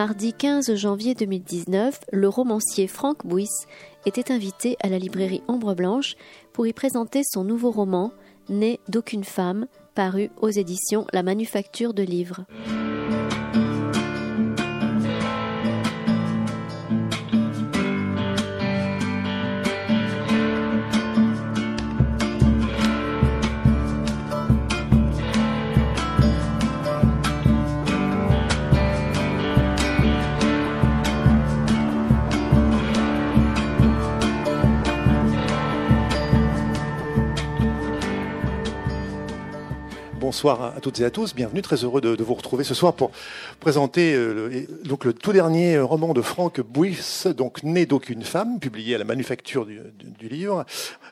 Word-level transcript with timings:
Mardi 0.00 0.32
15 0.32 0.76
janvier 0.76 1.14
2019, 1.14 2.00
le 2.10 2.26
romancier 2.26 2.86
Franck 2.86 3.26
Bouys 3.26 3.66
était 4.06 4.32
invité 4.32 4.78
à 4.82 4.88
la 4.88 4.98
librairie 4.98 5.42
Ombre 5.46 5.74
Blanche 5.74 6.14
pour 6.54 6.66
y 6.66 6.72
présenter 6.72 7.20
son 7.22 7.44
nouveau 7.44 7.70
roman, 7.70 8.10
Né 8.48 8.80
d'aucune 8.88 9.24
femme, 9.24 9.66
paru 9.94 10.30
aux 10.40 10.48
éditions 10.48 11.06
La 11.12 11.22
Manufacture 11.22 11.92
de 11.92 12.02
Livres. 12.02 12.46
Bonsoir 40.30 40.76
à 40.76 40.80
toutes 40.80 41.00
et 41.00 41.04
à 41.04 41.10
tous. 41.10 41.34
Bienvenue, 41.34 41.60
très 41.60 41.82
heureux 41.82 42.00
de, 42.00 42.22
vous 42.22 42.34
retrouver 42.34 42.62
ce 42.62 42.72
soir 42.72 42.92
pour 42.92 43.10
présenter 43.58 44.14
euh, 44.14 44.48
le, 44.48 44.88
donc 44.88 45.04
le 45.04 45.12
tout 45.12 45.32
dernier 45.32 45.80
roman 45.80 46.14
de 46.14 46.22
Franck 46.22 46.60
Bouys, 46.60 47.24
donc 47.36 47.64
Né 47.64 47.84
d'aucune 47.84 48.22
femme, 48.22 48.60
publié 48.60 48.94
à 48.94 48.98
la 48.98 49.04
Manufacture 49.04 49.66
du, 49.66 50.28
livre, 50.28 50.64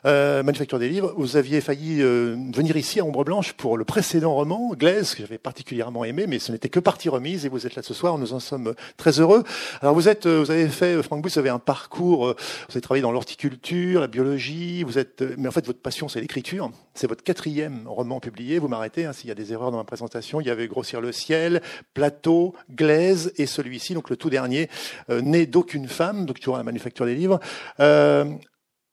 euh, 0.05 0.41
Manufacture 0.41 0.79
des 0.79 0.87
livres. 0.87 1.13
Vous 1.17 1.35
aviez 1.35 1.59
failli 1.59 2.01
euh, 2.01 2.37
venir 2.53 2.77
ici 2.77 3.01
à 3.01 3.03
Ombre 3.03 3.25
Blanche 3.25 3.51
pour 3.51 3.77
le 3.77 3.83
précédent 3.83 4.33
roman, 4.33 4.71
Glaise, 4.73 5.15
que 5.15 5.21
j'avais 5.21 5.37
particulièrement 5.37 6.05
aimé, 6.05 6.23
mais 6.25 6.39
ce 6.39 6.53
n'était 6.53 6.69
que 6.69 6.79
partie 6.79 7.09
remise 7.09 7.45
et 7.45 7.49
vous 7.49 7.67
êtes 7.67 7.75
là 7.75 7.83
ce 7.83 7.93
soir. 7.93 8.17
Nous 8.19 8.31
en 8.31 8.39
sommes 8.39 8.73
très 8.95 9.19
heureux. 9.19 9.43
Alors 9.81 9.95
vous 9.95 10.07
êtes, 10.07 10.27
vous 10.27 10.49
avez 10.49 10.69
fait, 10.69 11.03
Franck 11.03 11.27
vous 11.27 11.37
avez 11.37 11.49
un 11.49 11.59
parcours, 11.59 12.27
vous 12.27 12.71
avez 12.71 12.79
travaillé 12.79 13.01
dans 13.01 13.11
l'horticulture, 13.11 13.99
la 13.99 14.07
biologie. 14.07 14.83
Vous 14.83 14.97
êtes, 14.97 15.21
mais 15.37 15.49
en 15.49 15.51
fait 15.51 15.65
votre 15.65 15.81
passion 15.81 16.07
c'est 16.07 16.21
l'écriture. 16.21 16.71
C'est 16.93 17.07
votre 17.07 17.23
quatrième 17.23 17.85
roman 17.85 18.21
publié. 18.21 18.59
Vous 18.59 18.69
m'arrêtez. 18.69 19.08
Hein, 19.09 19.13
s'il 19.13 19.27
y 19.27 19.31
a 19.31 19.35
des 19.35 19.53
erreurs 19.53 19.71
dans 19.71 19.77
ma 19.77 19.83
présentation, 19.83 20.39
il 20.39 20.45
y 20.45 20.51
avait 20.51 20.67
Grossir 20.67 21.01
le 21.01 21.11
ciel, 21.11 21.63
Plateau, 21.95 22.53
Glaise 22.69 23.33
et 23.37 23.47
celui-ci, 23.47 23.95
donc 23.95 24.11
le 24.11 24.17
tout 24.17 24.29
dernier, 24.29 24.69
euh, 25.09 25.21
Né 25.21 25.47
d'aucune 25.47 25.87
femme, 25.87 26.27
donc 26.27 26.39
toujours 26.39 26.55
à 26.55 26.57
la 26.59 26.63
manufacture 26.63 27.07
des 27.07 27.15
livres. 27.15 27.39
Euh, 27.79 28.25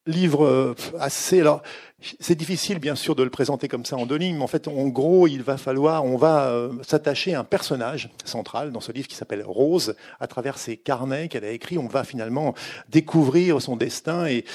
livre 0.06 0.46
euh, 0.46 0.74
assez. 0.98 1.40
Alors, 1.40 1.62
c'est 2.18 2.34
difficile, 2.34 2.78
bien 2.78 2.94
sûr, 2.94 3.14
de 3.14 3.22
le 3.22 3.28
présenter 3.28 3.68
comme 3.68 3.84
ça 3.84 3.96
en 3.96 4.06
deux 4.06 4.16
lignes, 4.16 4.36
mais 4.36 4.42
en 4.42 4.46
fait, 4.46 4.68
en 4.68 4.86
gros, 4.88 5.26
il 5.26 5.42
va 5.42 5.58
falloir, 5.58 6.04
on 6.04 6.16
va 6.16 6.70
s'attacher 6.82 7.34
à 7.34 7.40
un 7.40 7.44
personnage 7.44 8.08
central 8.24 8.72
dans 8.72 8.80
ce 8.80 8.92
livre 8.92 9.08
qui 9.08 9.16
s'appelle 9.16 9.42
Rose. 9.44 9.96
À 10.18 10.26
travers 10.28 10.56
ses 10.56 10.78
carnets 10.78 11.28
qu'elle 11.28 11.44
a 11.44 11.50
écrits, 11.50 11.76
on 11.76 11.88
va 11.88 12.04
finalement 12.04 12.54
découvrir 12.88 13.60
son 13.60 13.76
destin 13.76 14.26
et 14.26 14.46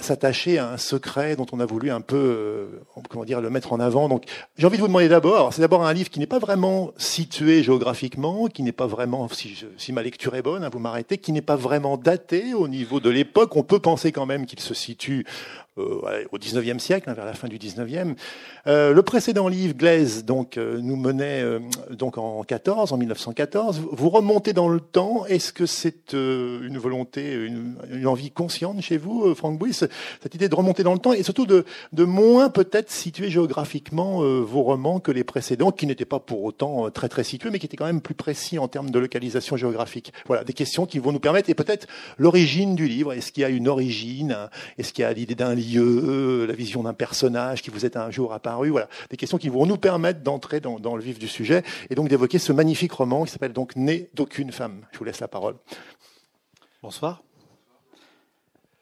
s'attacher 0.00 0.58
à 0.58 0.70
un 0.70 0.78
secret 0.78 1.36
dont 1.36 1.46
on 1.52 1.60
a 1.60 1.66
voulu 1.66 1.90
un 1.90 2.00
peu, 2.00 2.16
euh, 2.16 2.66
comment 3.10 3.24
dire, 3.24 3.42
le 3.42 3.50
mettre 3.50 3.74
en 3.74 3.80
avant. 3.80 4.08
Donc, 4.08 4.24
j'ai 4.56 4.66
envie 4.66 4.78
de 4.78 4.80
vous 4.80 4.88
demander 4.88 5.08
d'abord, 5.08 5.52
c'est 5.52 5.60
d'abord 5.60 5.86
un 5.86 5.92
livre 5.92 6.08
qui 6.08 6.18
n'est 6.18 6.26
pas 6.26 6.38
vraiment 6.38 6.92
situé 6.96 7.62
géographiquement, 7.62 8.46
qui 8.46 8.62
n'est 8.62 8.72
pas 8.72 8.86
vraiment, 8.86 9.28
si, 9.28 9.62
si 9.76 9.92
ma 9.92 10.02
lecture 10.02 10.34
est 10.36 10.42
bonne, 10.42 10.64
hein, 10.64 10.70
vous 10.72 10.78
m'arrêtez, 10.78 11.18
qui 11.18 11.32
n'est 11.32 11.42
pas 11.42 11.56
vraiment 11.56 11.98
daté 11.98 12.54
au 12.54 12.66
niveau 12.66 12.98
de 12.98 13.10
l'époque. 13.10 13.56
On 13.56 13.62
peut 13.62 13.78
penser 13.78 14.10
quand 14.10 14.24
même 14.24 14.46
qu'il 14.46 14.60
se 14.60 14.72
situe 14.72 15.26
au 15.76 16.38
19e 16.38 16.78
siècle, 16.78 17.10
hein, 17.10 17.14
vers 17.14 17.24
la 17.24 17.34
fin 17.34 17.48
du 17.48 17.58
19e. 17.58 18.14
Euh, 18.66 18.92
le 18.92 19.02
précédent 19.02 19.48
livre, 19.48 19.74
Glaise, 19.74 20.24
donc, 20.24 20.56
euh, 20.56 20.78
nous 20.80 20.96
menait 20.96 21.42
euh, 21.42 21.58
donc 21.90 22.16
en 22.16 22.44
14, 22.44 22.92
en 22.92 22.96
1914. 22.96 23.82
Vous 23.90 24.08
remontez 24.08 24.52
dans 24.52 24.68
le 24.68 24.78
temps. 24.78 25.26
Est-ce 25.26 25.52
que 25.52 25.66
c'est 25.66 26.14
euh, 26.14 26.66
une 26.66 26.78
volonté, 26.78 27.32
une, 27.32 27.74
une, 27.90 28.06
envie 28.06 28.30
consciente 28.30 28.80
chez 28.82 28.98
vous, 28.98 29.34
Franck 29.34 29.58
Bouy, 29.58 29.72
cette 29.72 30.34
idée 30.34 30.48
de 30.48 30.54
remonter 30.54 30.84
dans 30.84 30.92
le 30.92 30.98
temps 31.00 31.12
et 31.12 31.22
surtout 31.22 31.46
de, 31.46 31.64
de 31.92 32.04
moins 32.04 32.50
peut-être 32.50 32.90
situer 32.90 33.30
géographiquement 33.30 34.20
vos 34.42 34.62
romans 34.62 35.00
que 35.00 35.10
les 35.10 35.24
précédents, 35.24 35.72
qui 35.72 35.86
n'étaient 35.86 36.04
pas 36.04 36.20
pour 36.20 36.44
autant 36.44 36.90
très 36.90 37.08
très 37.08 37.24
situés, 37.24 37.50
mais 37.50 37.58
qui 37.58 37.66
étaient 37.66 37.76
quand 37.76 37.86
même 37.86 38.00
plus 38.00 38.14
précis 38.14 38.58
en 38.58 38.68
termes 38.68 38.90
de 38.90 38.98
localisation 38.98 39.56
géographique? 39.56 40.12
Voilà, 40.26 40.44
des 40.44 40.52
questions 40.52 40.86
qui 40.86 40.98
vont 40.98 41.12
nous 41.12 41.20
permettre, 41.20 41.50
et 41.50 41.54
peut-être 41.54 41.86
l'origine 42.18 42.74
du 42.74 42.86
livre. 42.86 43.12
Est-ce 43.12 43.32
qu'il 43.32 43.42
y 43.42 43.44
a 43.44 43.48
une 43.48 43.68
origine? 43.68 44.36
Est-ce 44.78 44.92
qu'il 44.92 45.02
y 45.02 45.06
a 45.06 45.12
l'idée 45.12 45.34
d'un 45.34 45.54
livre 45.54 45.63
la 45.72 46.54
vision 46.54 46.82
d'un 46.82 46.94
personnage 46.94 47.62
qui 47.62 47.70
vous 47.70 47.84
est 47.84 47.96
un 47.96 48.10
jour 48.10 48.32
apparu. 48.32 48.70
Voilà, 48.70 48.88
des 49.10 49.16
questions 49.16 49.38
qui 49.38 49.48
vont 49.48 49.66
nous 49.66 49.78
permettre 49.78 50.20
d'entrer 50.20 50.60
dans, 50.60 50.96
le 50.96 51.02
vif 51.02 51.18
du 51.18 51.28
sujet 51.28 51.62
et 51.90 51.94
donc 51.94 52.08
d'évoquer 52.08 52.38
ce 52.38 52.52
magnifique 52.52 52.92
roman 52.92 53.24
qui 53.24 53.30
s'appelle 53.30 53.52
donc 53.52 53.76
Né 53.76 54.10
d'aucune 54.14 54.52
femme. 54.52 54.86
Je 54.92 54.98
vous 54.98 55.04
laisse 55.04 55.20
la 55.20 55.28
parole. 55.28 55.56
Bonsoir. 56.82 57.22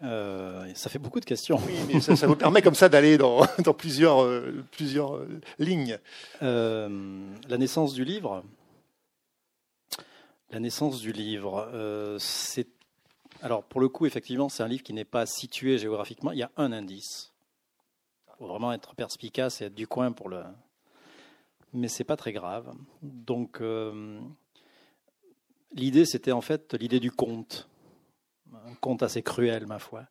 Euh, 0.02 0.68
ça 0.74 0.90
fait 0.90 0.98
beaucoup 0.98 1.20
de 1.20 1.24
questions. 1.24 1.60
Oui, 1.66 1.74
mais 1.92 2.00
ça, 2.00 2.26
vous 2.26 2.36
permet 2.36 2.60
comme 2.60 2.74
ça 2.74 2.88
d'aller 2.88 3.18
dans, 3.18 3.46
plusieurs, 3.78 4.22
euh, 4.22 4.64
plusieurs 4.72 5.14
euh, 5.14 5.40
lignes. 5.58 5.98
la 6.40 6.88
naissance 7.58 7.94
du 7.94 8.04
livre. 8.04 8.42
La 10.50 10.60
naissance 10.60 11.00
du 11.00 11.12
livre, 11.12 11.70
c'est 12.18 12.66
alors, 13.42 13.64
pour 13.64 13.80
le 13.80 13.88
coup, 13.88 14.06
effectivement, 14.06 14.48
c'est 14.48 14.62
un 14.62 14.68
livre 14.68 14.84
qui 14.84 14.92
n'est 14.92 15.04
pas 15.04 15.26
situé 15.26 15.76
géographiquement. 15.76 16.30
Il 16.30 16.38
y 16.38 16.44
a 16.44 16.52
un 16.56 16.70
indice. 16.70 17.32
Il 18.28 18.38
faut 18.38 18.46
vraiment 18.46 18.72
être 18.72 18.94
perspicace 18.94 19.60
et 19.60 19.64
être 19.64 19.74
du 19.74 19.88
coin 19.88 20.12
pour 20.12 20.28
le. 20.28 20.44
Mais 21.72 21.88
c'est 21.88 22.04
pas 22.04 22.16
très 22.16 22.32
grave. 22.32 22.72
Donc, 23.02 23.60
euh, 23.60 24.20
l'idée, 25.72 26.04
c'était 26.04 26.30
en 26.30 26.40
fait 26.40 26.74
l'idée 26.74 27.00
du 27.00 27.10
conte. 27.10 27.68
Un 28.64 28.74
conte 28.74 29.02
assez 29.02 29.22
cruel, 29.22 29.66
ma 29.66 29.80
foi. 29.80 30.04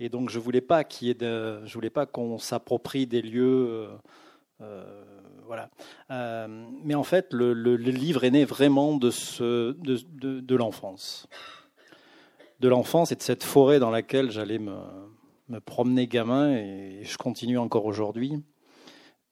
Et 0.00 0.08
donc, 0.08 0.28
je 0.28 0.40
voulais 0.40 0.60
pas 0.60 0.82
qu'il 0.82 1.06
y 1.06 1.10
ait 1.12 1.16
je 1.20 1.72
voulais 1.74 1.90
pas 1.90 2.04
qu'on 2.04 2.38
s'approprie 2.38 3.06
des 3.06 3.22
lieux. 3.22 3.68
Euh, 3.68 3.96
euh, 4.60 5.04
voilà. 5.46 5.70
mais 6.82 6.94
en 6.94 7.04
fait, 7.04 7.32
le, 7.32 7.52
livre 7.76 8.24
est 8.24 8.30
né 8.30 8.44
vraiment 8.44 8.96
de, 8.96 9.10
de, 9.72 10.40
de 10.40 10.56
l'enfance 10.56 11.28
de 12.62 12.68
l'enfance 12.68 13.10
et 13.10 13.16
de 13.16 13.22
cette 13.22 13.42
forêt 13.42 13.80
dans 13.80 13.90
laquelle 13.90 14.30
j'allais 14.30 14.60
me, 14.60 14.78
promener 15.66 16.06
gamin, 16.06 16.54
et 16.54 17.00
je 17.02 17.18
continue 17.18 17.58
encore 17.58 17.84
aujourd'hui. 17.84 18.42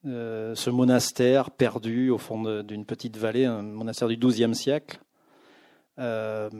Euh, 0.04 0.54
ce 0.54 0.68
monastère 0.68 1.50
perdu 1.50 2.10
au 2.10 2.18
fond 2.18 2.62
d'une 2.62 2.84
petite 2.84 3.16
vallée, 3.16 3.44
un 3.44 3.62
monastère 3.62 4.08
du 4.08 4.16
XIIe 4.16 4.54
siècle, 4.54 5.00
euh, 5.98 6.50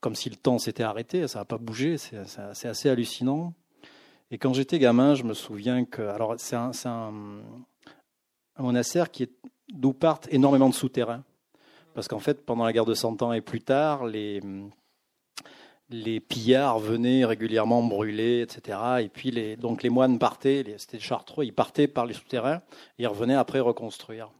comme 0.00 0.16
si 0.16 0.28
le 0.28 0.36
temps 0.36 0.58
s'était 0.58 0.82
arrêté, 0.82 1.28
ça 1.28 1.40
n'a 1.40 1.44
pas 1.44 1.58
bougé, 1.58 1.96
c'est 1.96 2.66
assez 2.66 2.88
hallucinant. 2.88 3.54
Et 4.30 4.38
quand 4.38 4.52
j'étais 4.52 4.78
gamin, 4.78 5.14
je 5.14 5.22
me 5.22 5.32
souviens 5.32 5.84
que. 5.84 6.02
Alors, 6.02 6.34
c'est 6.38 6.56
un, 6.56 6.72
un, 6.84 8.62
monastère 8.62 9.10
qui 9.10 9.30
d'où 9.72 9.92
partent 9.92 10.28
énormément 10.30 10.68
de 10.68 10.74
souterrains. 10.74 11.24
Parce 11.94 12.08
qu'en 12.08 12.18
fait, 12.18 12.44
pendant 12.44 12.64
la 12.64 12.72
guerre 12.72 12.84
de 12.84 12.94
Cent 12.94 13.22
Ans 13.22 13.32
et 13.32 13.40
plus 13.40 13.62
tard, 13.62 14.06
les, 14.06 14.40
les 15.90 16.20
pillards 16.20 16.78
venaient 16.78 17.24
régulièrement 17.24 17.82
brûler, 17.82 18.42
etc. 18.42 18.78
Et 19.00 19.08
puis 19.08 19.30
les, 19.30 19.56
donc 19.56 19.82
les 19.82 19.90
moines 19.90 20.18
partaient, 20.18 20.64
c'était 20.76 20.98
chartreux, 20.98 21.44
ils 21.44 21.54
partaient 21.54 21.88
par 21.88 22.06
les 22.06 22.14
souterrains 22.14 22.62
et 22.98 23.04
ils 23.04 23.06
revenaient 23.06 23.34
après 23.34 23.60
reconstruire. 23.60 24.30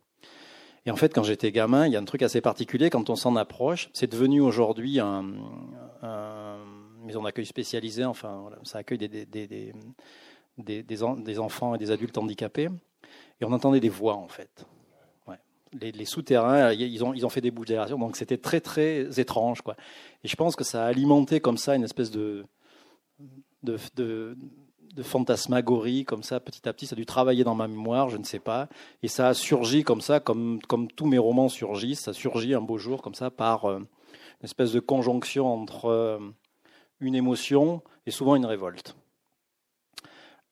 Et 0.87 0.91
en 0.91 0.97
fait, 0.97 1.13
quand 1.15 1.23
j'étais 1.23 1.53
gamin, 1.53 1.87
il 1.87 1.93
y 1.93 1.97
a 1.97 2.01
un 2.01 2.05
truc 2.05 2.23
assez 2.23 2.41
particulier 2.41 2.89
quand 2.89 3.11
on 3.11 3.17
s'en 3.17 3.37
approche. 3.37 3.91
C'est 3.93 4.11
devenu 4.11 4.41
aujourd'hui 4.41 5.01
un, 5.01 5.25
maison 7.05 7.23
d'accueil 7.23 7.47
spécialisée. 7.47 8.05
Enfin, 8.05 8.51
ça 8.63 8.79
accueille 8.79 8.99
des, 8.99 9.09
des, 9.09 9.27
des, 10.57 10.83
des, 10.83 11.39
enfants 11.39 11.75
et 11.75 11.79
des 11.79 11.91
adultes 11.91 12.17
handicapés. 12.17 12.69
Et 13.41 13.45
on 13.45 13.53
entendait 13.53 13.81
des 13.81 13.89
voix 13.89 14.15
en 14.15 14.29
fait 14.29 14.67
les, 15.73 16.05
souterrains, 16.05 16.73
ils 16.73 17.05
ont, 17.05 17.15
ils 17.15 17.27
ont 17.27 17.29
fait 17.29 17.41
des 17.41 17.51
d'aération, 17.51 17.99
donc 17.99 18.17
c'était 18.17 18.39
très 18.39 18.61
très 18.61 19.21
étrange. 19.21 19.63
Quoi. 19.63 19.77
Et 20.25 20.29
je 20.29 20.37
pense 20.37 20.57
que 20.57 20.65
ça 20.65 20.85
a 20.85 20.89
alimenté 20.89 21.41
comme 21.41 21.59
ça 21.59 21.75
une 21.75 21.85
espèce 21.85 22.11
de, 22.11 22.45
de, 23.63 23.79
de, 23.95 25.03
fantasmagorie, 25.03 26.05
comme 26.05 26.23
ça, 26.23 26.41
petit 26.41 26.69
à 26.69 26.73
petit, 26.73 26.87
ça 26.87 26.95
a 26.95 26.97
dû 26.97 27.07
travailler 27.07 27.45
dans 27.45 27.55
ma 27.55 27.69
mémoire, 27.69 28.09
je 28.09 28.17
ne 28.17 28.25
sais 28.25 28.41
pas. 28.41 28.69
Et 29.03 29.09
ça 29.09 29.29
a 29.29 29.35
surgi 29.35 29.85
comme 29.85 30.01
ça, 30.01 30.19
comme, 30.21 30.61
comme 30.67 30.91
tous 30.91 31.07
mes 31.07 31.19
romans 31.19 31.49
surgissent, 31.49 32.01
ça 32.01 32.13
surgit 32.13 32.55
un 32.55 32.61
beau 32.61 32.79
jour 32.79 33.01
comme 33.03 33.15
ça 33.15 33.31
par 33.31 33.67
euh, 33.67 33.79
une 33.79 34.45
espèce 34.45 34.73
de 34.73 34.81
conjonction 34.81 35.47
entre 35.47 35.87
euh, 35.87 36.19
une 37.01 37.15
émotion 37.15 37.83
et 38.07 38.11
souvent 38.11 38.35
une 38.35 38.47
révolte. 38.47 38.97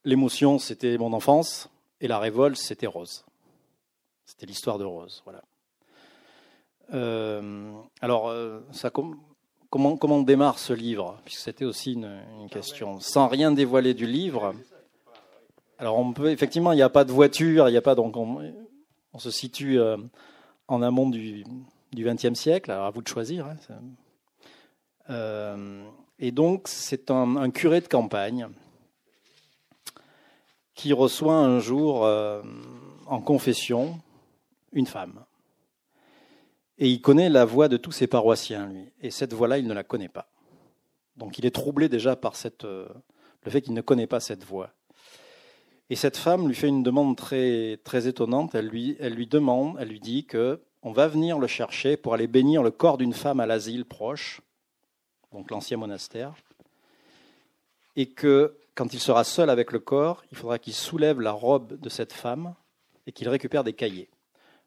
L'émotion, 0.04 0.60
c'était 0.60 0.96
mon 0.98 1.12
enfance, 1.12 1.68
et 2.00 2.06
la 2.06 2.18
révolte, 2.18 2.56
c'était 2.56 2.86
Rose. 2.86 3.24
C'était 4.26 4.46
l'histoire 4.46 4.76
de 4.76 4.84
Rose. 4.84 5.23
Voilà. 5.25 5.43
Euh, 6.93 7.73
alors, 8.00 8.28
euh, 8.28 8.61
ça, 8.73 8.90
comment, 8.90 9.96
comment 9.96 10.20
démarre 10.20 10.58
ce 10.58 10.73
livre? 10.73 11.20
Puisque 11.25 11.40
c'était 11.40 11.64
aussi 11.64 11.93
une, 11.93 12.20
question. 12.50 12.99
Sans 13.00 13.28
rien 13.28 13.52
dévoiler 13.52 13.94
du 13.94 14.06
livre. 14.06 14.52
Alors, 15.78 15.96
on 15.99 16.12
peut 16.12 16.31
effectivement, 16.31 16.73
il 16.73 16.76
n'y 16.76 16.82
a 16.82 16.88
pas 16.88 17.05
de 17.05 17.12
voiture, 17.12 17.69
il 17.69 17.73
n'y 17.73 17.78
a 17.78 17.82
pas 17.82 17.94
donc 17.94 18.17
on, 18.17 19.19
se 19.19 19.31
situe 19.31 19.78
euh, 19.78 19.96
en 20.69 20.82
amont 20.82 21.08
du 21.08 21.44
XXe 21.94 22.34
siècle. 22.34 22.73
Alors 22.73 22.87
à 22.87 22.90
vous 22.90 23.02
de 23.02 23.08
choisir. 23.08 23.46
Hein, 25.08 25.67
et 26.19 26.32
donc 26.32 26.67
c'est 26.67 27.11
un, 27.11 27.50
curé 27.50 27.81
de 27.81 27.87
campagne 27.87 28.49
qui 30.75 30.93
reçoit 30.93 31.37
un 31.37 31.61
jour 31.61 32.02
en 33.06 33.20
confession 33.20 34.00
une 34.76 34.87
femme. 34.87 35.25
Et 36.78 36.88
il 36.88 37.00
connaît 37.00 37.31
la 37.31 37.44
voix 37.44 37.69
de 37.69 37.78
tous 37.78 37.93
ses 37.93 38.06
paroissiens, 38.06 38.67
lui. 38.67 38.84
Et 39.00 39.11
cette 39.11 39.32
voix-là, 39.32 39.58
il 39.58 39.67
ne 39.67 39.73
la 39.73 39.82
connaît 39.82 40.11
pas. 40.11 40.28
Donc 41.17 41.38
il 41.38 41.46
est 41.46 41.55
troublé 41.55 41.88
déjà 41.88 42.14
par 42.14 42.37
cette, 42.37 42.64
euh, 42.64 42.87
le 43.43 43.50
fait 43.50 43.62
qu'il 43.62 43.73
ne 43.73 43.81
connaît 43.81 44.06
pas 44.06 44.20
cette 44.20 44.44
voix. 44.44 44.70
Et 45.88 45.96
cette 45.96 46.19
femme 46.19 46.46
lui 46.46 46.55
fait 46.55 46.69
une 46.69 46.82
demande 46.82 47.17
très, 47.17 47.78
très 47.84 48.06
étonnante. 48.06 48.55
Elle 48.55 48.69
lui, 48.69 48.96
elle 49.00 49.14
lui 49.14 49.26
demande, 49.26 49.76
elle 49.81 49.88
lui 49.88 50.00
dit 50.00 50.26
que 50.26 50.61
on 50.82 50.93
va 50.93 51.08
venir 51.08 51.38
le 51.38 51.46
chercher 51.46 51.96
pour 51.96 52.12
aller 52.14 52.26
bénir 52.26 52.62
le 52.62 52.70
corps 52.70 52.99
d'une 52.99 53.14
femme 53.14 53.40
à 53.40 53.46
l'asile 53.46 53.87
proche, 53.87 54.40
donc 55.32 55.50
l'ancien 55.50 55.78
monastère, 55.78 56.34
et 57.96 58.06
que 58.06 58.56
quand 58.75 58.93
il 58.93 59.00
sera 59.00 59.25
seul 59.25 59.49
avec 59.49 59.73
le 59.73 59.81
corps, 59.81 60.23
il 60.31 60.37
faudra 60.37 60.58
qu'il 60.58 60.75
soulève 60.75 61.20
la 61.20 61.32
robe 61.32 61.81
de 61.81 61.88
cette 61.88 62.12
femme 62.12 62.55
et 63.06 63.12
qu'il 63.12 63.28
récupère 63.28 63.64
des 63.64 63.73
cahiers. 63.73 64.11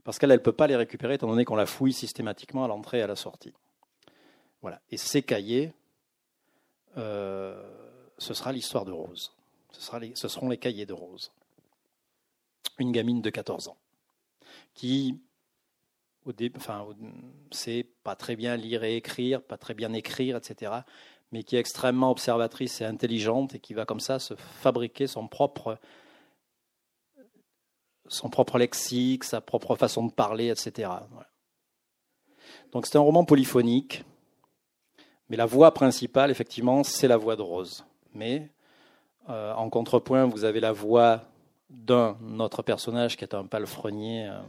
Parce 0.03 0.17
qu'elle, 0.17 0.31
elle 0.31 0.39
ne 0.39 0.43
peut 0.43 0.51
pas 0.51 0.67
les 0.67 0.75
récupérer 0.75 1.15
étant 1.15 1.27
donné 1.27 1.45
qu'on 1.45 1.55
la 1.55 1.65
fouille 1.65 1.93
systématiquement 1.93 2.63
à 2.63 2.67
l'entrée 2.67 2.99
et 2.99 3.01
à 3.01 3.07
la 3.07 3.15
sortie. 3.15 3.53
Voilà. 4.61 4.81
Et 4.91 4.97
ces 4.97 5.21
cahiers, 5.21 5.73
euh, 6.97 7.61
ce 8.17 8.33
sera 8.33 8.51
l'histoire 8.51 8.85
de 8.85 8.91
Rose. 8.91 9.33
Ce, 9.71 9.81
sera 9.81 9.99
ce 10.13 10.27
seront 10.27 10.49
les 10.49 10.57
cahiers 10.57 10.85
de 10.85 10.93
Rose. 10.93 11.31
Une 12.77 12.91
gamine 12.91 13.21
de 13.21 13.29
14 13.29 13.67
ans 13.67 13.77
qui, 14.73 15.19
au 16.25 16.31
début, 16.31 16.57
enfin, 16.57 16.87
sait 17.51 17.85
pas 18.03 18.15
très 18.15 18.35
bien 18.35 18.55
lire 18.55 18.83
et 18.83 18.95
écrire, 18.95 19.41
pas 19.41 19.57
très 19.57 19.73
bien 19.73 19.93
écrire, 19.93 20.37
etc., 20.37 20.71
mais 21.31 21.43
qui 21.43 21.55
est 21.55 21.59
extrêmement 21.59 22.09
observatrice 22.09 22.81
et 22.81 22.85
intelligente 22.85 23.55
et 23.55 23.59
qui 23.59 23.73
va 23.73 23.85
comme 23.85 23.99
ça 23.99 24.19
se 24.19 24.35
fabriquer 24.35 25.05
son 25.05 25.27
propre, 25.27 25.77
son 28.09 28.29
propre 28.29 28.57
lexique, 28.57 29.23
sa 29.23 29.39
propre 29.39 29.75
façon 29.75 30.05
de 30.05 30.11
parler, 30.11 30.49
etc. 30.49 30.89
Donc 32.71 32.85
c'est 32.85 32.97
un 32.97 33.01
roman 33.01 33.23
polyphonique, 33.23 34.03
mais 35.29 35.37
la 35.37 35.45
voix 35.45 35.73
principale, 35.73 36.31
effectivement, 36.31 36.83
c'est 36.83 37.07
la 37.07 37.17
voix 37.17 37.35
de 37.35 37.41
Rose. 37.41 37.85
Mais 38.13 38.49
euh, 39.29 39.53
en 39.53 39.69
contrepoint, 39.69 40.25
vous 40.25 40.43
avez 40.43 40.59
la 40.59 40.71
voix 40.71 41.21
d'un 41.69 42.17
autre 42.39 42.63
personnage 42.63 43.15
qui 43.15 43.23
est 43.23 43.35
un 43.35 43.45
palefrenier 43.45 44.27
euh, 44.27 44.39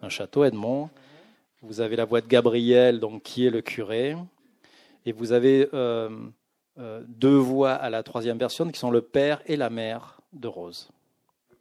d'un 0.00 0.08
château, 0.08 0.44
Edmond. 0.44 0.90
Vous 1.62 1.80
avez 1.80 1.96
la 1.96 2.04
voix 2.04 2.20
de 2.20 2.28
Gabriel, 2.28 3.00
donc, 3.00 3.24
qui 3.24 3.46
est 3.46 3.50
le 3.50 3.62
curé. 3.62 4.16
Et 5.04 5.10
vous 5.10 5.32
avez 5.32 5.68
euh, 5.74 6.08
deux 7.08 7.36
voix 7.36 7.72
à 7.72 7.90
la 7.90 8.04
troisième 8.04 8.38
personne 8.38 8.70
qui 8.70 8.78
sont 8.78 8.92
le 8.92 9.02
père 9.02 9.42
et 9.46 9.56
la 9.56 9.70
mère 9.70 10.20
de 10.32 10.46
Rose. 10.46 10.88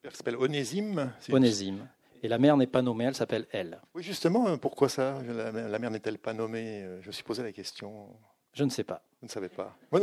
Le 0.08 0.12
père 0.12 0.18
s'appelle 0.20 0.38
Onésime. 0.38 1.12
Onésime. 1.34 1.86
Et 2.24 2.30
la 2.30 2.38
mère 2.38 2.56
n'est 2.56 2.66
pas 2.66 2.82
nommée, 2.82 3.04
elle 3.04 3.16
s'appelle 3.16 3.46
elle. 3.52 3.82
Oui, 3.94 4.04
justement, 4.04 4.58
pourquoi 4.58 4.88
ça? 4.88 5.18
La 5.22 5.80
mère 5.80 5.92
n'est-elle 5.92 6.18
pas 6.18 6.34
nommée? 6.34 6.88
Je 7.02 7.08
me 7.08 7.12
suis 7.12 7.26
posé 7.26 7.44
la 7.44 7.52
question. 7.52 8.08
Je 8.54 8.64
ne 8.64 8.70
sais 8.70 8.86
pas. 8.86 9.04
Vous 9.22 9.28
ne 9.28 9.32
savez 9.32 9.50
pas 9.50 9.76
ouais, 9.92 10.00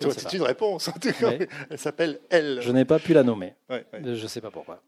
C'est 0.00 0.32
une 0.34 0.42
réponse. 0.42 0.88
Elle 1.70 1.78
s'appelle 1.78 2.20
Elle. 2.30 2.60
Je 2.62 2.70
n'ai 2.70 2.84
pas 2.84 3.00
pu 3.00 3.12
la 3.14 3.24
nommer. 3.24 3.56
Je 3.68 4.10
ne 4.10 4.28
sais 4.28 4.40
pas 4.40 4.52
pourquoi. 4.52 4.80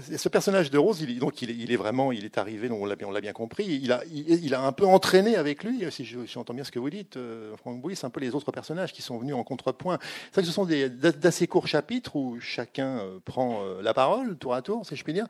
Ce 0.00 0.28
personnage 0.28 0.70
de 0.70 0.78
Rose, 0.78 1.00
il, 1.00 1.18
donc 1.18 1.42
il, 1.42 1.72
est 1.72 1.76
vraiment, 1.76 2.12
il 2.12 2.24
est 2.24 2.38
arrivé, 2.38 2.70
on 2.70 2.84
l'a 2.84 2.94
bien, 2.94 3.08
bien, 3.20 3.32
compris. 3.32 3.64
Il 3.82 3.90
a, 3.90 4.02
il, 4.12 4.54
a 4.54 4.60
un 4.60 4.72
peu 4.72 4.86
entraîné 4.86 5.36
avec 5.36 5.64
lui, 5.64 5.82
si 5.90 6.04
j'entends 6.04 6.54
bien 6.54 6.64
ce 6.64 6.70
que 6.70 6.78
vous 6.78 6.90
dites, 6.90 7.16
euh, 7.16 7.56
Franck 7.56 7.80
Bouy, 7.80 7.96
c'est 7.96 8.06
un 8.06 8.10
peu 8.10 8.20
les 8.20 8.34
autres 8.34 8.52
personnages 8.52 8.92
qui 8.92 9.02
sont 9.02 9.18
venus 9.18 9.34
en 9.34 9.44
contrepoint. 9.44 9.98
C'est 10.32 10.42
que 10.42 10.46
ce 10.46 10.52
sont 10.52 10.66
d'assez 10.66 11.46
courts 11.46 11.66
chapitres 11.66 12.16
où 12.16 12.38
chacun 12.40 12.98
euh, 12.98 13.18
prend 13.24 13.62
euh, 13.62 13.82
la 13.82 13.94
parole 13.94 14.36
tour 14.36 14.54
à 14.54 14.62
tour, 14.62 14.84
si 14.86 14.94
je 14.94 15.02
puis 15.02 15.12
dire. 15.12 15.26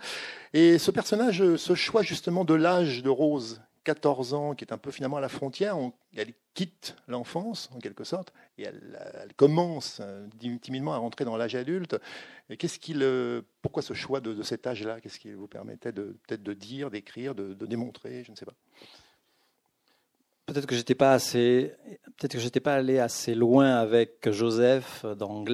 Et 0.52 0.78
ce 0.78 0.90
personnage, 0.90 1.56
ce 1.56 1.74
choix 1.74 2.02
justement 2.02 2.44
de 2.44 2.54
l'âge 2.54 3.02
de 3.02 3.10
Rose, 3.10 3.60
14 3.84 4.34
ans, 4.34 4.54
qui 4.54 4.64
est 4.64 4.72
un 4.72 4.78
peu 4.78 4.90
finalement 4.90 5.16
à 5.16 5.20
la 5.20 5.28
frontière, 5.28 5.76
elle 6.16 6.32
quitte 6.54 6.96
l'enfance 7.06 7.70
en 7.74 7.78
quelque 7.78 8.04
sorte 8.04 8.32
et 8.56 8.64
elle, 8.64 8.98
commence 9.36 10.00
euh, 10.00 10.26
timidement 10.60 10.94
à 10.94 10.98
rentrer 10.98 11.24
dans 11.24 11.36
l'âge 11.36 11.54
adulte. 11.54 11.96
Qu'est-ce 12.58 12.78
qu'il, 12.78 13.06
pourquoi 13.62 13.82
ce 13.82 13.94
choix 13.94 14.20
de, 14.20 14.42
cet 14.42 14.66
âge-là? 14.66 15.00
Qu'est-ce 15.00 15.18
qui 15.18 15.32
vous 15.32 15.46
permettait 15.46 15.92
de 15.92 16.16
peut-être 16.26 16.42
de 16.42 16.52
dire, 16.54 16.90
d'écrire, 16.90 17.34
de, 17.34 17.54
démontrer 17.66 18.24
Je 18.24 18.30
ne 18.30 18.36
sais 18.36 18.46
pas. 18.46 18.54
Peut-être 20.46 20.66
que 20.66 20.74
j'étais 20.74 20.94
pas 20.94 21.12
assez, 21.12 21.74
peut-être 22.16 22.32
que 22.32 22.38
j'étais 22.38 22.60
pas 22.60 22.74
allé 22.74 22.98
assez 22.98 23.34
loin 23.34 23.76
avec 23.76 24.30
Joseph 24.30 25.04
dans 25.04 25.44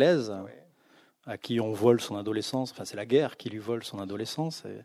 à 1.26 1.38
qui 1.38 1.60
on 1.60 1.72
vole 1.72 2.00
son 2.00 2.16
adolescence. 2.16 2.72
Enfin, 2.72 2.84
c'est 2.84 2.96
la 2.96 3.06
guerre 3.06 3.36
qui 3.36 3.50
lui 3.50 3.58
vole 3.58 3.84
son 3.84 3.98
adolescence. 3.98 4.64
Et, 4.66 4.80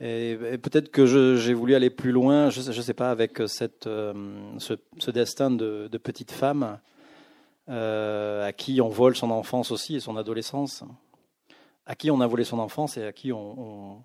et, 0.00 0.58
peut-être 0.58 0.90
que 0.90 1.06
j'ai 1.36 1.54
voulu 1.54 1.74
aller 1.74 1.90
plus 1.90 2.12
loin, 2.12 2.50
je 2.50 2.66
ne 2.66 2.82
sais 2.82 2.94
pas, 2.94 3.10
avec 3.10 3.40
cette, 3.46 3.86
euh, 3.86 4.12
ce, 4.58 5.10
destin 5.10 5.50
de, 5.50 5.88
petite 6.02 6.32
femme 6.32 6.80
euh, 7.68 8.44
à 8.44 8.52
qui 8.52 8.80
on 8.80 8.88
vole 8.88 9.14
son 9.14 9.30
enfance 9.30 9.70
aussi 9.70 9.94
et 9.96 10.00
son 10.00 10.16
adolescence, 10.16 10.82
à 11.86 11.94
qui 11.94 12.10
on 12.10 12.20
a 12.20 12.26
volé 12.26 12.42
son 12.42 12.58
enfance 12.58 12.96
et 12.96 13.04
à 13.04 13.12
qui 13.12 13.32
on... 13.32 14.02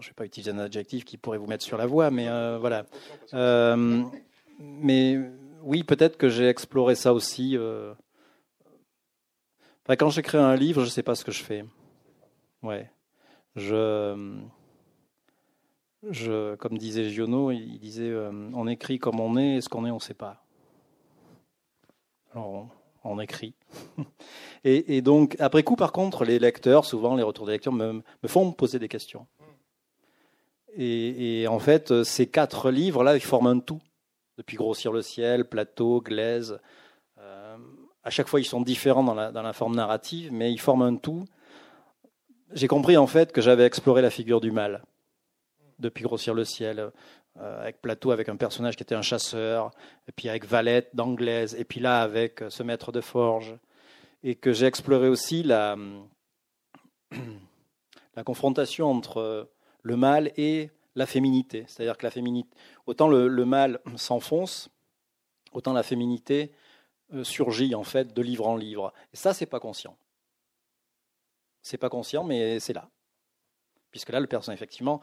je 0.00 0.06
ne 0.06 0.10
vais 0.10 0.14
pas 0.16 0.24
utiliser 0.24 0.50
un 0.50 0.58
adjectif 0.58 1.04
qui 1.04 1.16
pourrait 1.16 1.38
vous 1.38 1.46
mettre 1.46 1.64
sur 1.64 1.78
la 1.78 1.86
voie, 1.86 2.10
mais 2.10 2.28
euh, 2.28 2.58
voilà. 2.58 2.86
mais 4.58 5.20
oui, 5.62 5.84
peut-être 5.84 6.16
que 6.16 6.28
j'ai 6.28 6.48
exploré 6.48 6.96
ça 6.96 7.14
aussi. 7.14 7.56
quand 9.86 10.10
j'écris 10.10 10.38
un 10.38 10.56
livre, 10.56 10.80
je 10.80 10.86
ne 10.86 10.90
sais 10.90 11.04
pas 11.04 11.14
ce 11.14 11.24
que 11.24 11.32
je 11.32 11.44
fais. 11.44 11.64
Ouais 12.62 12.90
je, 13.56 14.26
comme 16.56 16.76
disait 16.78 17.08
Giono, 17.10 17.50
il 17.50 17.78
disait 17.78 18.10
euh, 18.10 18.50
on 18.54 18.66
écrit 18.66 18.98
comme 18.98 19.20
on 19.20 19.36
est, 19.36 19.56
et 19.56 19.60
ce 19.60 19.68
qu'on 19.68 19.86
est, 19.86 19.90
on 19.90 19.96
ne 19.96 20.00
sait 20.00 20.14
pas. 20.14 20.44
Alors 22.32 22.68
on, 23.04 23.20
écrit. 23.20 23.54
et, 24.64 25.02
donc, 25.02 25.36
après 25.38 25.62
coup, 25.62 25.76
par 25.76 25.92
contre, 25.92 26.24
les 26.24 26.38
lecteurs, 26.38 26.86
souvent 26.86 27.14
les 27.14 27.22
retours 27.22 27.46
des 27.46 27.52
lecteurs, 27.52 27.72
me, 27.74 28.02
font 28.26 28.50
poser 28.52 28.78
des 28.78 28.88
questions. 28.88 29.26
Et, 30.76 31.46
en 31.46 31.58
fait, 31.58 32.02
ces 32.02 32.26
quatre 32.26 32.70
livres-là, 32.70 33.14
ils 33.14 33.20
forment 33.20 33.48
un 33.48 33.58
tout. 33.60 33.80
Depuis 34.38 34.56
Grossir 34.56 34.90
le 34.90 35.02
ciel, 35.02 35.44
Plateau, 35.44 36.00
Glaise. 36.00 36.58
Euh, 37.18 37.56
à 38.02 38.10
chaque 38.10 38.26
fois, 38.26 38.40
ils 38.40 38.46
sont 38.46 38.62
différents 38.62 39.04
dans 39.04 39.42
la 39.42 39.52
forme 39.52 39.76
narrative, 39.76 40.32
mais 40.32 40.50
ils 40.50 40.58
forment 40.60 40.82
un 40.82 40.96
tout 40.96 41.26
j'ai 42.54 42.68
compris 42.68 42.96
en 42.96 43.06
fait 43.06 43.32
que 43.32 43.40
j'avais 43.40 43.66
exploré 43.66 44.00
la 44.00 44.10
figure 44.10 44.40
du 44.40 44.50
mal 44.50 44.82
depuis 45.80 46.04
Grossir 46.04 46.34
le 46.34 46.44
ciel, 46.44 46.90
euh, 47.40 47.60
avec 47.60 47.82
Plateau, 47.82 48.12
avec 48.12 48.28
un 48.28 48.36
personnage 48.36 48.76
qui 48.76 48.84
était 48.84 48.94
un 48.94 49.02
chasseur, 49.02 49.72
et 50.08 50.12
puis 50.12 50.28
avec 50.28 50.46
Valette 50.46 50.94
d'Anglaise, 50.94 51.56
et 51.58 51.64
puis 51.64 51.80
là 51.80 52.00
avec 52.00 52.42
euh, 52.42 52.50
ce 52.50 52.62
maître 52.62 52.92
de 52.92 53.00
forge, 53.00 53.56
et 54.22 54.36
que 54.36 54.52
j'ai 54.52 54.66
exploré 54.66 55.08
aussi 55.08 55.42
la, 55.42 55.76
confrontation 58.24 58.88
entre 58.88 59.50
le 59.82 59.96
mal 59.96 60.30
et 60.36 60.70
la 60.94 61.06
féminité. 61.06 61.64
C'est-à-dire 61.66 61.98
que 61.98 62.06
la 62.06 62.12
féminité, 62.12 62.48
autant 62.86 63.08
le, 63.08 63.28
mal 63.44 63.80
s'enfonce, 63.96 64.70
autant 65.52 65.72
la 65.72 65.82
féminité 65.82 66.52
euh, 67.12 67.24
surgit 67.24 67.74
en 67.74 67.84
fait 67.84 68.14
de 68.14 68.22
livre 68.22 68.46
en 68.46 68.56
livre. 68.56 68.92
Et 69.12 69.16
ça, 69.16 69.34
c'est 69.34 69.46
pas 69.46 69.60
conscient. 69.60 69.96
C'est 71.64 71.78
pas 71.78 71.88
conscient, 71.88 72.24
mais 72.24 72.60
c'est 72.60 72.74
là. 72.74 72.90
Puisque 73.90 74.10
là, 74.10 74.20
le 74.20 74.26
personnage, 74.26 74.58
effectivement, 74.58 75.00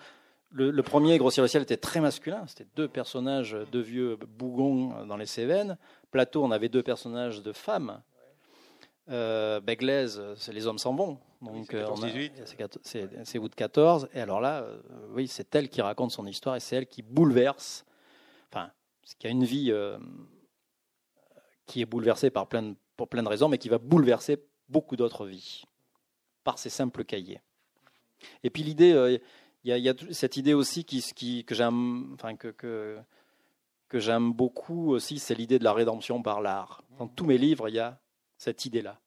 le, 0.52 0.84
premier, 0.84 1.18
Grossier 1.18 1.42
le 1.42 1.48
ciel, 1.48 1.64
était 1.64 1.76
très 1.76 2.02
masculin. 2.02 2.46
C'était 2.46 2.68
deux 2.76 2.88
personnages, 2.88 3.58
deux 3.72 3.82
vieux 3.82 4.16
bougons 4.16 5.06
dans 5.06 5.18
les 5.18 5.26
Cévennes. 5.26 5.78
Plateau, 6.12 6.44
on 6.44 6.52
avait 6.52 6.70
deux 6.70 6.84
personnages 6.84 7.42
de 7.42 7.52
femmes. 7.52 8.04
Euh, 9.10 9.60
c'est 10.38 10.54
les 10.54 10.68
hommes 10.68 10.78
s'en 10.78 10.94
vont. 10.94 11.18
Donc, 11.42 11.76
c'est 12.84 13.40
août 13.40 13.56
14. 13.56 14.10
Et 14.14 14.22
alors 14.22 14.40
là, 14.40 14.62
euh, 14.62 14.78
oui, 15.16 15.28
c'est 15.28 15.56
elle 15.56 15.68
qui 15.68 15.82
raconte 15.82 16.12
son 16.12 16.28
histoire 16.28 16.56
et 16.56 16.60
c'est 16.60 16.76
elle 16.76 16.88
qui 16.88 17.02
bouleverse. 17.02 17.86
Enfin, 18.52 18.70
qui 19.18 19.26
a 19.26 19.32
une 19.32 19.46
vie 19.46 19.72
euh, 19.72 19.98
qui 21.66 21.82
est 21.82 21.86
bouleversée 21.86 22.30
par 22.30 22.48
plein 22.48 22.76
pour 22.98 23.08
plein 23.08 23.24
de 23.24 23.30
raisons, 23.30 23.50
mais 23.50 23.58
qui 23.58 23.70
va 23.70 23.80
bouleverser 23.80 24.46
beaucoup 24.70 24.96
d'autres 24.96 25.26
vies 25.26 25.64
par 26.44 26.60
ces 26.60 26.70
simples 26.70 27.04
cahiers. 27.04 27.42
Et 28.44 28.50
puis 28.50 28.64
l'idée, 28.64 28.94
euh, 28.94 29.18
il 29.64 29.78
y, 29.78 29.90
a 29.90 29.94
cette 30.12 30.38
idée 30.38 30.54
aussi 30.54 30.86
qui, 30.86 31.44
que 31.44 31.54
j'aime, 31.54 32.12
enfin 32.14 32.36
que, 32.36 32.48
que, 32.48 33.00
j'aime 33.94 34.34
beaucoup 34.34 34.92
aussi, 34.92 35.20
c'est 35.20 35.36
l'idée 35.36 35.60
de 35.60 35.64
la 35.64 35.74
rédemption 35.74 36.22
par 36.24 36.42
l'art. 36.42 36.84
Dans 36.98 37.08
tous 37.08 37.26
mes 37.26 37.38
livres, 37.38 37.70
il 37.70 37.76
y 37.76 37.80
a 37.80 38.00
cette 38.38 38.66
idée-là. 38.66 39.00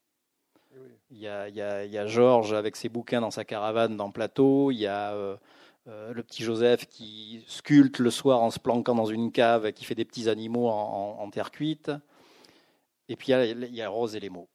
Il 1.10 1.18
y, 1.18 1.28
a, 1.28 1.48
il, 1.48 1.56
y 1.56 1.86
il 1.86 1.94
y 1.94 2.08
Georges 2.08 2.54
avec 2.54 2.76
ses 2.76 2.88
bouquins 2.88 3.20
dans 3.20 3.30
sa 3.30 3.44
caravane 3.44 3.96
dans 3.96 4.10
Plateau, 4.10 4.70
il 4.70 4.78
y 4.78 4.86
a 4.86 5.14
euh, 5.86 6.14
le 6.14 6.22
petit 6.22 6.42
Joseph 6.42 6.86
qui 6.86 7.44
sculpte 7.46 7.98
le 7.98 8.10
soir 8.10 8.40
en 8.40 8.50
se 8.50 8.58
planquant 8.58 8.94
dans 8.94 9.04
une 9.04 9.30
cave, 9.30 9.70
qui 9.72 9.84
fait 9.84 9.94
des 9.94 10.06
petits 10.06 10.30
animaux 10.30 10.68
en, 10.68 11.30
terre 11.30 11.50
cuite. 11.50 11.90
Et 13.08 13.16
puis 13.16 13.32
il 13.32 13.74
y, 13.74 13.82
a, 13.82 13.88
Rose 13.88 14.16
et 14.16 14.20
les 14.20 14.30
mots. 14.30 14.48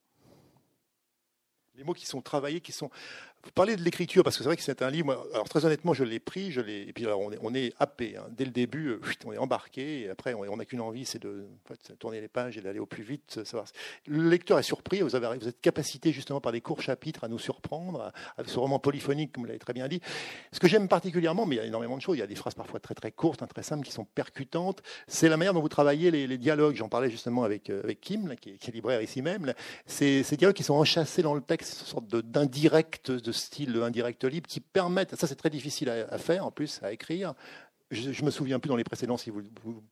Les 1.79 1.85
mots 1.85 1.93
qui 1.93 2.05
sont 2.05 2.21
travaillés, 2.21 2.59
qui 2.59 2.73
sont 2.73 2.89
vous 3.43 3.51
parlez 3.51 3.77
de 3.77 3.81
l'écriture, 3.81 4.23
parce 4.23 4.35
que 4.35 4.43
c'est 4.43 4.49
vrai 4.49 4.57
que 4.57 4.61
c'est 4.61 4.81
un 4.81 4.89
livre. 4.89 5.25
Alors, 5.33 5.47
très 5.47 5.65
honnêtement, 5.65 5.93
je 5.93 6.03
l'ai 6.03 6.19
pris, 6.19 6.51
je 6.51 6.59
et 6.59 6.91
puis 6.93 7.07
on, 7.07 7.53
est, 7.53 7.73
happé. 7.79 8.17
Hein. 8.17 8.25
Dès 8.31 8.43
le 8.43 8.51
début, 8.51 8.89
euh, 8.89 9.01
on 9.25 9.31
est 9.31 9.37
embarqué, 9.37 10.01
et 10.01 10.09
après, 10.09 10.33
on 10.33 10.57
n'a 10.57 10.65
qu'une 10.65 10.81
envie, 10.81 11.05
c'est 11.05 11.21
de 11.21 11.47
tourner 11.99 12.19
les 12.19 12.27
pages 12.27 12.57
et 12.57 12.61
d'aller 12.61 12.79
au 12.79 12.85
plus 12.85 13.03
vite. 13.03 13.43
Savoir. 13.45 13.65
Le 14.07 14.29
lecteur 14.29 14.59
est 14.59 14.63
surpris, 14.63 15.01
vous, 15.01 15.15
avez, 15.15 15.37
vous 15.37 15.47
êtes 15.47 15.61
capacité, 15.61 16.11
justement, 16.11 16.41
par 16.41 16.51
des 16.51 16.59
courts 16.59 16.81
chapitres, 16.81 17.23
à 17.23 17.29
nous 17.29 17.39
surprendre, 17.39 18.11
avec 18.37 18.49
ce 18.49 18.59
roman 18.59 18.77
polyphonique, 18.77 19.31
comme 19.31 19.43
vous 19.43 19.47
l'avez 19.47 19.59
très 19.59 19.73
bien 19.73 19.87
dit. 19.87 20.01
Ce 20.51 20.59
que 20.59 20.67
j'aime 20.67 20.89
particulièrement, 20.89 21.45
mais 21.45 21.55
il 21.55 21.59
y 21.59 21.61
a 21.61 21.65
énormément 21.65 21.95
de 21.95 22.01
choses, 22.01 22.17
il 22.17 22.19
y 22.19 22.23
a 22.23 22.27
des 22.27 22.35
phrases 22.35 22.55
parfois 22.55 22.81
très, 22.81 22.93
très 22.93 23.11
courtes, 23.11 23.41
hein, 23.41 23.47
très 23.47 23.63
simples, 23.63 23.85
qui 23.85 23.93
sont 23.93 24.05
percutantes, 24.05 24.81
c'est 25.07 25.29
la 25.29 25.37
manière 25.37 25.53
dont 25.53 25.61
vous 25.61 25.69
travaillez 25.69 26.11
les, 26.11 26.37
dialogues. 26.37 26.75
J'en 26.75 26.89
parlais 26.89 27.09
justement 27.09 27.43
avec, 27.43 27.69
euh, 27.69 27.81
Kim, 28.01 28.35
qui, 28.35 28.51
est, 28.51 28.71
libraire 28.71 29.01
ici 29.01 29.21
même. 29.21 29.53
Ces, 29.85 30.23
ces 30.23 30.37
dialogues 30.37 30.55
qui 30.55 30.63
sont 30.63 30.75
enchâssés 30.75 31.21
dans 31.21 31.33
le 31.33 31.41
texte, 31.41 31.81
une 31.81 31.87
sorte 31.87 32.07
d'indirect, 32.07 33.11
de 33.11 33.28
style 33.31 33.75
indirect 33.81 34.23
libre 34.23 34.47
qui 34.47 34.59
permettent, 34.59 35.15
ça 35.15 35.27
c'est 35.27 35.35
très 35.35 35.49
difficile 35.49 35.89
à, 35.89 36.17
faire 36.17 36.45
en 36.45 36.51
plus, 36.51 36.79
à 36.83 36.91
écrire. 36.91 37.33
Je, 37.91 38.11
je, 38.11 38.23
me 38.23 38.29
souviens 38.29 38.59
plus 38.59 38.69
dans 38.69 38.75
les 38.75 38.83
précédents, 38.83 39.17
si 39.17 39.31
vous, 39.31 39.41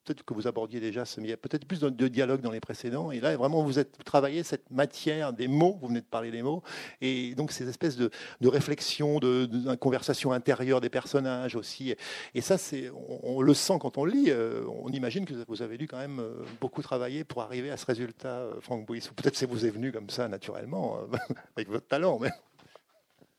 peut-être 0.06 0.24
que 0.24 0.36
vous 0.36 0.46
abordiez 0.46 0.80
déjà 0.80 1.04
ce, 1.04 1.20
il 1.20 1.28
y 1.28 1.34
a 1.34 1.38
peut-être 1.38 1.66
plus 1.66 1.80
de, 1.80 2.08
dialogue 2.08 2.42
dans 2.42 2.52
les 2.52 2.60
précédents. 2.60 3.10
Et 3.12 3.20
là, 3.20 3.36
vraiment, 3.36 3.64
vous 3.64 3.80
êtes 3.80 4.04
travaillé 4.06 4.44
cette 4.44 4.70
matière 4.70 5.34
des 5.34 5.48
mots. 5.48 5.80
Vous 5.82 5.88
venez 5.88 6.02
de 6.02 6.06
parler 6.06 6.30
des 6.30 6.44
mots, 6.44 6.62
et 7.02 7.34
donc 7.34 7.52
ces 7.52 7.68
espèces 7.68 7.96
de, 7.96 8.12
de 8.40 8.48
réflexion, 8.48 9.18
de, 9.18 9.48
de, 9.48 9.74
conversation 9.76 10.32
intérieure 10.32 10.80
des 10.80 10.90
personnages 10.90 11.56
aussi. 11.56 11.96
Et 12.36 12.42
ça, 12.42 12.60
c'est, 12.60 12.92
on, 13.24 13.42
le 13.42 13.54
sent 13.56 13.80
quand 13.80 13.98
on 13.98 14.06
lit. 14.06 14.26
Euh, 14.28 14.64
on 14.84 14.90
imagine 14.90 15.26
que 15.26 15.34
vous 15.48 15.64
avez 15.64 15.80
dû 15.80 15.88
quand 15.88 15.98
même 15.98 16.20
euh, 16.20 16.44
beaucoup 16.62 16.84
travailler 16.84 17.24
pour 17.24 17.42
arriver 17.42 17.72
à 17.72 17.78
ce 17.78 17.86
résultat, 17.88 18.28
euh, 18.28 18.62
Franck 18.62 18.86
Bouis. 18.86 19.02
Ou 19.10 19.14
peut-être 19.16 19.40
que 19.40 19.46
vous 19.48 19.66
est 19.66 19.72
venu 19.72 19.92
comme 19.92 20.12
ça 20.12 20.28
naturellement, 20.28 21.00
avec 21.56 21.68
votre 21.68 21.88
talent. 21.88 22.20
Mais... 22.20 22.30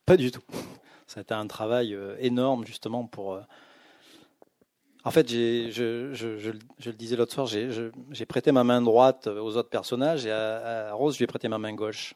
Pas 0.08 0.16
du 0.16 0.30
tout. 0.30 0.42
Été 1.18 1.34
un 1.34 1.46
travail 1.46 1.94
euh, 1.94 2.16
énorme 2.18 2.64
justement 2.64 3.04
pour. 3.04 3.34
Euh, 3.34 3.40
en 5.04 5.10
fait, 5.10 5.28
je, 5.30 5.68
je, 5.70 6.50
le 6.50 6.96
disais 6.96 7.14
l'autre 7.14 7.34
soir, 7.34 7.46
j'ai 7.46 8.26
prêté 8.26 8.50
ma 8.50 8.64
main 8.64 8.80
droite 8.80 9.26
aux 9.26 9.56
autres 9.56 9.68
personnages 9.68 10.24
et 10.24 10.32
à, 10.32 10.94
Rose, 10.94 11.14
je 11.14 11.18
lui 11.18 11.24
ai 11.24 11.26
prêté 11.26 11.48
ma 11.48 11.58
main 11.58 11.74
gauche. 11.74 12.14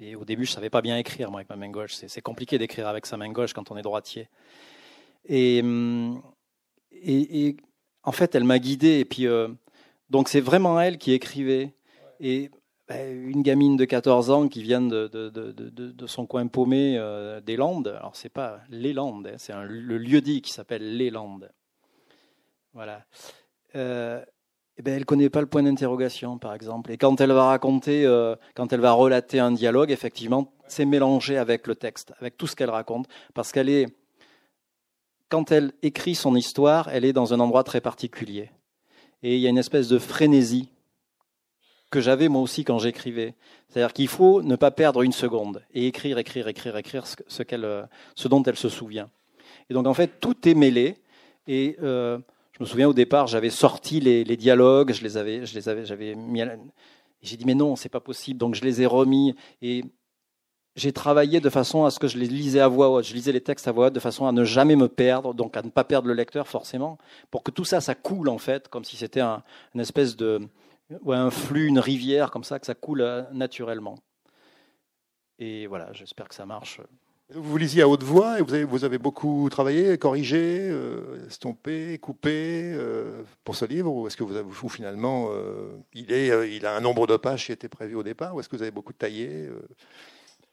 Et 0.00 0.16
au 0.16 0.26
début, 0.26 0.44
je 0.44 0.52
savais 0.52 0.68
pas 0.68 0.82
bien 0.82 0.98
écrire 0.98 1.30
moi 1.30 1.40
avec 1.40 1.48
ma 1.48 1.56
main 1.56 1.70
gauche. 1.70 1.94
C'est 1.94 2.20
compliqué 2.20 2.58
d'écrire 2.58 2.88
avec 2.88 3.06
sa 3.06 3.16
main 3.16 3.30
gauche 3.30 3.54
quand 3.54 3.70
on 3.70 3.78
est 3.78 3.82
droitier. 3.82 4.28
Et, 5.24 5.62
et, 6.92 7.56
en 8.02 8.12
fait, 8.12 8.34
elle 8.34 8.44
m'a 8.44 8.58
guidé. 8.58 8.98
Et 8.98 9.04
puis, 9.06 9.26
euh, 9.26 9.48
donc, 10.10 10.28
c'est 10.28 10.40
vraiment 10.40 10.78
elle 10.78 10.98
qui 10.98 11.12
écrivait. 11.12 11.74
Et 12.20 12.50
une 12.88 13.42
gamine 13.42 13.76
de 13.76 13.84
14 13.84 14.30
ans 14.30 14.48
qui 14.48 14.62
vient 14.62 14.80
de, 14.80 15.08
de, 15.08 15.30
de, 15.30 16.06
son 16.06 16.26
coin 16.26 16.46
paumé 16.46 16.96
euh, 16.98 17.40
des 17.40 17.56
Landes. 17.56 17.88
Alors, 17.88 18.14
c'est 18.14 18.28
pas 18.28 18.60
les 18.70 18.92
Landes, 18.92 19.26
hein, 19.26 19.36
c'est 19.38 19.54
le 19.54 19.98
lieu-dit 19.98 20.40
qui 20.40 20.52
s'appelle 20.52 20.96
les 20.96 21.10
Landes. 21.10 21.50
Voilà. 22.72 23.04
Euh, 23.74 24.24
eh 24.78 24.82
ben, 24.82 24.94
elle 24.94 25.04
connaît 25.04 25.30
pas 25.30 25.40
le 25.40 25.46
point 25.46 25.62
d'interrogation, 25.62 26.38
par 26.38 26.54
exemple. 26.54 26.92
Et 26.92 26.98
quand 26.98 27.20
elle 27.20 27.32
va 27.32 27.46
raconter, 27.46 28.04
euh, 28.04 28.36
quand 28.54 28.72
elle 28.72 28.80
va 28.80 28.92
relater 28.92 29.40
un 29.40 29.50
dialogue, 29.50 29.90
effectivement, 29.90 30.52
c'est 30.68 30.84
mélangé 30.84 31.38
avec 31.38 31.66
le 31.66 31.74
texte, 31.74 32.12
avec 32.20 32.36
tout 32.36 32.46
ce 32.46 32.54
qu'elle 32.54 32.70
raconte, 32.70 33.08
parce 33.34 33.52
qu'elle 33.52 33.68
est, 33.68 33.86
quand 35.28 35.50
elle 35.50 35.72
écrit 35.82 36.14
son 36.14 36.36
histoire, 36.36 36.88
elle 36.88 37.04
est 37.04 37.12
dans 37.12 37.32
un 37.32 37.40
endroit 37.40 37.64
très 37.64 37.80
particulier. 37.80 38.50
Et 39.22 39.36
il 39.36 39.40
y 39.40 39.46
a 39.46 39.50
une 39.50 39.58
espèce 39.58 39.88
de 39.88 39.98
frénésie 39.98 40.70
que 41.90 42.00
j'avais 42.00 42.28
moi 42.28 42.42
aussi 42.42 42.64
quand 42.64 42.78
j'écrivais. 42.78 43.34
C'est-à-dire 43.68 43.92
qu'il 43.92 44.08
faut 44.08 44.42
ne 44.42 44.56
pas 44.56 44.70
perdre 44.70 45.02
une 45.02 45.12
seconde 45.12 45.62
et 45.74 45.86
écrire, 45.86 46.18
écrire, 46.18 46.48
écrire, 46.48 46.76
écrire 46.76 47.06
ce, 47.06 47.16
ce 47.26 48.28
dont 48.28 48.42
elle 48.42 48.56
se 48.56 48.68
souvient. 48.68 49.10
Et 49.70 49.74
donc 49.74 49.86
en 49.86 49.94
fait, 49.94 50.20
tout 50.20 50.48
est 50.48 50.54
mêlé. 50.54 50.96
Et 51.46 51.76
euh, 51.82 52.18
je 52.52 52.62
me 52.62 52.66
souviens 52.66 52.88
au 52.88 52.94
départ, 52.94 53.26
j'avais 53.26 53.50
sorti 53.50 54.00
les, 54.00 54.24
dialogues, 54.36 54.92
je 54.92 55.02
les 55.02 55.16
avais, 55.16 55.46
je 55.46 55.54
les 55.54 55.68
avais, 55.68 55.84
j'avais 55.84 56.14
mis. 56.14 56.42
J'ai 57.22 57.36
dit 57.36 57.44
mais 57.44 57.54
non, 57.54 57.76
c'est 57.76 57.88
pas 57.88 58.00
possible. 58.00 58.38
Donc 58.38 58.54
je 58.54 58.62
les 58.62 58.82
ai 58.82 58.86
remis 58.86 59.34
et 59.62 59.84
j'ai 60.74 60.92
travaillé 60.92 61.40
de 61.40 61.48
façon 61.48 61.84
à 61.84 61.90
ce 61.90 61.98
que 61.98 62.06
je 62.06 62.18
les 62.18 62.26
lisais 62.26 62.60
à 62.60 62.68
voix 62.68 62.90
haute. 62.90 63.04
Je 63.04 63.14
lisais 63.14 63.32
les 63.32 63.40
textes 63.40 63.66
à 63.66 63.72
voix 63.72 63.86
haute 63.86 63.94
de 63.94 64.00
façon 64.00 64.26
à 64.26 64.32
ne 64.32 64.44
jamais 64.44 64.76
me 64.76 64.88
perdre, 64.88 65.34
donc 65.34 65.56
à 65.56 65.62
ne 65.62 65.70
pas 65.70 65.84
perdre 65.84 66.08
le 66.08 66.14
lecteur 66.14 66.48
forcément, 66.48 66.98
pour 67.30 67.42
que 67.42 67.50
tout 67.50 67.64
ça, 67.64 67.80
ça 67.80 67.94
coule 67.94 68.28
en 68.28 68.38
fait, 68.38 68.68
comme 68.68 68.84
si 68.84 68.96
c'était 68.96 69.20
un, 69.20 69.42
une 69.74 69.80
espèce 69.80 70.16
de 70.16 70.40
ou 71.02 71.12
un 71.12 71.30
flux, 71.30 71.66
une 71.66 71.78
rivière 71.78 72.30
comme 72.30 72.44
ça, 72.44 72.58
que 72.58 72.66
ça 72.66 72.74
coule 72.74 73.00
euh, 73.00 73.22
naturellement. 73.32 73.98
Et 75.38 75.66
voilà, 75.66 75.92
j'espère 75.92 76.28
que 76.28 76.34
ça 76.34 76.46
marche. 76.46 76.80
Vous 77.30 77.56
lisiez 77.58 77.82
à 77.82 77.88
haute 77.88 78.04
voix 78.04 78.38
et 78.38 78.42
vous 78.42 78.54
avez, 78.54 78.64
vous 78.64 78.84
avez 78.84 78.98
beaucoup 78.98 79.48
travaillé, 79.50 79.98
corrigé, 79.98 80.68
euh, 80.70 81.26
estompé, 81.26 81.98
coupé 81.98 82.72
euh, 82.72 83.22
pour 83.42 83.56
ce 83.56 83.64
livre 83.64 83.92
Ou 83.92 84.06
est-ce 84.06 84.16
que 84.16 84.22
vous 84.22 84.36
avez, 84.36 84.48
vous, 84.48 84.68
finalement, 84.68 85.30
il, 85.92 86.12
est, 86.12 86.56
il 86.56 86.64
a 86.64 86.76
un 86.76 86.80
nombre 86.80 87.08
de 87.08 87.16
pages 87.16 87.46
qui 87.46 87.52
était 87.52 87.68
prévu 87.68 87.96
au 87.96 88.04
départ 88.04 88.34
Ou 88.34 88.40
est-ce 88.40 88.48
que 88.48 88.54
vous 88.54 88.62
avez 88.62 88.70
beaucoup 88.70 88.92
taillé 88.92 89.50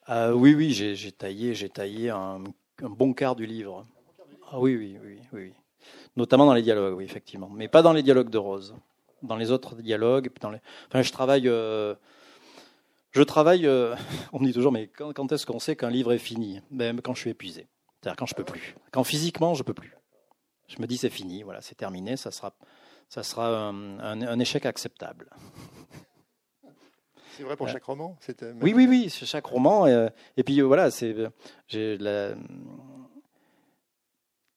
Oui, 0.09 0.55
oui, 0.55 0.71
j'ai 0.71 1.11
taillé, 1.11 1.53
j'ai 1.53 1.69
taillé 1.69 2.09
un, 2.09 2.41
bon 2.81 3.13
quart 3.13 3.35
du 3.35 3.45
livre. 3.45 3.85
Ah, 4.49 4.59
oui, 4.59 4.75
oui, 4.75 4.97
oui, 5.03 5.19
oui. 5.31 5.53
Notamment 6.15 6.47
dans 6.47 6.55
les 6.55 6.63
dialogues, 6.63 6.97
oui, 6.97 7.03
effectivement. 7.05 7.49
Mais 7.53 7.67
pas 7.67 7.83
dans 7.83 7.93
les 7.93 8.03
dialogues 8.03 8.29
de 8.29 8.37
Rose 8.39 8.75
dans 9.23 9.35
les 9.35 9.51
autres 9.51 9.75
dialogues. 9.75 10.29
Dans 10.41 10.51
les... 10.51 10.59
Enfin, 10.89 11.01
je 11.01 11.11
travaille. 11.11 11.47
Euh, 11.47 11.95
je 13.11 13.23
travaille. 13.23 13.65
Euh, 13.65 13.95
on 14.33 14.39
me 14.39 14.45
dit 14.45 14.53
toujours, 14.53 14.71
mais 14.71 14.87
quand, 14.87 15.31
est-ce 15.31 15.45
qu'on 15.45 15.59
sait 15.59 15.75
qu'un 15.75 15.89
livre 15.89 16.13
est 16.13 16.19
fini? 16.19 16.61
Ben, 16.69 16.99
Quand 17.01 17.15
je 17.15 17.21
suis 17.21 17.29
épuisé. 17.31 17.67
C'est-à-dire 18.01 18.17
quand 18.17 18.25
je 18.25 18.35
peux 18.35 18.43
plus. 18.43 18.75
Quand 18.91 19.03
physiquement, 19.03 19.53
je 19.53 19.63
peux 19.63 19.73
plus. 19.73 19.95
Je 20.67 20.81
me 20.81 20.87
dis, 20.87 20.97
c'est 20.97 21.09
fini, 21.09 21.43
voilà, 21.43 21.61
c'est 21.61 21.75
terminé, 21.75 22.17
ça 22.17 22.31
sera, 22.31 22.53
ça 23.07 23.21
sera 23.21 23.69
un, 23.69 24.39
échec 24.39 24.65
acceptable. 24.65 25.29
C'est 27.31 27.43
vrai 27.43 27.55
pour 27.55 27.67
chaque 27.67 27.83
roman 27.83 28.17
Oui, 28.61 28.73
oui, 28.75 28.87
oui, 28.87 29.09
chaque 29.09 29.45
roman. 29.45 29.85
Euh, 29.87 30.09
et 30.35 30.43
puis 30.43 30.61
voilà, 30.61 30.91
c'est, 30.91 31.15
j'ai 31.67 31.97
la, 31.97 32.35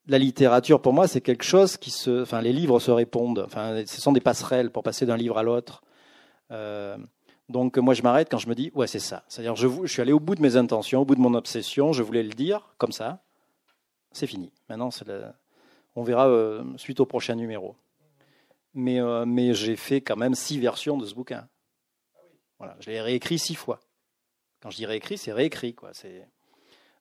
la 0.07 0.19
littérature, 0.19 0.81
pour 0.81 0.93
moi, 0.93 1.09
c'est 1.09 1.21
quelque 1.21 1.45
chose 1.45 1.77
qui 1.77 1.91
se. 1.91 2.23
Enfin, 2.23 2.41
les 2.41 2.53
livres 2.53 2.79
se 2.79 2.91
répondent. 2.91 3.43
Enfin, 3.45 3.85
ce 3.87 4.01
sont 4.01 4.13
des 4.13 4.21
passerelles 4.21 4.71
pour 4.71 4.83
passer 4.83 5.07
d'un 5.07 5.17
livre 5.17 5.39
à 5.39 5.43
l'autre. 5.43 5.83
Euh, 6.53 6.97
donc, 7.49 7.77
moi, 7.79 7.95
je 7.95 8.03
m'arrête 8.03 8.29
quand 8.31 8.39
je 8.39 8.49
me 8.49 8.55
dis, 8.55 8.71
ouais, 8.75 8.87
c'est 8.87 9.01
ça. 9.01 9.25
C'est-à-dire, 9.29 9.57
je, 9.57 9.87
suis 9.87 10.03
allé 10.03 10.13
au 10.13 10.21
bout 10.21 10.35
de 10.35 10.43
mes 10.43 10.57
intentions, 10.57 11.03
au 11.03 11.05
bout 11.05 11.17
de 11.17 11.21
mon 11.21 11.35
obsession. 11.35 11.93
Je 11.93 12.03
voulais 12.03 12.23
le 12.23 12.33
dire 12.33 12.75
comme 12.79 12.93
ça. 12.93 13.23
C'est 14.13 14.27
fini. 14.27 14.53
Maintenant, 14.69 14.91
on 15.95 16.03
verra 16.03 16.29
euh, 16.29 16.65
suite 16.77 17.01
au 17.01 17.07
prochain 17.07 17.35
numéro. 17.35 17.77
Mais, 18.75 19.01
euh, 19.01 19.25
mais 19.27 19.55
j'ai 19.55 19.77
fait 19.77 20.01
quand 20.01 20.17
même 20.17 20.35
six 20.35 20.59
versions 20.59 20.97
de 20.97 21.07
ce 21.07 21.15
bouquin. 21.15 21.49
Voilà, 22.59 22.77
je 22.81 22.91
l'ai 22.91 23.01
réécrit 23.01 23.39
six 23.39 23.55
fois. 23.55 23.81
Quand 24.61 24.71
je 24.71 24.77
dis 24.77 24.87
réécrit, 24.87 25.19
c'est 25.19 25.33
réécrit, 25.33 25.75
quoi. 25.75 25.91
C'est 25.93 26.27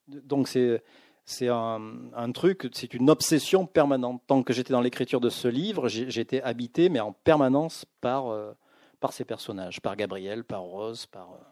donc 0.08 0.46
c'est 0.46 0.82
c'est 1.28 1.48
un, 1.48 2.32
truc, 2.32 2.68
c'est 2.72 2.94
une 2.94 3.10
obsession 3.10 3.66
permanente. 3.66 4.22
Tant 4.28 4.44
que 4.44 4.52
j'étais 4.52 4.72
dans 4.72 4.80
l'écriture 4.80 5.20
de 5.20 5.28
ce 5.28 5.48
livre, 5.48 5.88
j'étais 5.88 6.40
habité, 6.40 6.88
mais 6.88 7.00
en 7.00 7.12
permanence, 7.12 7.84
par, 8.00 8.28
euh, 8.28 8.52
par 9.00 9.12
ces 9.12 9.24
personnages, 9.24 9.80
par 9.80 9.96
Gabriel, 9.96 10.44
par 10.44 10.62
Rose, 10.62 11.06
par. 11.06 11.32
Euh. 11.32 11.44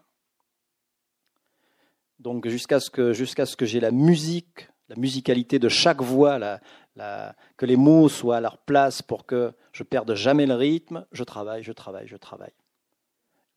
Donc 2.19 2.47
jusqu'à 2.47 2.79
ce 2.79 2.89
que, 2.89 3.11
jusqu'à 3.11 3.45
que 3.45 3.65
j'ai 3.65 3.81
la 3.81 3.91
musique, 3.91 4.69
la 4.87 4.95
musicalité 4.95 5.59
de 5.59 5.67
chaque 5.67 6.01
voix, 6.01 6.39
la, 6.39 7.35
que 7.57 7.65
les 7.65 7.75
mots 7.75 8.07
soient 8.07 8.37
à 8.37 8.41
leur 8.41 8.57
place 8.59 9.01
pour 9.01 9.25
que 9.25 9.51
je 9.73 9.83
perde 9.83 10.15
jamais 10.15 10.45
le 10.45 10.53
rythme, 10.53 11.05
je 11.11 11.25
travaille, 11.25 11.63
je 11.63 11.73
travaille, 11.73 12.07
je 12.07 12.15
travaille. 12.15 12.53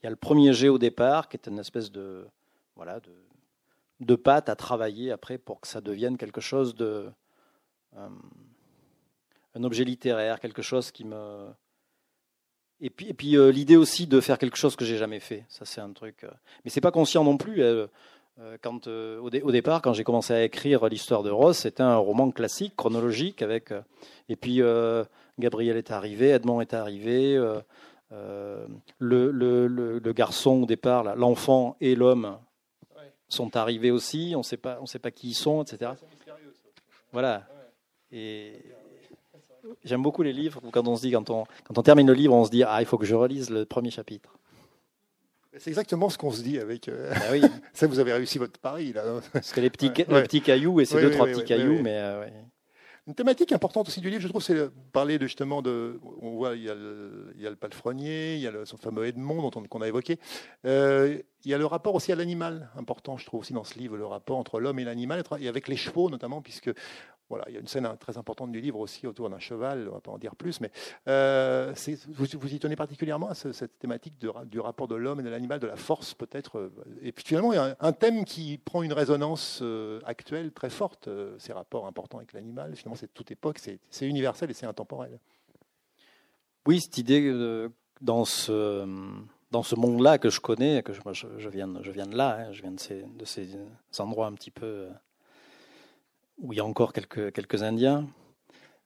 Il 0.03 0.07
y 0.07 0.09
a 0.09 0.11
le 0.11 0.17
premier 0.17 0.53
jet 0.53 0.69
au 0.69 0.79
départ, 0.79 1.29
qui 1.29 1.37
est 1.37 1.47
une 1.47 1.61
espèce 1.61 1.93
de, 1.93 2.27
voilà, 2.75 2.99
de, 2.99 3.13
de 4.01 4.15
pâte 4.15 4.49
à 4.49 4.57
travailler 4.57 5.11
après 5.11 5.39
pour 5.39 5.61
que 5.61 5.69
ça 5.69 5.81
devienne 5.81 6.17
quelque 6.17 6.41
chose 6.41 6.75
de. 6.75 7.11
Euh, 7.97 8.09
un 9.55 9.65
objet 9.65 9.85
littéraire, 9.85 10.41
quelque 10.41 10.63
chose 10.63 10.91
qui 10.91 11.05
me. 11.05 11.49
Et 12.81 12.91
puis, 12.91 13.09
et 13.09 13.15
puis 13.15 13.37
euh, 13.37 13.51
l'idée 13.51 13.77
aussi 13.77 14.07
de 14.07 14.21
faire 14.21 14.39
quelque 14.39 14.57
chose 14.57 14.77
que 14.77 14.85
j'ai 14.85 14.99
jamais 14.99 15.21
fait. 15.21 15.45
Ça, 15.49 15.65
c'est 15.65 15.81
un 15.81 15.93
truc. 15.93 16.23
Euh, 16.23 16.31
mais 16.65 16.71
c'est 16.71 16.81
pas 16.81 16.93
conscient 16.93 17.25
non 17.25 17.37
plus. 17.37 17.63
quand, 18.63 18.87
au, 18.87 19.31
départ, 19.31 19.83
quand 19.83 19.93
j'ai 19.95 20.05
commencé 20.05 20.33
à 20.33 20.45
écrire 20.45 20.87
l'histoire 20.87 21.25
de 21.25 21.31
Ross, 21.31 21.59
c'était 21.59 21.83
un 21.83 21.97
roman 21.97 22.31
classique, 22.31 22.77
chronologique, 22.77 23.43
avec. 23.43 23.73
et 24.29 24.37
puis 24.37 24.61
Gabriel 25.41 25.77
est 25.77 25.91
arrivé, 25.91 26.29
Edmond 26.29 26.61
est 26.61 26.73
arrivé. 26.73 27.35
Le, 28.13 28.69
le, 29.01 29.67
le, 29.67 30.13
garçon 30.13 30.63
au 30.63 30.67
départ, 30.67 31.17
l'enfant 31.17 31.77
et 31.81 31.97
l'homme 31.97 32.39
sont 33.29 33.57
arrivés 33.57 33.91
aussi, 33.91 34.33
on 34.35 34.39
ne 34.39 34.45
sait 34.45 34.57
pas, 34.57 34.79
on 34.81 34.87
sait 34.87 34.99
pas 34.99 35.11
qui 35.11 35.29
ils 35.29 35.35
sont, 35.35 35.63
etc. 35.63 35.93
Voilà. 37.13 37.47
Et 38.11 38.53
j'aime 39.85 40.03
beaucoup 40.03 40.23
les 40.23 40.33
livres 40.33 40.61
où 40.65 40.71
quand 40.71 40.87
on 40.89 40.97
se 40.97 41.03
dit, 41.03 41.13
quand 41.13 41.31
on, 41.31 41.45
quand 41.65 41.79
on 41.79 41.83
termine 41.83 42.07
le 42.07 42.15
livre, 42.15 42.35
on 42.35 42.45
se 42.45 42.51
dit, 42.51 42.63
ah, 42.65 42.81
il 42.81 42.87
faut 42.87 42.99
que 42.99 43.07
je 43.07 43.15
relise 43.15 43.51
le 43.51 43.65
premier 43.65 43.91
chapitre. 43.91 44.39
C'est 45.57 45.71
exactement 45.71 46.09
ce 46.09 46.19
qu'on 46.19 46.31
se 46.31 46.43
dit 46.43 46.59
avec. 46.59 46.89
Euh, 46.89 47.13
bah 47.13 47.21
oui. 47.33 47.43
ça, 47.73 47.87
vous 47.87 47.99
avez 47.99 48.13
réussi 48.13 48.39
votre 48.39 48.61
pari 48.61 48.93
là. 48.93 49.03
Parce 49.33 49.53
que 49.53 49.61
les 49.61 49.71
petits, 49.71 49.91
les 49.97 50.23
petits 50.23 50.41
cailloux 50.41 50.81
et 50.81 50.85
ces 50.85 51.01
deux 51.01 51.11
trois 51.11 51.27
petits 51.27 51.45
cailloux, 51.45 51.83
mais 51.83 51.97
euh, 51.97 52.27
une 53.09 53.15
thématique 53.15 53.53
importante 53.53 53.89
aussi 53.89 54.03
du 54.03 54.11
livre, 54.11 54.21
je 54.21 54.29
trouve, 54.29 54.43
c'est 54.43 54.69
parler 54.93 55.19
de, 55.19 55.27
justement 55.27 55.63
de. 55.63 55.99
On 56.21 56.33
voit, 56.33 56.55
il 56.55 56.65
y 56.65 56.69
a 56.69 56.75
le, 56.75 57.33
il 57.37 57.43
y 57.43 57.49
le 57.49 57.57
palefrenier, 57.57 58.35
il 58.35 58.43
y 58.43 58.47
a 58.47 58.67
son 58.67 58.77
fameux 58.77 59.07
Edmond 59.07 59.41
dont 59.41 59.63
qu'on 59.63 59.81
a 59.81 59.89
évoqué. 59.89 60.19
Euh, 60.67 61.19
il 61.43 61.51
y 61.51 61.55
a 61.55 61.59
le 61.59 61.65
rapport 61.65 61.95
aussi 61.95 62.13
à 62.13 62.17
l'animal, 62.17 62.69
important, 62.77 63.17
je 63.17 63.25
trouve 63.25 63.41
aussi 63.41 63.55
dans 63.55 63.65
ce 63.65 63.79
livre, 63.79 63.97
le 63.97 64.05
rapport 64.05 64.37
entre 64.37 64.61
l'homme 64.61 64.79
et 64.79 64.85
l'animal, 64.85 65.23
et 65.41 65.49
avec 65.49 65.69
les 65.69 65.77
chevaux 65.77 66.11
notamment, 66.11 66.43
puisque 66.43 66.71
voilà, 67.29 67.45
il 67.49 67.55
y 67.55 67.57
a 67.57 67.61
une 67.61 67.67
scène 67.67 67.89
très 68.01 68.17
importante 68.17 68.53
du 68.53 68.61
livre 68.61 68.79
aussi 68.79 69.07
autour 69.07 69.29
d'un 69.29 69.39
cheval, 69.39 69.81
on 69.81 69.85
ne 69.85 69.91
va 69.91 70.01
pas 70.01 70.11
en 70.11 70.19
dire 70.19 70.35
plus, 70.35 70.61
mais 70.61 70.71
euh, 71.09 71.75
vous, 72.09 72.27
vous, 72.39 72.55
y 72.55 72.59
tenez 72.59 72.77
particulièrement 72.77 73.29
à 73.29 73.35
cette 73.35 73.79
thématique 73.79 74.15
du 74.19 74.61
rapport 74.61 74.89
de 74.89 74.95
l'homme 74.95 75.21
et 75.21 75.23
de 75.23 75.29
l'animal, 75.29 75.61
de 75.61 75.67
la 75.67 75.77
force 75.77 76.15
peut-être. 76.15 76.59
Euh, 76.59 76.73
et 77.03 77.13
puis 77.13 77.25
finalement, 77.25 77.53
il 77.53 77.57
y 77.57 77.59
a 77.59 77.77
un, 77.81 77.93
thème 77.93 78.25
qui 78.25 78.59
prend 78.59 78.83
une 78.83 78.93
résonance 78.93 79.61
euh, 79.63 80.01
actuelle 80.05 80.53
très 80.53 80.71
forte, 80.71 81.09
ces 81.39 81.53
rapports 81.53 81.87
importants 81.87 82.19
avec 82.19 82.33
l'animal. 82.33 82.75
Finalement, 82.77 82.97
c'est 82.97 83.13
toute 83.13 83.31
époque, 83.31 83.59
c'est 83.59 84.07
universel 84.07 84.51
et 84.51 84.55
c'est 84.55 84.67
intemporel. 84.67 85.19
Oui, 86.67 86.81
cette 86.81 86.99
idée 86.99 87.33
dans 88.01 88.25
ce, 88.25 88.87
dans 89.51 89.63
ce 89.63 89.75
monde-là 89.75 90.19
que 90.19 90.31
je 90.31 90.41
connais, 90.41 90.83
que 90.83 90.93
je, 90.93 91.01
je, 91.13 91.49
viens, 91.49 91.69
je 91.83 91.91
viens 91.91 92.07
de 92.07 92.17
là, 92.17 92.39
hein, 92.39 92.53
je 92.53 92.63
viens 92.63 92.73
de 92.73 92.81
ces, 92.81 93.03
de 93.03 93.25
ces 93.25 93.49
endroits 93.99 94.27
un 94.27 94.35
petit 94.35 94.51
peu 94.51 94.89
où 96.39 96.53
il 96.53 96.57
y 96.57 96.61
a 96.61 96.65
encore 96.65 96.93
quelques, 96.93 97.33
quelques 97.33 97.63
Indiens. 97.63 98.07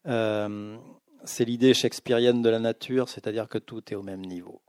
Euh, 0.06 0.76
c'est 1.24 1.44
l'idée 1.44 1.74
shakespearienne 1.74 2.42
de 2.42 2.48
la 2.48 2.58
nature, 2.58 3.08
c'est-à-dire 3.08 3.48
que 3.48 3.58
tout 3.58 3.82
est 3.92 3.94
au 3.94 4.02
même 4.02 4.22
niveau. 4.22 4.60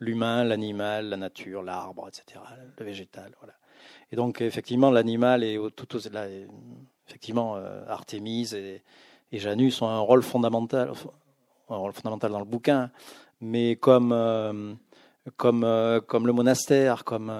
L'humain, 0.00 0.44
l'animal, 0.44 1.08
la 1.08 1.16
nature, 1.16 1.62
l'arbre, 1.62 2.08
etc., 2.08 2.40
le 2.78 2.84
végétal. 2.84 3.32
Voilà. 3.40 3.54
Et 4.10 4.16
donc, 4.16 4.40
effectivement, 4.40 4.90
l'animal 4.90 5.44
est 5.44 5.58
tout 5.76 5.96
aux, 5.96 6.08
là, 6.10 6.26
effectivement, 7.06 7.56
euh, 7.56 7.84
et, 8.12 9.38
Janus 9.38 9.82
ont 9.82 9.88
un 9.88 10.00
rôle 10.00 10.22
fondamental, 10.22 10.92
rôle 11.68 11.92
fondamental 11.92 12.32
dans 12.32 12.40
le 12.40 12.44
bouquin, 12.44 12.90
mais 13.40 13.76
comme, 13.76 14.12
euh, 14.12 14.74
comme, 15.36 16.00
comme 16.08 16.26
le 16.26 16.32
monastère, 16.32 17.04
comme 17.04 17.32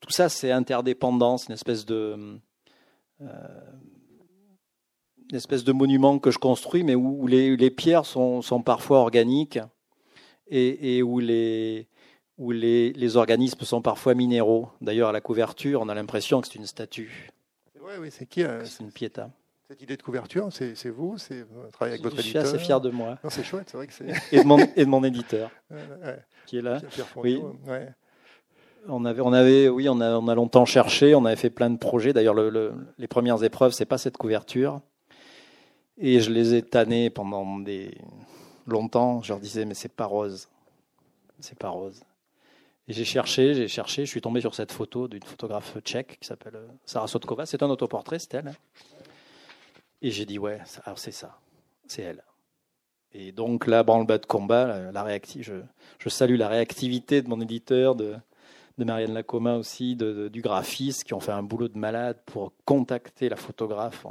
tout 0.00 0.10
ça, 0.10 0.28
c'est 0.28 0.52
interdépendant, 0.52 1.38
c'est 1.38 1.48
une 1.48 1.54
espèce 1.54 1.86
de 1.86 2.38
une 3.20 5.36
espèce 5.36 5.64
de 5.64 5.72
monument 5.72 6.18
que 6.18 6.30
je 6.30 6.38
construis, 6.38 6.84
mais 6.84 6.94
où, 6.94 7.26
les, 7.26 7.56
les, 7.56 7.70
pierres 7.70 8.06
sont, 8.06 8.42
sont, 8.42 8.62
parfois 8.62 9.00
organiques 9.00 9.58
et, 10.48 10.96
et 10.96 11.02
où, 11.02 11.18
les, 11.18 11.88
où 12.38 12.50
les, 12.50 12.92
les, 12.92 13.16
organismes 13.16 13.64
sont 13.64 13.82
parfois 13.82 14.14
minéraux. 14.14 14.70
D'ailleurs, 14.80 15.10
à 15.10 15.12
la 15.12 15.20
couverture, 15.20 15.82
on 15.82 15.88
a 15.88 15.94
l'impression 15.94 16.40
que 16.40 16.46
c'est 16.46 16.54
une 16.54 16.66
statue. 16.66 17.30
Oui, 17.82 17.92
oui, 18.00 18.08
c'est 18.10 18.26
qui 18.26 18.42
euh, 18.42 18.64
C'est 18.64 18.82
une 18.82 18.92
piéta. 18.92 19.30
Cette 19.68 19.82
idée 19.82 19.98
de 19.98 20.02
couverture, 20.02 20.48
c'est 20.50 20.88
vous 20.88 21.18
C'est 21.18 21.44
avec 21.80 22.02
votre 22.02 22.16
je 22.16 22.22
éditeur 22.22 22.42
Je 22.42 22.48
suis 22.48 22.48
assez 22.56 22.58
fier 22.58 22.80
de 22.80 22.88
moi. 22.88 23.18
C'est 23.28 23.44
chouette, 23.44 23.68
c'est 23.70 23.76
vrai 23.76 23.86
que 23.86 23.92
c'est. 23.92 24.06
et, 24.32 24.42
de 24.42 24.46
mon, 24.46 24.58
et 24.58 24.84
de 24.84 24.90
mon 24.90 25.04
éditeur, 25.04 25.50
qui 26.46 26.56
est 26.56 26.62
là. 26.62 26.80
Pierre 26.80 27.06
oui. 27.16 27.42
Ouais. 27.66 27.88
On 28.90 29.04
avait, 29.04 29.20
on 29.20 29.32
avait, 29.34 29.68
oui, 29.68 29.86
on 29.88 30.00
a, 30.00 30.16
on 30.16 30.28
a 30.28 30.34
longtemps 30.34 30.64
cherché, 30.64 31.14
on 31.14 31.24
avait 31.26 31.36
fait 31.36 31.50
plein 31.50 31.68
de 31.68 31.76
projets. 31.76 32.14
D'ailleurs, 32.14 32.32
le, 32.32 32.72
les 32.96 33.06
premières 33.06 33.44
épreuves, 33.44 33.72
c'est 33.72 33.84
pas 33.84 33.98
cette 33.98 34.16
couverture. 34.16 34.80
Et 35.98 36.20
je 36.20 36.30
les 36.30 36.54
ai 36.54 36.62
tannés 36.62 37.10
pendant 37.10 37.58
des 37.58 37.98
longtemps. 38.66 39.20
Je 39.22 39.32
leur 39.32 39.40
disais, 39.40 39.66
mais 39.66 39.74
c'est 39.74 39.92
pas 39.92 40.06
rose, 40.06 40.48
c'est 41.38 41.58
pas 41.58 41.68
rose. 41.68 42.02
Et 42.86 42.94
j'ai 42.94 43.04
cherché, 43.04 43.52
j'ai 43.52 43.68
cherché, 43.68 44.06
je 44.06 44.10
suis 44.10 44.22
tombé 44.22 44.40
sur 44.40 44.54
cette 44.54 44.72
photo 44.72 45.06
d'une 45.06 45.22
photographe 45.22 45.76
tchèque 45.80 46.16
qui 46.20 46.26
s'appelle 46.26 46.56
euh, 46.56 46.66
Sarah 46.86 47.08
Sotkova. 47.08 47.44
C'est 47.44 47.62
un 47.62 47.68
autoportrait, 47.68 48.18
c'est 48.18 48.32
elle. 48.34 48.54
Et 50.00 50.10
j'ai 50.10 50.24
dit, 50.24 50.38
ouais, 50.38 50.60
c'est 50.96 51.12
ça, 51.12 51.38
c'est 51.86 52.02
elle. 52.02 52.24
Et 53.12 53.32
donc 53.32 53.66
là, 53.66 53.82
branle-bas 53.82 54.18
de 54.18 54.26
combat, 54.26 54.90
la 54.92 55.18
je, 55.38 55.60
je, 55.98 56.08
salue 56.08 56.36
la 56.36 56.48
réactivité 56.48 57.20
de 57.20 57.28
mon 57.28 57.40
éditeur, 57.40 57.94
de, 57.94 58.16
de 58.78 58.84
Marianne 58.84 59.12
Lacoma 59.12 59.56
aussi, 59.56 59.96
du 59.96 60.40
graphiste, 60.40 61.04
qui 61.04 61.12
ont 61.12 61.20
fait 61.20 61.32
un 61.32 61.42
boulot 61.42 61.68
de 61.68 61.76
malade 61.76 62.18
pour 62.26 62.52
contacter 62.64 63.28
la 63.28 63.36
photographe 63.36 64.06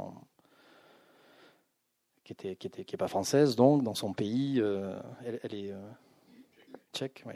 qui 2.28 2.32
était 2.34 2.56
qui 2.56 2.66
était 2.66 2.84
qui 2.84 2.94
est 2.94 2.98
pas 2.98 3.08
française 3.08 3.56
donc 3.56 3.82
dans 3.82 3.94
son 3.94 4.12
pays, 4.12 4.60
euh, 4.60 5.00
elle, 5.24 5.54
est 5.54 5.72
euh, 5.72 5.80
tchèque, 6.92 7.24
oui. 7.26 7.34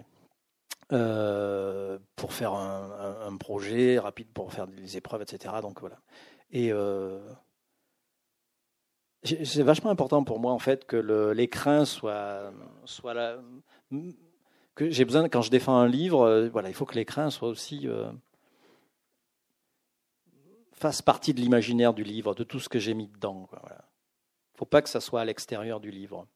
Euh, 0.93 1.99
pour 2.17 2.35
faire 2.35 2.53
un, 2.53 3.35
projet 3.39 3.99
rapide 3.99 4.29
pour 4.35 4.53
faire 4.53 4.67
des 4.67 4.99
épreuves, 4.99 5.23
etc. 5.23 5.55
Donc 5.63 5.81
voilà. 5.81 5.97
Et 6.51 6.71
c'est 9.25 9.63
vachement 9.63 9.89
important 9.89 10.23
pour 10.25 10.39
moi 10.39 10.53
en 10.53 10.59
fait 10.59 10.85
que 10.85 10.97
l'écrin 11.33 11.87
soit 11.87 12.53
soit 12.85 13.39
que 14.75 14.91
j'ai 14.91 15.05
besoin, 15.05 15.29
quand 15.29 15.43
je 15.43 15.51
défends 15.51 15.77
un 15.77 15.89
livre, 15.89 16.23
euh, 16.23 16.49
voilà, 16.49 16.69
il 16.69 16.75
faut 16.75 16.87
que 16.87 16.95
l'écran 16.95 17.31
soit 17.31 17.49
aussi 17.49 17.87
euh, 17.89 18.11
fasse 20.73 21.03
partie 21.03 21.35
de 21.35 21.41
l'imaginaire 21.41 21.95
du 21.95 22.05
livre, 22.05 22.35
de 22.35 22.45
tout 22.45 22.61
ce 22.61 22.69
que 22.69 22.79
j'ai 22.79 22.95
mis 22.95 23.09
dedans. 23.09 23.49
Il 23.53 23.57
ne 23.57 24.59
faut 24.59 24.65
pas 24.65 24.83
que 24.83 24.89
ça 24.89 25.01
soit 25.01 25.21
à 25.21 25.25
l'extérieur 25.25 25.81
du 25.81 25.91
livre. 25.91 26.27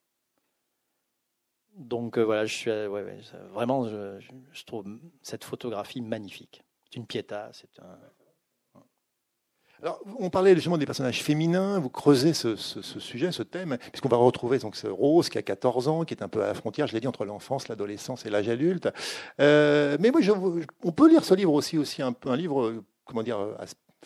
Donc 1.77 2.19
euh, 2.19 2.23
voilà, 2.23 2.47
je 2.47 2.55
suis 2.55 2.71
vraiment, 3.53 3.89
je, 3.89 4.19
je, 4.53 4.65
trouve 4.65 4.87
cette 5.23 5.45
photographie 5.45 6.01
magnifique. 6.01 6.65
C'est 6.85 6.97
une 6.97 7.07
piéta, 7.07 7.51
c'est 7.53 7.79
un, 7.81 7.99
alors, 9.83 10.01
on 10.19 10.31
parlait 10.31 10.55
justement 10.55 10.79
des 10.79 10.87
personnages 10.87 11.23
féminins, 11.23 11.79
vous 11.79 11.91
creusez 11.91 12.33
ce, 12.33 12.57
sujet, 12.57 13.31
ce 13.31 13.43
thème, 13.43 13.77
puisqu'on 13.93 14.09
va 14.09 14.17
retrouver 14.17 14.59
donc 14.59 14.75
ce 14.75 14.87
Rose 14.87 15.29
qui 15.29 15.39
a 15.39 15.43
14 15.43 15.89
ans, 15.89 16.05
qui 16.05 16.15
est 16.15 16.23
un 16.23 16.29
peu 16.29 16.43
à 16.43 16.47
la 16.47 16.55
frontière, 16.55 16.87
je 16.87 16.95
l'ai 16.95 17.01
dit, 17.01 17.07
entre 17.07 17.25
l'enfance, 17.25 17.69
l'adolescence 17.69 18.25
et 18.25 18.31
l'âge 18.31 18.49
adulte. 18.49 18.89
Euh, 19.41 19.97
mais 20.01 20.11
moi, 20.11 20.21
on 20.83 20.93
peut 20.93 21.09
lire 21.09 21.25
ce 21.25 21.35
livre 21.35 21.53
aussi, 21.53 21.77
aussi 21.77 22.01
un, 22.01 22.15
un 22.25 22.37
livre, 22.37 22.83
comment 23.05 23.23
dire, 23.23 23.39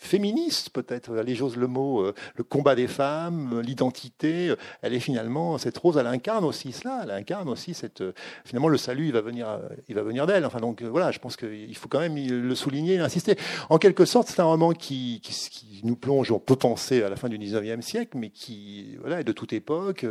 féministe 0.00 0.70
peut-être, 0.70 1.16
allez 1.16 1.34
j'ose 1.34 1.56
le 1.56 1.66
mot, 1.66 2.00
euh, 2.00 2.14
le 2.34 2.42
combat 2.42 2.74
des 2.74 2.88
femmes, 2.88 3.60
l'identité, 3.60 4.52
elle 4.80 4.94
est 4.94 5.00
finalement, 5.00 5.58
cette 5.58 5.76
Rose, 5.76 5.98
elle 5.98 6.06
incarne 6.06 6.44
aussi 6.44 6.72
cela, 6.72 7.00
elle 7.04 7.10
incarne 7.10 7.48
aussi 7.48 7.74
cette, 7.74 8.00
euh, 8.00 8.12
finalement 8.44 8.68
le 8.68 8.78
salut, 8.78 9.06
il 9.06 9.12
va 9.12 9.20
venir, 9.20 9.48
euh, 9.48 9.58
il 9.88 9.94
va 9.94 10.02
venir 10.02 10.26
d'elle. 10.26 10.46
Enfin 10.46 10.58
donc 10.58 10.82
voilà, 10.82 11.10
je 11.10 11.18
pense 11.18 11.36
qu'il 11.36 11.76
faut 11.76 11.88
quand 11.88 12.00
même 12.00 12.16
le 12.16 12.54
souligner, 12.54 12.96
l'insister. 12.96 13.36
En 13.68 13.78
quelque 13.78 14.06
sorte, 14.06 14.28
c'est 14.28 14.40
un 14.40 14.44
roman 14.44 14.72
qui, 14.72 15.20
qui, 15.20 15.82
nous 15.84 15.96
plonge, 15.96 16.30
on 16.30 16.38
peut 16.38 16.56
penser 16.56 17.02
à 17.02 17.08
la 17.08 17.16
fin 17.16 17.28
du 17.28 17.38
19e 17.38 17.80
siècle, 17.82 18.16
mais 18.18 18.30
qui, 18.30 18.96
voilà, 19.00 19.22
de 19.22 19.32
toute 19.32 19.52
époque, 19.52 20.04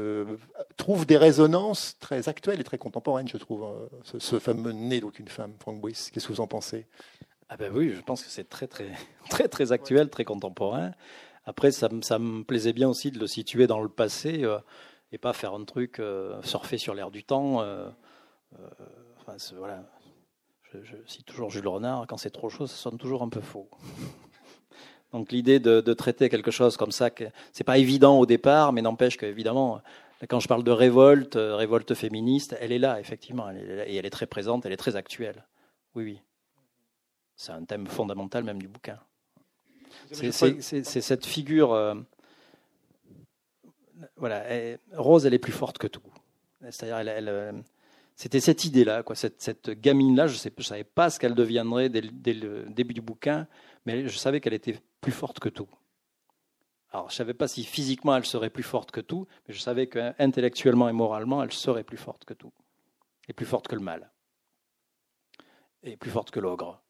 trouve 0.78 1.06
des 1.06 1.17
résonances 1.17 1.97
très 1.99 2.28
actuelles 2.30 2.60
et 2.60 2.63
très 2.63 2.78
contemporaines, 2.78 3.28
je 3.28 3.38
trouve, 3.38 3.67
ce, 4.04 4.39
fameux 4.39 4.71
né 4.71 4.99
d'aucune 4.99 5.28
femme, 5.28 5.54
Frank 5.60 5.80
Boyce. 5.80 6.10
Qu'est-ce 6.12 6.28
que 6.28 6.34
vous 6.34 6.41
en 6.41 6.47
pensez? 6.47 6.86
Ah 7.49 7.57
ben 7.57 7.75
oui, 7.75 7.93
je 7.95 8.01
pense 8.01 8.23
que 8.23 8.29
c'est 8.29 8.47
très 8.47 8.67
très 8.67 8.91
très 9.29 9.47
très 9.47 9.71
actuel, 9.71 10.09
très 10.09 10.23
contemporain. 10.23 10.93
Après, 11.45 11.71
ça, 11.71 11.89
ça, 12.01 12.19
me 12.19 12.43
plaisait 12.43 12.73
bien 12.73 12.88
aussi 12.88 13.09
de 13.09 13.17
le 13.17 13.25
situer 13.25 13.65
dans 13.65 13.81
le 13.81 13.89
passé 13.89 14.43
euh, 14.43 14.59
et 15.12 15.17
pas 15.17 15.33
faire 15.33 15.55
un 15.55 15.63
truc 15.65 15.99
euh, 15.99 16.39
surfer 16.43 16.77
sur 16.77 16.93
l'air 16.93 17.09
du 17.09 17.23
temps. 17.23 17.62
Euh, 17.62 17.89
enfin, 19.19 19.35
voilà. 19.57 19.83
Je, 20.71 20.95
cite 21.07 21.25
toujours 21.25 21.49
Jules 21.49 21.67
Renard, 21.67 22.05
quand 22.07 22.17
c'est 22.17 22.29
trop 22.29 22.49
chaud, 22.49 22.67
ça 22.67 22.75
sonne 22.75 22.99
toujours 22.99 23.23
un 23.23 23.29
peu 23.29 23.41
faux. 23.41 23.67
Donc 25.12 25.31
l'idée 25.31 25.59
de, 25.59 25.81
de, 25.81 25.93
traiter 25.93 26.29
quelque 26.29 26.51
chose 26.51 26.77
comme 26.77 26.91
ça, 26.91 27.09
c'est 27.51 27.63
pas 27.63 27.79
évident 27.79 28.19
au 28.19 28.27
départ, 28.27 28.71
mais 28.71 28.83
n'empêche 28.83 29.17
qu'évidemment, 29.17 29.81
quand 30.27 30.39
je 30.39 30.47
parle 30.47 30.63
de 30.63 30.69
révolte, 30.69 31.33
révolte 31.35 31.95
féministe, 31.95 32.55
elle 32.59 32.71
est 32.71 32.77
là, 32.77 32.99
effectivement, 32.99 33.49
et 33.49 33.95
elle 33.95 34.05
est 34.05 34.12
très 34.12 34.27
présente, 34.27 34.67
elle 34.67 34.73
est 34.73 34.77
très 34.77 34.95
actuelle. 34.95 35.47
Oui, 35.95 36.03
oui. 36.03 36.21
C'est 37.39 37.54
un 37.54 37.63
thème 37.63 37.88
fondamental 37.88 38.43
même 38.43 38.62
du 38.62 38.67
bouquin. 38.67 38.99
C'est 40.12 40.84
cette 40.84 41.25
figure. 41.25 41.71
Euh, 41.71 41.95
voilà, 44.17 44.43
Rose, 44.91 45.25
elle 45.25 45.34
est 45.34 45.39
plus 45.39 45.54
forte 45.54 45.78
que 45.78 45.88
tout. 45.88 46.04
C'est-à-dire, 46.60 46.97
elle, 46.97 47.30
euh, 47.30 47.54
c'était 48.17 48.41
cette 48.41 48.65
idée-là, 48.65 49.04
quoi, 49.04 49.15
cette, 49.15 49.69
gamine-là. 49.69 50.28
Je 50.28 50.34
ne 50.34 50.63
savais 50.63 50.84
pas 50.84 51.10
ce 51.10 51.17
qu'elle 51.17 51.34
deviendrait 51.34 51.88
dès, 51.88 52.02
le 52.34 52.65
début 52.67 52.93
du 52.93 53.02
bouquin, 53.02 53.47
mais 53.86 54.06
je 54.10 54.17
savais 54.17 54.41
qu'elle 54.41 54.54
était 54.54 54.78
plus 54.99 55.13
forte 55.13 55.39
que 55.39 55.47
tout. 55.47 55.69
Alors, 56.91 57.08
je 57.08 57.13
ne 57.13 57.17
savais 57.19 57.34
pas 57.34 57.47
si 57.47 57.63
physiquement 57.63 58.17
elle 58.17 58.25
serait 58.25 58.49
plus 58.49 58.63
forte 58.63 58.91
que 58.91 58.99
tout, 58.99 59.28
mais 59.47 59.54
je 59.54 59.62
savais 59.62 59.88
qu'intellectuellement 59.88 60.89
et 60.89 60.93
moralement, 60.93 61.41
elle 61.41 61.54
serait 61.54 61.86
plus 61.86 61.95
forte 61.95 62.25
que 62.25 62.34
tout. 62.34 62.52
Et 63.30 63.34
plus 63.34 63.45
forte 63.45 63.69
que 63.69 63.75
le 63.75 63.82
mal. 63.82 64.12
Et 65.84 65.95
plus 65.95 66.12
forte 66.12 66.32
que 66.32 66.41
l'ogre. 66.41 66.82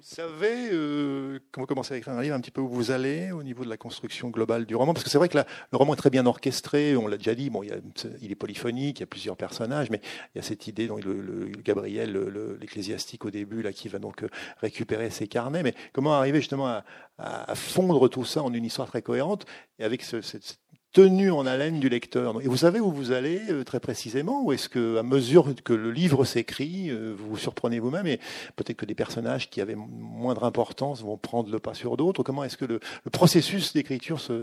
Vous 0.00 0.14
savez, 0.14 0.70
euh, 0.72 1.40
quand 1.52 1.60
vous 1.60 1.66
commencez 1.66 1.92
à 1.92 1.98
écrire 1.98 2.14
un 2.14 2.22
livre, 2.22 2.34
un 2.34 2.40
petit 2.40 2.50
peu 2.50 2.62
où 2.62 2.68
vous 2.70 2.90
allez 2.90 3.32
au 3.32 3.42
niveau 3.42 3.64
de 3.66 3.68
la 3.68 3.76
construction 3.76 4.30
globale 4.30 4.64
du 4.64 4.74
roman? 4.74 4.94
Parce 4.94 5.04
que 5.04 5.10
c'est 5.10 5.18
vrai 5.18 5.28
que 5.28 5.36
le 5.36 5.76
roman 5.76 5.92
est 5.92 5.98
très 5.98 6.08
bien 6.08 6.24
orchestré, 6.24 6.96
on 6.96 7.06
l'a 7.06 7.18
déjà 7.18 7.34
dit, 7.34 7.50
bon, 7.50 7.62
il, 7.62 8.32
est 8.32 8.34
polyphonique, 8.34 8.98
il 8.98 9.00
y 9.00 9.04
a 9.04 9.06
plusieurs 9.06 9.36
personnages, 9.36 9.90
mais 9.90 10.00
il 10.34 10.38
y 10.38 10.40
a 10.40 10.42
cette 10.42 10.66
idée, 10.66 10.86
donc, 10.86 11.04
le, 11.04 11.52
Gabriel, 11.62 12.18
l'ecclésiastique 12.58 13.26
au 13.26 13.30
début, 13.30 13.60
là, 13.60 13.74
qui 13.74 13.88
va 13.88 13.98
donc 13.98 14.22
euh, 14.22 14.28
récupérer 14.62 15.10
ses 15.10 15.28
carnets. 15.28 15.62
Mais 15.62 15.74
comment 15.92 16.14
arriver 16.14 16.38
justement 16.38 16.80
à, 17.18 17.54
fondre 17.54 18.08
tout 18.08 18.24
ça 18.24 18.42
en 18.42 18.54
une 18.54 18.64
histoire 18.64 18.88
très 18.88 19.02
cohérente? 19.02 19.44
Et 19.78 19.84
avec 19.84 20.02
ce, 20.02 20.22
cette, 20.22 20.60
tenu 20.92 21.30
en 21.30 21.46
haleine 21.46 21.78
du 21.78 21.88
lecteur. 21.88 22.40
Et 22.42 22.48
vous 22.48 22.56
savez 22.56 22.80
où 22.80 22.90
vous 22.90 23.12
allez 23.12 23.40
euh, 23.50 23.64
très 23.64 23.80
précisément 23.80 24.42
Ou 24.42 24.52
est-ce 24.52 24.68
que, 24.68 24.96
à 24.96 25.02
mesure 25.02 25.54
que 25.62 25.72
le 25.72 25.90
livre 25.90 26.24
s'écrit, 26.24 26.90
euh, 26.90 27.14
vous 27.16 27.30
vous 27.30 27.36
surprenez 27.36 27.78
vous-même 27.78 28.06
et 28.06 28.18
peut-être 28.56 28.76
que 28.76 28.86
des 28.86 28.94
personnages 28.94 29.50
qui 29.50 29.60
avaient 29.60 29.76
moindre 29.76 30.44
importance 30.44 31.02
vont 31.02 31.16
prendre 31.16 31.50
le 31.50 31.58
pas 31.58 31.74
sur 31.74 31.96
d'autres? 31.96 32.22
Comment 32.22 32.44
est-ce 32.44 32.56
que 32.56 32.64
le, 32.64 32.80
processus 33.12 33.72
d'écriture 33.72 34.20
se, 34.20 34.42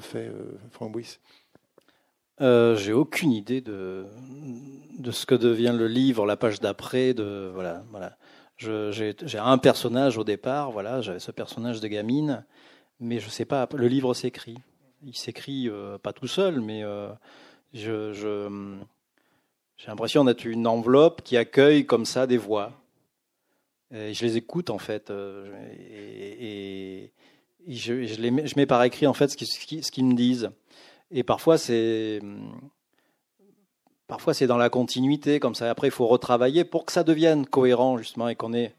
fait, 0.00 0.28
euh, 0.28 0.58
Franck 0.70 0.92
Bouis 0.92 1.18
J'ai 2.40 2.92
aucune 2.92 3.32
idée 3.32 3.62
de, 3.62 4.06
ce 5.10 5.24
que 5.24 5.34
devient 5.34 5.74
le 5.76 5.88
livre, 5.88 6.26
la 6.26 6.36
page 6.36 6.60
d'après. 6.60 7.14
Voilà, 7.14 7.84
voilà. 7.90 8.16
J'ai 8.58 9.38
un 9.38 9.58
personnage 9.58 10.18
au 10.18 10.24
départ, 10.24 10.72
voilà, 10.72 11.00
j'avais 11.00 11.18
ce 11.18 11.30
personnage 11.30 11.80
de 11.80 11.88
gamine, 11.88 12.44
mais 13.00 13.18
je 13.18 13.28
sais 13.28 13.44
pas. 13.44 13.68
Le 13.74 13.88
livre 13.88 14.14
s'écrit 14.14 14.56
il 15.06 15.16
s'écrit 15.16 15.68
euh, 15.68 15.98
pas 15.98 16.12
tout 16.12 16.26
seul, 16.26 16.60
mais 16.60 16.82
euh, 16.82 17.08
je, 17.72 18.12
j'ai 19.76 19.86
l'impression 19.86 20.24
d'être 20.24 20.44
une 20.44 20.66
enveloppe 20.66 21.22
qui 21.22 21.36
accueille 21.36 21.86
comme 21.86 22.04
ça 22.04 22.26
des 22.26 22.38
voix. 22.38 22.72
Et 23.94 24.14
je 24.14 24.24
les 24.24 24.36
écoute 24.36 24.68
en 24.68 24.78
fait, 24.78 25.10
euh, 25.10 25.46
et, 25.78 27.12
je, 27.68 28.04
je, 28.04 28.14
je, 28.14 28.54
mets, 28.56 28.66
par 28.66 28.82
écrit 28.82 29.06
en 29.06 29.12
fait 29.12 29.28
ce 29.28 29.36
ce 29.44 29.92
qu'ils 29.92 30.04
me 30.04 30.14
disent. 30.14 30.50
Et 31.12 31.22
parfois 31.22 31.56
c'est, 31.56 32.20
parfois 34.08 34.34
c'est 34.34 34.48
dans 34.48 34.56
la 34.56 34.70
continuité 34.70 35.38
comme 35.38 35.54
ça. 35.54 35.70
Après 35.70 35.86
il 35.86 35.92
faut 35.92 36.08
retravailler 36.08 36.64
pour 36.64 36.84
que 36.84 36.92
ça 36.92 37.04
devienne 37.04 37.46
cohérent 37.46 37.96
justement 37.96 38.28
et 38.28 38.34
qu'on 38.34 38.54
ait 38.54 38.74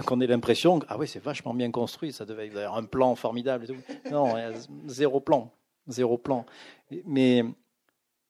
donc 0.00 0.10
on 0.12 0.20
ait 0.22 0.26
l'impression 0.26 0.78
que 0.78 0.86
ah 0.88 0.96
c'est 1.04 1.22
vachement 1.22 1.52
bien 1.52 1.70
construit, 1.70 2.10
ça 2.10 2.24
devait 2.24 2.48
avoir 2.48 2.78
un 2.78 2.84
plan 2.84 3.14
formidable. 3.16 3.66
Non, 4.10 4.34
zéro 4.86 5.20
plan, 5.20 5.52
zéro 5.88 6.16
plan. 6.16 6.46
Mais 7.04 7.44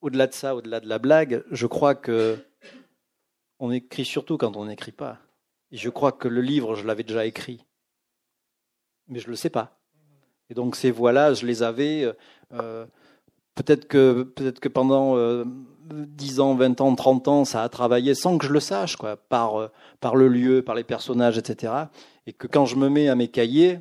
au-delà 0.01 0.27
de 0.27 0.33
ça, 0.33 0.57
au-delà 0.57 0.81
de 0.81 0.89
la 0.89 0.99
blague, 0.99 1.45
je 1.53 1.69
crois 1.69 1.95
que 1.95 2.45
on 3.61 3.71
écrit 3.71 4.05
surtout 4.05 4.37
quand 4.37 4.57
on 4.57 4.65
n'écrit 4.65 4.91
pas. 4.91 5.21
Et 5.71 5.77
je 5.77 5.89
crois 5.91 6.11
que 6.11 6.27
le 6.27 6.41
livre, 6.41 6.75
je 6.75 6.85
l'avais 6.85 7.05
déjà 7.05 7.25
écrit, 7.25 7.65
mais 9.07 9.21
je 9.21 9.27
ne 9.27 9.31
le 9.31 9.37
sais 9.37 9.51
pas. 9.51 9.79
Et 10.49 10.55
donc 10.55 10.75
ces 10.75 10.91
voix-là, 10.91 11.35
je 11.35 11.47
les 11.47 11.63
avais. 11.63 12.13
Euh, 12.53 12.85
peut-être 13.55 13.87
que 13.87 14.25
peut-être 14.25 14.59
que 14.59 14.69
pendant 14.69 15.17
euh, 15.17 15.45
10 15.93 16.41
ans, 16.41 16.55
20 16.55 16.81
ans, 16.81 16.95
30 16.95 17.29
ans, 17.29 17.45
ça 17.45 17.63
a 17.63 17.69
travaillé 17.69 18.15
sans 18.15 18.39
que 18.39 18.47
je 18.47 18.53
le 18.53 18.61
sache, 18.61 18.97
quoi, 18.97 19.17
par, 19.17 19.57
euh, 19.57 19.69
par 20.01 20.17
le 20.17 20.29
lieu, 20.29 20.63
par 20.63 20.75
les 20.75 20.85
personnages, 20.85 21.39
etc. 21.39 21.73
Et 22.27 22.33
que 22.33 22.47
quand 22.47 22.67
je 22.67 22.77
me 22.77 22.89
mets 22.89 23.09
à 23.09 23.15
mes 23.15 23.29
cahiers, 23.29 23.81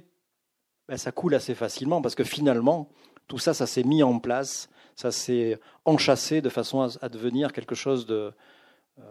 ben, 0.88 0.98
ça 0.98 1.12
coule 1.12 1.36
assez 1.36 1.56
facilement 1.56 2.02
parce 2.02 2.16
que 2.16 2.24
finalement, 2.24 2.90
tout 3.28 3.38
ça, 3.38 3.54
ça 3.54 3.68
s'est 3.68 3.84
mis 3.84 4.04
en 4.04 4.20
place, 4.20 4.70
ça 4.96 5.12
s'est 5.12 5.60
enchâssé 5.86 6.42
de 6.42 6.50
façon 6.50 6.82
à, 7.02 7.10
devenir 7.10 7.54
quelque 7.54 7.76
chose 7.76 8.06
de. 8.06 8.34
Euh, 9.00 9.04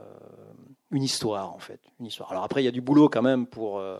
une 0.91 1.03
histoire, 1.03 1.55
en 1.55 1.59
fait. 1.59 1.81
Une 2.01 2.07
histoire. 2.07 2.31
Alors 2.33 2.45
après, 2.45 2.63
il 2.63 2.65
y 2.65 2.69
a 2.69 2.73
du 2.73 2.81
boulot 2.81 3.09
quand 3.09 3.23
même 3.23 3.47
pour. 3.47 3.79
Euh, 3.79 3.99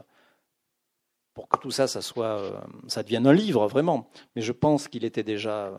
pour 1.35 1.49
que 1.49 1.59
tout 1.59 1.71
ça, 1.71 1.87
ça 1.87 2.03
soit, 2.03 2.67
ça 2.89 3.05
devienne 3.05 3.25
un 3.29 3.33
livre 3.33 3.69
vraiment. 3.69 4.11
Mais 4.35 4.43
je 4.43 4.51
pense 4.51 4.89
qu'il 4.89 5.05
était 5.05 5.23
déjà 5.23 5.73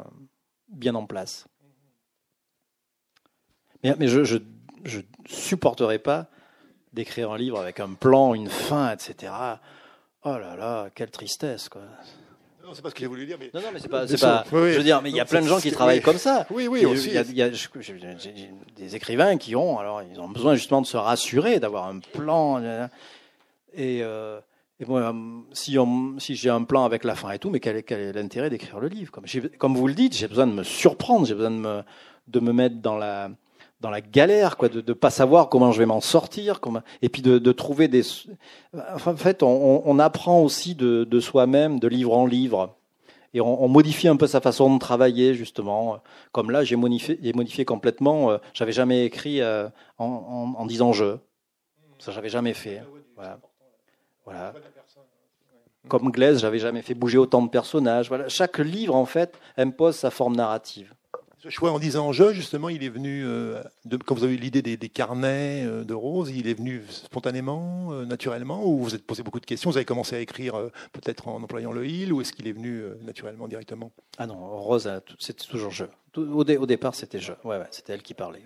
bien 0.69 0.95
en 0.95 1.05
place. 1.05 1.49
Mais, 3.83 4.07
je, 4.07 4.23
je, 4.23 4.99
supporterais 5.25 5.99
pas 5.99 6.27
d'écrire 6.93 7.31
un 7.31 7.37
livre 7.37 7.59
avec 7.59 7.79
un 7.79 7.93
plan, 7.93 8.33
une 8.33 8.49
fin, 8.49 8.91
etc. 8.91 9.31
Oh 10.25 10.37
là 10.37 10.55
là, 10.55 10.89
quelle 10.93 11.11
tristesse, 11.11 11.69
quoi. 11.69 11.81
Non, 12.63 12.73
c'est 12.73 12.81
pas 12.81 12.89
ce 12.89 12.95
que 12.95 13.01
j'ai 13.01 13.07
voulu 13.07 13.25
dire. 13.25 13.37
Mais... 13.39 13.49
Non, 13.53 13.61
non, 13.61 13.67
mais 13.73 13.79
c'est 13.79 13.87
pas. 13.87 14.05
pas 14.05 14.43
je 14.51 14.77
veux 14.77 14.83
dire, 14.83 15.01
mais 15.01 15.09
il 15.09 15.15
y 15.15 15.19
a 15.19 15.25
plein 15.25 15.41
de 15.41 15.47
gens 15.47 15.59
qui 15.59 15.71
travaillent 15.71 16.01
comme 16.01 16.17
ça. 16.17 16.45
Oui, 16.51 16.67
oui, 16.67 16.85
aussi. 16.85 17.09
Il 17.09 17.35
y 17.35 17.41
a, 17.41 17.49
des 17.49 18.95
écrivains 18.95 19.37
qui 19.37 19.55
ont, 19.55 19.79
alors, 19.79 20.03
ils 20.03 20.19
ont 20.19 20.27
besoin 20.27 20.55
justement 20.55 20.81
de 20.81 20.87
se 20.87 20.97
rassurer, 20.97 21.59
d'avoir 21.59 21.87
un 21.87 21.99
plan. 21.99 22.61
Et, 23.73 24.01
euh, 24.03 24.39
et 24.79 24.85
moi, 24.85 25.13
si, 25.51 25.77
si 26.19 26.35
j'ai 26.35 26.49
un 26.49 26.63
plan 26.63 26.85
avec 26.85 27.03
la 27.03 27.15
fin 27.15 27.31
et 27.31 27.39
tout, 27.39 27.49
mais 27.49 27.59
quel 27.59 27.77
est, 27.77 27.83
quel 27.83 27.99
est 27.99 28.13
l'intérêt 28.13 28.49
d'écrire 28.49 28.79
le 28.79 28.87
livre? 28.87 29.11
Comme, 29.11 29.25
comme 29.57 29.75
vous 29.75 29.87
le 29.87 29.93
dites, 29.93 30.15
j'ai 30.15 30.27
besoin 30.27 30.47
de 30.47 30.53
me 30.53 30.63
surprendre, 30.63 31.25
j'ai 31.25 31.33
besoin 31.33 31.51
de 31.51 31.57
me, 31.57 31.83
de 32.27 32.39
me 32.39 32.53
mettre 32.53 32.75
dans 32.77 32.97
la, 32.97 33.29
dans 33.79 33.89
la 33.89 34.01
galère, 34.01 34.57
quoi, 34.57 34.69
de 34.69 34.83
ne 34.85 34.93
pas 34.93 35.09
savoir 35.09 35.49
comment 35.49 35.71
je 35.71 35.79
vais 35.79 35.85
m'en 35.85 36.01
sortir, 36.01 36.59
comment, 36.59 36.81
et 37.01 37.09
puis 37.09 37.21
de, 37.21 37.39
de, 37.39 37.51
trouver 37.51 37.87
des. 37.87 38.03
Enfin, 38.93 39.13
en 39.13 39.17
fait, 39.17 39.41
on, 39.43 39.81
on 39.85 39.99
apprend 39.99 40.41
aussi 40.41 40.75
de, 40.75 41.05
de 41.05 41.19
soi-même, 41.19 41.79
de 41.79 41.87
livre 41.87 42.13
en 42.13 42.25
livre, 42.25 42.75
et 43.33 43.41
on, 43.41 43.63
on, 43.63 43.67
modifie 43.67 44.07
un 44.07 44.15
peu 44.15 44.27
sa 44.27 44.41
façon 44.41 44.73
de 44.73 44.79
travailler, 44.79 45.33
justement. 45.33 46.01
Comme 46.31 46.51
là, 46.51 46.63
j'ai 46.63 46.75
modifié, 46.75 47.19
modifié 47.33 47.63
complètement. 47.63 48.31
Euh, 48.31 48.37
j'avais 48.53 48.71
jamais 48.71 49.05
écrit 49.05 49.41
euh, 49.41 49.67
en, 49.97 50.05
en, 50.05 50.61
en, 50.61 50.65
disant 50.65 50.93
je. 50.93 51.17
Ça, 51.99 52.11
j'avais 52.11 52.29
jamais 52.29 52.53
fait. 52.53 52.81
Voilà. 53.15 53.39
voilà. 54.25 54.53
Comme 55.87 56.11
Glaise, 56.11 56.39
j'avais 56.39 56.59
jamais 56.59 56.81
fait 56.81 56.93
bouger 56.93 57.17
autant 57.17 57.41
de 57.41 57.49
personnages. 57.49 58.09
Voilà. 58.09 58.29
Chaque 58.29 58.57
livre, 58.57 58.95
en 58.95 59.05
fait, 59.05 59.37
impose 59.57 59.95
sa 59.95 60.09
forme 60.09 60.35
narrative. 60.35 60.93
Ce 61.41 61.49
choix 61.49 61.71
en 61.71 61.79
disant 61.79 62.11
je, 62.11 62.33
justement, 62.33 62.67
il 62.67 62.83
est 62.83 62.89
venu, 62.89 63.25
euh, 63.25 63.63
quand 64.05 64.13
vous 64.13 64.25
avez 64.25 64.33
eu 64.33 64.37
l'idée 64.37 64.61
des, 64.61 64.89
carnets 64.89 65.63
euh, 65.65 65.85
de 65.85 65.93
Rose, 65.93 66.31
il 66.35 66.49
est 66.49 66.53
venu 66.53 66.83
spontanément, 66.89 67.93
euh, 67.93 68.03
naturellement, 68.03 68.65
ou 68.65 68.79
vous 68.79 68.93
êtes 68.93 69.05
posé 69.05 69.23
beaucoup 69.23 69.39
de 69.39 69.45
questions 69.45 69.69
Vous 69.69 69.77
avez 69.77 69.85
commencé 69.85 70.17
à 70.17 70.19
écrire 70.19 70.55
peut-être 70.91 71.29
en 71.29 71.41
employant 71.41 71.71
le 71.71 71.87
il, 71.87 72.11
ou 72.11 72.19
est-ce 72.19 72.33
qu'il 72.33 72.45
est 72.47 72.51
venu 72.51 72.83
naturellement, 73.03 73.47
directement? 73.47 73.93
Ah 74.17 74.27
non, 74.27 74.35
Rose, 74.59 74.91
c'était 75.17 75.45
toujours 75.45 75.71
je. 75.71 75.85
Au, 76.17 76.43
départ, 76.43 76.93
c'était 76.93 77.19
je. 77.19 77.31
Ouais, 77.45 77.57
ouais, 77.57 77.67
c'était 77.71 77.93
elle 77.93 78.03
qui 78.03 78.13
parlait. 78.13 78.43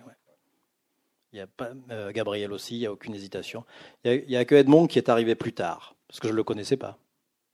Il 1.32 1.38
y 1.38 1.40
a 1.40 1.48
pas, 1.48 1.72
Gabriel 2.12 2.52
aussi, 2.52 2.76
il 2.76 2.80
n'y 2.80 2.86
a 2.86 2.92
aucune 2.92 3.16
hésitation. 3.16 3.64
Il 4.04 4.24
n'y 4.28 4.36
a, 4.36 4.44
que 4.44 4.54
Edmond 4.54 4.86
qui 4.86 4.98
est 4.98 5.08
arrivé 5.08 5.34
plus 5.34 5.52
tard, 5.52 5.96
parce 6.06 6.20
que 6.20 6.28
je 6.28 6.32
ne 6.32 6.36
le 6.36 6.44
connaissais 6.44 6.76
pas. 6.76 6.96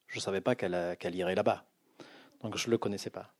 Je 0.07 0.18
ne 0.18 0.20
savais 0.20 0.42
pas 0.42 0.55
qu'elle 0.55 1.14
irait 1.14 1.35
là-bas. 1.35 1.64
Donc 2.42 2.59
je 2.59 2.66
ne 2.66 2.72
le 2.72 2.79
connaissais 2.79 3.11
pas. 3.11 3.33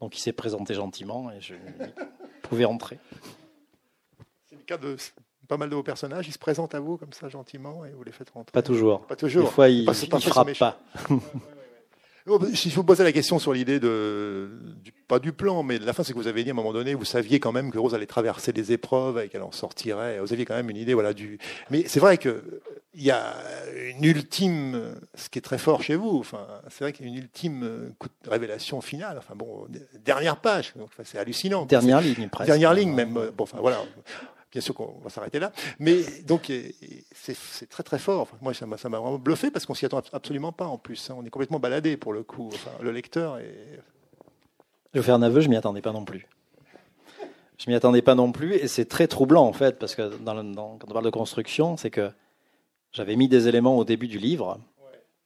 Donc 0.00 0.16
il 0.16 0.20
s'est 0.20 0.32
présenté 0.32 0.74
gentiment 0.74 1.30
et 1.30 1.40
je 1.40 1.54
pouvais 2.42 2.64
entrer. 2.64 2.98
C'est 4.48 4.56
le 4.56 4.62
cas 4.62 4.78
de 4.78 4.96
pas 5.48 5.56
mal 5.56 5.70
de 5.70 5.74
vos 5.74 5.82
personnages, 5.82 6.28
ils 6.28 6.32
se 6.32 6.38
présentent 6.38 6.74
à 6.74 6.80
vous 6.80 6.98
comme 6.98 7.12
ça 7.12 7.28
gentiment 7.28 7.84
et 7.84 7.90
vous 7.90 8.04
les 8.04 8.12
faites 8.12 8.30
rentrer. 8.30 8.52
Pas 8.52 8.62
toujours. 8.62 9.06
Pas 9.06 9.16
toujours. 9.16 9.44
Des 9.44 9.50
fois, 9.50 9.68
ils 9.68 9.86
ne 9.86 10.20
frappent 10.20 10.58
pas. 10.58 10.78
Si 12.54 12.70
je 12.70 12.74
vous 12.74 12.84
posais 12.84 13.04
la 13.04 13.12
question 13.12 13.38
sur 13.38 13.52
l'idée 13.52 13.80
de, 13.80 14.50
pas 15.06 15.18
du 15.18 15.32
plan, 15.32 15.62
mais 15.62 15.78
de 15.78 15.86
la 15.86 15.92
fin, 15.92 16.02
c'est 16.02 16.12
que 16.12 16.18
vous 16.18 16.26
avez 16.26 16.44
dit 16.44 16.50
à 16.50 16.52
un 16.52 16.56
moment 16.56 16.72
donné, 16.72 16.94
vous 16.94 17.04
saviez 17.04 17.40
quand 17.40 17.52
même 17.52 17.70
que 17.70 17.78
Rose 17.78 17.94
allait 17.94 18.06
traverser 18.06 18.52
des 18.52 18.72
épreuves 18.72 19.18
et 19.18 19.28
qu'elle 19.28 19.42
en 19.42 19.52
sortirait. 19.52 20.18
Vous 20.20 20.32
aviez 20.32 20.44
quand 20.44 20.54
même 20.54 20.70
une 20.70 20.76
idée, 20.76 20.94
voilà, 20.94 21.12
du. 21.12 21.38
Mais 21.70 21.84
c'est 21.86 22.00
vrai 22.00 22.18
que 22.18 22.60
il 22.94 23.04
y 23.04 23.10
a 23.10 23.34
une 23.90 24.04
ultime, 24.04 24.94
ce 25.14 25.28
qui 25.28 25.38
est 25.38 25.42
très 25.42 25.58
fort 25.58 25.82
chez 25.82 25.94
vous. 25.94 26.18
Enfin, 26.18 26.46
c'est 26.68 26.84
vrai 26.84 26.92
qu'il 26.92 27.06
y 27.06 27.08
a 27.08 27.12
une 27.12 27.18
ultime 27.18 27.94
révélation 28.26 28.80
finale. 28.80 29.16
Enfin 29.18 29.34
bon, 29.36 29.66
dernière 30.04 30.36
page. 30.36 30.74
c'est 31.04 31.18
hallucinant. 31.18 31.64
Dernière 31.66 32.00
ligne, 32.00 32.28
presque. 32.28 32.48
Dernière 32.48 32.74
ligne 32.74 32.92
même. 32.92 33.14
Bon, 33.36 33.44
enfin 33.44 33.58
voilà. 33.60 33.82
Bien 34.50 34.62
sûr 34.62 34.74
qu'on 34.74 34.98
va 35.02 35.10
s'arrêter 35.10 35.38
là. 35.38 35.52
Mais 35.78 36.02
donc, 36.26 36.50
c'est 37.12 37.68
très 37.68 37.82
très 37.82 37.98
fort. 37.98 38.28
moi, 38.40 38.54
ça 38.54 38.66
m'a 38.66 38.76
vraiment 38.76 39.18
bluffé 39.18 39.50
parce 39.50 39.66
qu'on 39.66 39.74
s'y 39.74 39.84
attend 39.84 40.02
absolument 40.12 40.52
pas 40.52 40.66
en 40.66 40.78
plus. 40.78 41.10
Hein. 41.10 41.16
On 41.18 41.24
est 41.24 41.30
complètement 41.30 41.60
baladé 41.60 41.96
pour 41.96 42.12
le 42.12 42.22
coup. 42.22 42.48
Enfin, 42.52 42.70
le 42.80 42.90
lecteur 42.90 43.38
est. 43.38 43.80
Je 44.94 45.00
vais 45.00 45.04
faire 45.04 45.16
un 45.16 45.22
aveu, 45.22 45.40
je 45.40 45.48
m'y 45.48 45.56
attendais 45.56 45.82
pas 45.82 45.92
non 45.92 46.04
plus. 46.04 46.26
Je 47.58 47.68
m'y 47.68 47.76
attendais 47.76 48.02
pas 48.02 48.14
non 48.14 48.32
plus 48.32 48.54
et 48.54 48.68
c'est 48.68 48.84
très 48.84 49.08
troublant 49.08 49.44
en 49.44 49.52
fait 49.52 49.78
parce 49.78 49.96
que 49.96 50.16
dans, 50.18 50.34
quand 50.78 50.88
on 50.88 50.92
parle 50.92 51.04
de 51.04 51.10
construction, 51.10 51.76
c'est 51.76 51.90
que 51.90 52.10
j'avais 52.92 53.16
mis 53.16 53.28
des 53.28 53.48
éléments 53.48 53.76
au 53.76 53.84
début 53.84 54.06
du 54.06 54.18
livre 54.18 54.58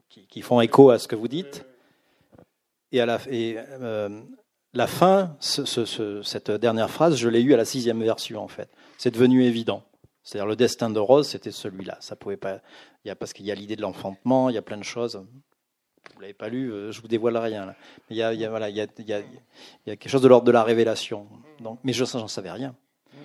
qui, 0.08 0.42
font 0.42 0.60
écho 0.60 0.90
à 0.90 0.98
ce 0.98 1.08
que 1.08 1.16
vous 1.16 1.28
dites. 1.28 1.64
Et 2.90 3.00
à 3.00 3.06
la, 3.06 3.18
et, 3.30 3.56
euh, 3.80 4.22
la 4.74 4.86
fin, 4.86 5.36
cette 5.40 6.50
dernière 6.50 6.90
phrase, 6.90 7.16
je 7.16 7.28
l'ai 7.28 7.42
eue 7.42 7.54
à 7.54 7.56
la 7.56 7.64
sixième 7.64 8.02
version 8.02 8.42
en 8.42 8.48
fait 8.48 8.70
c'est 9.02 9.10
devenu 9.10 9.42
évident. 9.42 9.82
C'est-à-dire 10.22 10.46
le 10.46 10.54
destin 10.54 10.88
de 10.88 11.00
Rose, 11.00 11.26
c'était 11.26 11.50
celui-là. 11.50 11.98
Ça 11.98 12.14
pouvait 12.14 12.36
pas. 12.36 12.60
Il 13.04 13.08
y 13.08 13.10
a 13.10 13.16
parce 13.16 13.32
qu'il 13.32 13.44
y 13.44 13.50
a 13.50 13.54
l'idée 13.56 13.74
de 13.74 13.82
l'enfantement, 13.82 14.48
il 14.48 14.54
y 14.54 14.58
a 14.58 14.62
plein 14.62 14.76
de 14.76 14.84
choses. 14.84 15.26
Vous 16.14 16.20
l'avez 16.20 16.34
pas 16.34 16.48
lu, 16.48 16.70
euh, 16.70 16.92
je 16.92 17.00
vous 17.00 17.08
dévoile 17.08 17.36
rien. 17.36 17.74
Il 18.10 18.16
y 18.16 18.22
a, 18.22 18.32
il 18.32 18.38
y 18.38 18.44
a 18.46 18.48
quelque 19.96 20.08
chose 20.08 20.22
de 20.22 20.28
l'ordre 20.28 20.46
de 20.46 20.52
la 20.52 20.62
révélation. 20.62 21.26
Donc, 21.58 21.80
mais 21.82 21.92
je 21.92 22.04
n'en 22.16 22.28
savais 22.28 22.52
rien. 22.52 22.76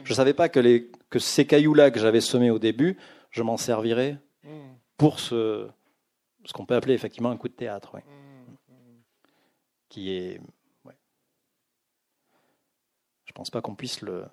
Je 0.04 0.16
savais 0.16 0.34
pas 0.34 0.50
que, 0.50 0.90
ces 1.20 1.46
cailloux-là 1.46 1.92
que 1.92 2.00
j'avais 2.00 2.22
semés 2.22 2.50
au 2.50 2.58
début, 2.58 2.98
je 3.30 3.44
m'en 3.44 3.58
servirais 3.58 4.18
pour 4.98 5.20
ce, 5.20 5.68
qu'on 6.56 6.66
peut 6.66 6.76
appeler 6.76 6.96
effectivement 6.96 7.30
un 7.30 7.38
coup 7.38 7.50
de 7.50 7.54
théâtre, 7.54 7.98
qui 9.90 10.12
est, 10.12 10.42
pense 13.38 13.52
pas 13.52 13.62
qu'on 13.62 13.76
puisse 13.76 14.02
le, 14.02 14.24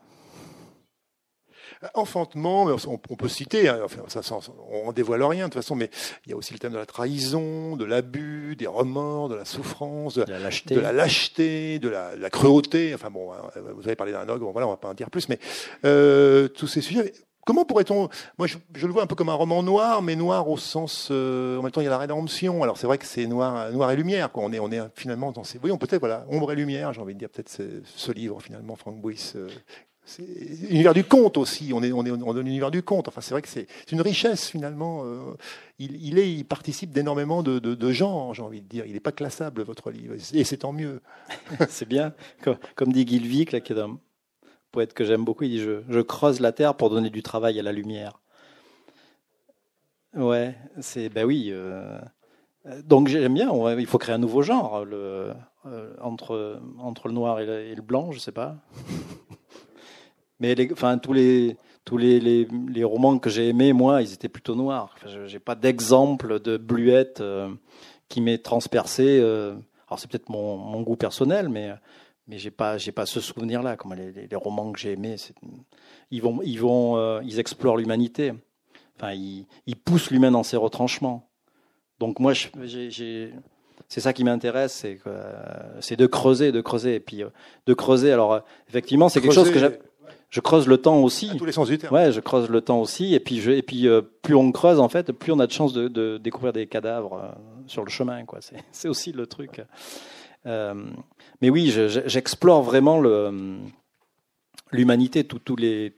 Enfantement, 1.95 2.67
on, 2.87 3.17
peut 3.17 3.29
citer, 3.29 3.69
hein, 3.69 3.81
enfin, 3.85 4.03
ça, 4.09 4.21
on 4.71 4.93
dévoile 4.93 5.23
rien 5.23 5.49
de 5.49 5.53
toute 5.53 5.63
façon, 5.63 5.75
mais 5.75 5.91
il 6.25 6.31
y 6.31 6.33
a 6.33 6.37
aussi 6.37 6.53
le 6.53 6.59
thème 6.59 6.73
de 6.73 6.79
la 6.79 6.87
trahison, 6.87 7.77
de 7.77 7.85
l'abus, 7.85 8.57
des 8.57 8.67
remords, 8.67 9.29
de 9.29 9.35
la 9.35 9.45
souffrance, 9.45 10.15
de, 10.15 10.25
la 10.25 10.39
lâcheté, 10.39 10.75
de 10.75 10.81
la, 10.81 10.93
lâcheté, 10.93 11.79
de 11.79 11.89
la, 11.89 12.31
cruauté. 12.31 12.95
Enfin 12.95 13.11
bon, 13.11 13.33
hein, 13.33 13.51
vous 13.75 13.87
avez 13.87 13.97
parlé 13.97 14.13
d'un 14.13 14.29
ogre, 14.29 14.51
voilà, 14.51 14.67
on 14.67 14.71
va 14.71 14.77
pas 14.77 14.89
en 14.89 14.95
dire 14.95 15.11
plus, 15.11 15.29
mais 15.29 15.39
euh, 15.85 16.49
tous 16.49 16.67
ces 16.67 16.81
sujets. 16.81 17.13
Comment 17.47 17.65
pourrait-on 17.65 18.09
Moi, 18.39 18.47
je, 18.47 18.87
le 18.87 18.93
vois 18.93 19.03
un 19.03 19.07
peu 19.07 19.15
comme 19.15 19.29
un 19.29 19.35
roman 19.35 19.63
noir, 19.63 20.03
mais 20.03 20.17
noir 20.17 20.49
au 20.49 20.57
sens. 20.57 21.09
Euh, 21.11 21.59
en 21.59 21.63
même 21.63 21.73
temps, 21.73 21.81
il 21.81 21.85
y 21.85 21.89
a 21.89 21.91
la 21.91 21.99
rédemption. 21.99 22.63
Alors, 22.63 22.79
c'est 22.79 22.87
vrai 22.87 22.99
que 22.99 23.07
c'est 23.07 23.27
noir, 23.27 23.71
noir 23.73 23.91
et 23.91 23.97
lumière. 23.97 24.31
On 24.35 24.53
est, 24.53 24.59
on 24.59 24.71
est 24.71 24.81
finalement 24.95 25.33
dans 25.33 25.45
ces. 25.45 25.59
On 25.63 25.79
peut-être 25.79 26.01
voilà, 26.01 26.27
ombre 26.31 26.53
et 26.53 26.57
lumière. 26.57 26.93
J'ai 26.93 27.01
envie 27.01 27.15
de 27.15 27.19
dire 27.19 27.29
peut-être 27.29 27.51
ce, 27.51 28.13
livre 28.13 28.41
finalement, 28.41 28.77
Frank 28.77 29.01
Bouis, 29.01 29.33
euh, 29.37 29.49
l'univers 30.19 30.95
du 30.95 31.05
conte 31.05 31.37
aussi. 31.37 31.73
On 31.75 31.83
est, 31.83 31.93
on 31.93 32.05
est, 32.05 32.11
on 32.11 32.33
l'univers 32.33 32.71
du 32.71 32.83
conte. 32.83 33.09
Enfin, 33.09 33.21
c'est 33.21 33.33
vrai 33.33 33.43
que 33.43 33.49
c'est 33.49 33.67
une 33.91 34.01
richesse 34.01 34.49
finalement. 34.49 35.03
Euh, 35.05 35.35
il, 35.79 36.19
est, 36.19 36.33
il 36.33 36.45
participe 36.45 36.93
d'énormément 36.93 37.43
de, 37.43 37.59
de, 37.59 37.75
de, 37.75 37.93
genres, 37.93 38.35
j'ai 38.35 38.43
envie 38.43 38.61
de 38.61 38.69
dire. 38.69 38.87
Il 38.87 38.93
n'est 38.93 39.01
pas 39.01 39.13
classable 39.13 39.63
votre 39.63 39.91
livre, 39.91 40.15
et 40.33 40.45
c'est 40.45 40.59
tant 40.59 40.73
mieux. 40.73 41.01
c'est 41.69 41.89
bien. 41.89 42.15
Comme, 42.43 42.93
dit 42.93 43.07
Gilvic, 43.07 43.53
là, 43.53 43.61
qui 43.61 43.75
poète 44.75 44.93
que 44.93 45.05
j'aime 45.05 45.25
beaucoup, 45.25 45.45
il 45.45 45.51
dit 45.51 45.61
je, 45.61 45.83
je, 45.89 46.01
creuse 46.01 46.41
la 46.41 46.51
terre 46.51 46.75
pour 46.75 46.91
donner 46.91 47.09
du 47.09 47.23
travail 47.23 47.61
à 47.61 47.63
la 47.63 47.71
lumière. 47.71 48.21
Ouais, 50.17 50.57
c'est 50.81 51.09
ben 51.09 51.25
oui. 51.25 51.51
Euh, 51.53 52.01
donc 52.83 53.07
j'aime 53.07 53.35
bien. 53.35 53.51
il 53.79 53.87
faut 53.87 53.99
créer 53.99 54.15
un 54.17 54.19
nouveau 54.19 54.43
genre 54.43 54.85
le, 54.85 55.33
euh, 55.67 55.95
entre 56.01 56.61
entre 56.79 57.07
le 57.07 57.15
noir 57.15 57.39
et 57.39 57.75
le, 57.75 57.83
blanc, 57.83 58.11
je 58.11 58.19
sais 58.19 58.33
pas. 58.33 58.57
Mais 60.41 60.57
enfin, 60.73 60.99
tous 60.99 61.13
les, 61.13 61.57
tous 61.85 61.97
les, 61.97 62.19
les, 62.19 62.85
romans 62.85 63.19
que 63.19 63.31
j'ai 63.31 63.49
aimés, 63.49 63.73
moi, 63.73 64.03
ils 64.03 64.13
étaient 64.13 64.29
plutôt 64.29 64.57
noirs. 64.57 64.97
je 65.07 65.33
n'ai 65.33 65.39
pas 65.39 65.55
d'exemple 65.55 66.41
de 66.41 66.57
bluette 66.57 67.21
euh, 67.21 67.49
qui 68.09 68.21
m'est 68.21 68.43
transpercé. 68.43 69.21
Alors 69.21 69.99
c'est 69.99 70.11
peut-être 70.11 70.29
mon, 70.29 70.57
mon, 70.57 70.83
goût 70.83 70.97
personnel, 70.97 71.49
mais 71.49 71.71
mais 72.27 72.39
j'ai 72.39 72.51
pas 72.51 72.79
j'ai 72.79 72.93
pas 72.93 73.07
ce 73.07 73.21
souvenir-là. 73.21 73.77
Comme 73.77 73.95
les, 73.95 74.13
les, 74.13 74.37
romans 74.37 74.73
que 74.73 74.79
j'ai 74.79 74.93
aimés, 74.93 75.17
ils 76.11 76.23
vont 76.23 76.41
ils 76.43 76.61
vont 76.61 76.97
euh, 76.97 77.21
ils 77.25 77.39
explorent 77.39 77.77
l'humanité. 77.77 78.33
Enfin, 78.97 79.13
ils, 79.13 79.47
ils 79.67 79.77
poussent 79.77 80.11
l'humain 80.11 80.31
dans 80.31 80.43
ses 80.43 80.57
retranchements. 80.57 81.29
Donc 81.99 82.21
moi, 82.21 82.33
c'est 83.89 84.01
ça 84.01 84.13
qui 84.13 84.25
m'intéresse, 84.25 84.87
c'est 85.81 85.97
de 85.97 86.07
creuser, 86.07 86.53
de 86.53 86.61
creuser, 86.61 86.97
et 86.97 87.01
puis 87.01 87.23
de 87.67 87.75
creuser. 87.75 88.13
Alors 88.13 88.43
effectivement, 88.69 89.09
c'est 89.09 89.21
quelque 89.21 89.35
chose 89.35 89.51
que 89.51 89.59
j'ai 89.59 89.79
je 90.35 90.41
creuse 90.41 90.67
le 90.67 90.79
temps 90.79 90.99
aussi. 90.99 91.31
À 91.31 91.37
tous 91.37 91.45
les 91.45 91.53
sens 91.53 91.69
du 91.69 91.79
terme. 91.79 91.95
Ouais, 91.95 92.11
je 92.11 92.19
creuse 92.19 92.49
le 92.49 92.61
temps 92.61 92.81
aussi. 92.81 93.15
Et 93.15 93.21
puis, 93.21 93.41
je, 93.41 93.53
et 93.53 93.63
puis 93.63 93.87
euh, 93.87 94.03
plus 94.03 94.35
on 94.35 94.51
creuse, 94.51 94.81
en 94.81 94.89
fait, 94.89 95.13
plus 95.13 95.31
on 95.31 95.39
a 95.39 95.47
de 95.47 95.53
chances 95.53 95.73
de, 95.73 95.87
de 95.87 96.19
découvrir 96.19 96.53
des 96.53 96.67
cadavres 96.67 97.15
euh, 97.15 97.29
sur 97.69 97.85
le 97.85 97.91
chemin. 97.91 98.25
Quoi. 98.25 98.41
C'est 98.73 98.89
aussi 98.89 99.13
le 99.13 99.29
truc. 99.29 99.63
Euh, 100.47 100.75
mais 101.41 101.51
oui, 101.51 101.73
j'explore 102.07 102.63
vraiment 102.63 103.01
l'humanité, 104.73 105.25
tous 105.25 105.57
les, 105.57 105.95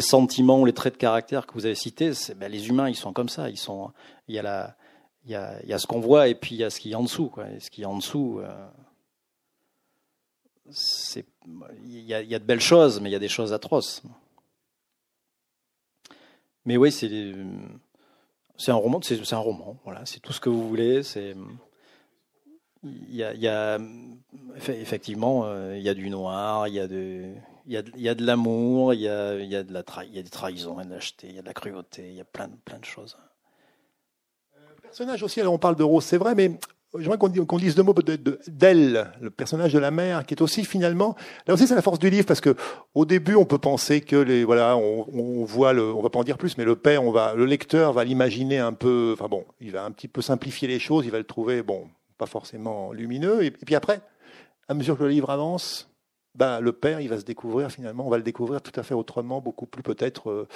sentiments, 0.00 0.64
les 0.64 0.72
traits 0.72 0.94
de 0.94 0.98
caractère 0.98 1.46
que 1.46 1.54
vous 1.54 1.66
avez 1.66 1.74
cités. 1.74 2.12
Ben, 2.36 2.50
les 2.50 2.68
humains, 2.68 2.88
ils 2.88 2.96
sont 2.96 3.12
comme 3.12 3.28
ça. 3.28 3.50
Il 3.50 3.58
y 4.28 4.38
a 4.38 4.76
ce 5.26 5.86
qu'on 5.86 6.00
voit 6.00 6.28
et 6.28 6.34
puis 6.34 6.54
il 6.54 6.58
y 6.58 6.64
a 6.64 6.70
ce 6.70 6.80
qui 6.80 6.92
est 6.92 6.94
en 6.94 7.02
dessous. 7.02 7.28
Quoi. 7.28 7.50
Et 7.50 7.60
ce 7.60 7.70
qui 7.70 7.84
en 7.84 7.96
dessous 7.96 8.40
c'est 10.70 11.26
il 11.84 12.00
y, 12.00 12.14
a, 12.14 12.38
de 12.38 12.44
belles 12.44 12.60
choses, 12.60 13.00
mais 13.00 13.08
il 13.08 13.12
y 13.12 13.16
a 13.16 13.20
des 13.20 13.28
choses 13.28 13.52
atroces. 13.52 14.02
Mais 16.64 16.76
oui, 16.76 16.92
c'est 16.92 17.10
un 18.68 18.74
roman, 18.74 19.00
c'est 19.02 19.32
un 19.32 19.38
roman. 19.38 19.76
C'est 20.04 20.20
tout 20.20 20.32
ce 20.32 20.40
que 20.40 20.48
vous 20.48 20.68
voulez. 20.68 21.02
Il 22.84 23.14
y 23.14 23.48
a, 23.48 23.78
effectivement 24.56 25.44
euh, 25.44 25.76
il 25.76 25.82
y 25.82 25.88
a 25.88 25.94
du 25.94 26.10
noir, 26.10 26.66
il 26.68 26.74
y 26.74 26.80
a 26.80 26.86
de 26.86 28.26
l'amour, 28.26 28.94
il 28.94 29.00
y 29.00 29.08
a, 29.08 29.62
de 29.62 29.72
la 29.72 29.82
des 29.82 30.22
trahisons, 30.24 30.76
il 31.22 31.34
y 31.34 31.38
a 31.38 31.42
de 31.42 31.46
la 31.46 31.54
cruauté, 31.54 32.08
il 32.08 32.16
y 32.16 32.20
a 32.20 32.24
plein 32.24 32.48
de 32.48 32.84
choses. 32.84 33.16
Personnage 34.82 35.22
aussi, 35.22 35.40
alors 35.40 35.54
on 35.54 35.58
parle 35.58 35.76
de 35.76 35.84
Rose, 35.84 36.04
c'est 36.04 36.18
vrai, 36.18 36.34
mais 36.34 36.58
J'aimerais 36.98 37.16
qu'on 37.16 37.58
dise 37.58 37.74
deux 37.74 37.82
mots 37.82 37.94
d'elle, 38.46 39.12
le 39.18 39.30
personnage 39.30 39.72
de 39.72 39.78
la 39.78 39.90
mère, 39.90 40.26
qui 40.26 40.34
est 40.34 40.42
aussi 40.42 40.62
finalement, 40.62 41.16
là 41.46 41.54
aussi 41.54 41.66
c'est 41.66 41.74
la 41.74 41.80
force 41.80 41.98
du 41.98 42.10
livre 42.10 42.26
parce 42.26 42.42
que 42.42 42.54
au 42.94 43.06
début 43.06 43.34
on 43.34 43.46
peut 43.46 43.56
penser 43.56 44.02
que 44.02 44.16
les, 44.16 44.44
voilà, 44.44 44.76
on, 44.76 45.06
on 45.10 45.44
voit 45.44 45.72
on 45.72 46.02
va 46.02 46.10
pas 46.10 46.18
en 46.18 46.24
dire 46.24 46.36
plus, 46.36 46.58
mais 46.58 46.66
le 46.66 46.76
père, 46.76 47.02
on 47.02 47.10
va, 47.10 47.32
le 47.34 47.46
lecteur 47.46 47.94
va 47.94 48.04
l'imaginer 48.04 48.58
un 48.58 48.74
peu, 48.74 49.14
enfin 49.14 49.26
bon, 49.28 49.46
il 49.58 49.72
va 49.72 49.84
un 49.84 49.90
petit 49.90 50.08
peu 50.08 50.20
simplifier 50.20 50.68
les 50.68 50.78
choses, 50.78 51.06
il 51.06 51.10
va 51.10 51.16
le 51.16 51.24
trouver 51.24 51.62
bon, 51.62 51.88
forcément 52.26 52.92
lumineux, 52.92 53.44
et, 53.44 53.50
puis 53.50 53.74
après, 53.74 54.00
à 54.68 54.74
mesure 54.74 54.96
que 54.96 55.04
le 55.04 55.10
livre 55.10 55.30
avance, 55.30 55.90
bah 56.34 56.60
le 56.60 56.72
père, 56.72 57.00
il 57.00 57.08
va 57.08 57.18
se 57.18 57.24
découvrir 57.24 57.70
finalement, 57.70 58.06
on 58.06 58.10
va 58.10 58.16
le 58.16 58.22
découvrir 58.22 58.62
tout 58.62 58.78
à 58.78 58.82
fait 58.82 58.94
autrement, 58.94 59.40
beaucoup 59.40 59.66
plus 59.66 59.82
peut-être. 59.82 60.30
Euh, 60.30 60.48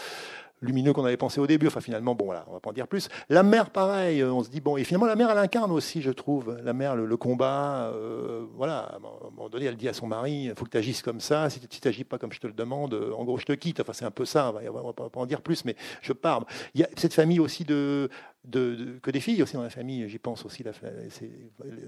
lumineux 0.63 0.93
qu'on 0.93 1.05
avait 1.05 1.17
pensé 1.17 1.41
au 1.41 1.47
début. 1.47 1.67
Enfin, 1.67 1.81
finalement, 1.81 2.15
bon, 2.15 2.27
voilà, 2.27 2.45
on 2.49 2.53
va 2.53 2.61
pas 2.61 2.71
en 2.71 2.73
dire 2.73 2.89
plus. 2.89 3.09
La 3.29 3.43
mère, 3.43 3.71
pareil, 3.71 4.23
euh, 4.23 4.33
on 4.33 4.43
se 4.43 4.49
dit, 4.49 4.61
bon, 4.61 4.77
et 4.77 4.85
finalement, 4.85 5.07
la 5.07 5.17
mère, 5.17 5.31
elle 5.31 5.39
incarne 5.39 5.71
aussi, 5.71 6.01
je 6.01 6.11
trouve, 6.11 6.59
la 6.63 6.73
mère, 6.73 6.97
le, 6.97 7.17
combat. 7.17 7.91
Euh, 7.93 8.47
voilà, 8.55 8.79
à 8.79 8.97
un 8.97 8.99
moment 9.01 9.49
donné, 9.49 9.67
elle 9.67 9.77
dit 9.77 9.89
à 9.89 9.93
son 9.93 10.07
mari, 10.07 10.45
il 10.45 10.55
faut 10.55 10.65
que 10.65 10.71
tu 10.71 10.79
agisses 10.79 11.03
comme 11.03 11.21
ça, 11.21 11.51
si 11.51 11.61
tu 11.61 11.81
n'agis 11.85 12.05
pas 12.05 12.19
comme 12.19 12.33
je 12.33 12.41
te 12.41 12.47
le 12.47 12.53
demande, 12.53 12.95
en 12.95 13.25
gros, 13.25 13.39
je 13.39 13.45
te 13.45 13.53
quitte. 13.53 13.81
Enfin, 13.81 13.93
c'est 13.93 14.05
un 14.05 14.11
peu 14.11 14.25
ça, 14.25 14.49
on 14.51 14.73
va, 14.73 14.83
va 14.83 14.93
pas 14.93 15.21
en 15.21 15.27
dire 15.27 15.43
plus, 15.43 15.65
mais 15.65 15.77
je 16.03 16.13
parle. 16.13 16.45
Il 16.75 16.81
y 16.81 16.85
a 16.85 16.89
cette 16.97 17.15
famille 17.15 17.41
aussi 17.41 17.65
de, 17.65 18.09
que 18.51 19.11
des 19.11 19.21
filles 19.21 19.43
aussi 19.43 19.55
dans 19.55 19.63
la 19.63 19.71
famille. 19.71 20.09
J'y 20.09 20.19
pense 20.19 20.45
aussi. 20.45 20.65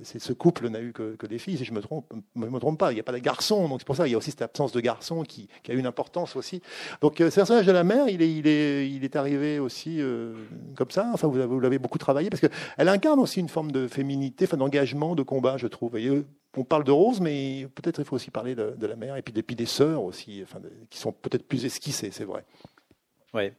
C'est, 0.03 0.19
ce 0.19 0.33
couple 0.33 0.69
n'a 0.69 0.81
eu 0.81 0.93
que, 0.93 1.27
des 1.27 1.39
filles. 1.39 1.57
Si 1.59 1.65
je 1.65 1.73
me 1.73 1.81
trompe, 1.81 2.13
me 2.35 2.59
trompe 2.59 2.79
pas. 2.79 2.93
Il 2.93 2.95
n'y 2.95 3.01
a 3.01 3.05
pas 3.05 3.13
de 3.13 3.19
garçons, 3.19 3.69
donc 3.69 3.81
c'est 3.81 3.87
pour 3.87 3.97
ça. 3.97 4.07
Il 4.07 4.11
y 4.11 4.15
a 4.15 4.19
aussi 4.19 4.31
cette 4.31 4.43
absence 4.43 4.73
de 4.73 4.81
garçons 4.81 5.23
qui, 5.23 5.49
qui 5.63 5.71
a 5.71 5.75
une 5.75 5.87
importance 5.87 6.37
aussi. 6.37 6.63
Donc, 7.01 7.21
euh, 7.21 7.31
ce 7.31 7.37
personnage 7.37 7.67
de 7.67 7.73
la 7.73 7.85
mère, 7.85 8.09
il 8.09 8.23
est, 8.23 9.17
arrivé 9.17 9.59
aussi 9.59 10.01
euh, 10.01 10.35
comme 10.77 10.91
ça. 10.91 11.11
Enfin, 11.13 11.29
vous, 11.29 11.61
l'avez 11.61 11.79
beaucoup 11.79 11.99
travaillé 11.99 12.31
parce 12.31 12.41
qu'elle 12.41 12.89
incarne 12.89 13.21
aussi 13.21 13.41
une 13.41 13.49
forme 13.49 13.73
de 13.73 13.89
féminité, 13.89 14.45
enfin 14.45 14.57
d'engagement, 14.57 15.15
de 15.15 15.23
combat, 15.23 15.57
je 15.57 15.67
trouve. 15.67 15.97
Euh, 15.97 16.23
on 16.57 16.65
parle 16.65 16.85
de 16.85 16.91
Rose, 16.91 17.21
mais 17.21 17.69
peut-être 17.75 18.01
il 18.01 18.05
faut 18.05 18.17
aussi 18.17 18.31
parler 18.31 18.55
de, 18.55 18.87
la 18.87 18.97
mère 18.97 19.17
et 19.17 19.23
puis 19.23 19.33
des, 19.33 19.43
puis 19.43 19.55
des 19.55 19.67
sœurs 19.67 20.03
aussi, 20.03 20.45
qui 20.91 20.99
sont 20.99 21.13
peut-être 21.13 21.47
plus 21.47 21.65
esquissées, 21.65 22.11
c'est 22.11 22.25
vrai. 22.25 22.45
Oui 23.35 23.53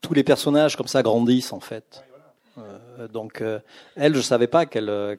tous 0.00 0.14
les 0.14 0.24
personnages 0.24 0.76
comme 0.76 0.88
ça 0.88 1.02
grandissent 1.02 1.52
en 1.52 1.60
fait. 1.60 2.04
Euh, 2.58 3.08
donc 3.08 3.40
euh, 3.40 3.60
elle, 3.96 4.14
je 4.14 4.20
savais 4.20 4.46
pas 4.46 4.66
qu'elle, 4.66 4.88
euh, 4.88 5.16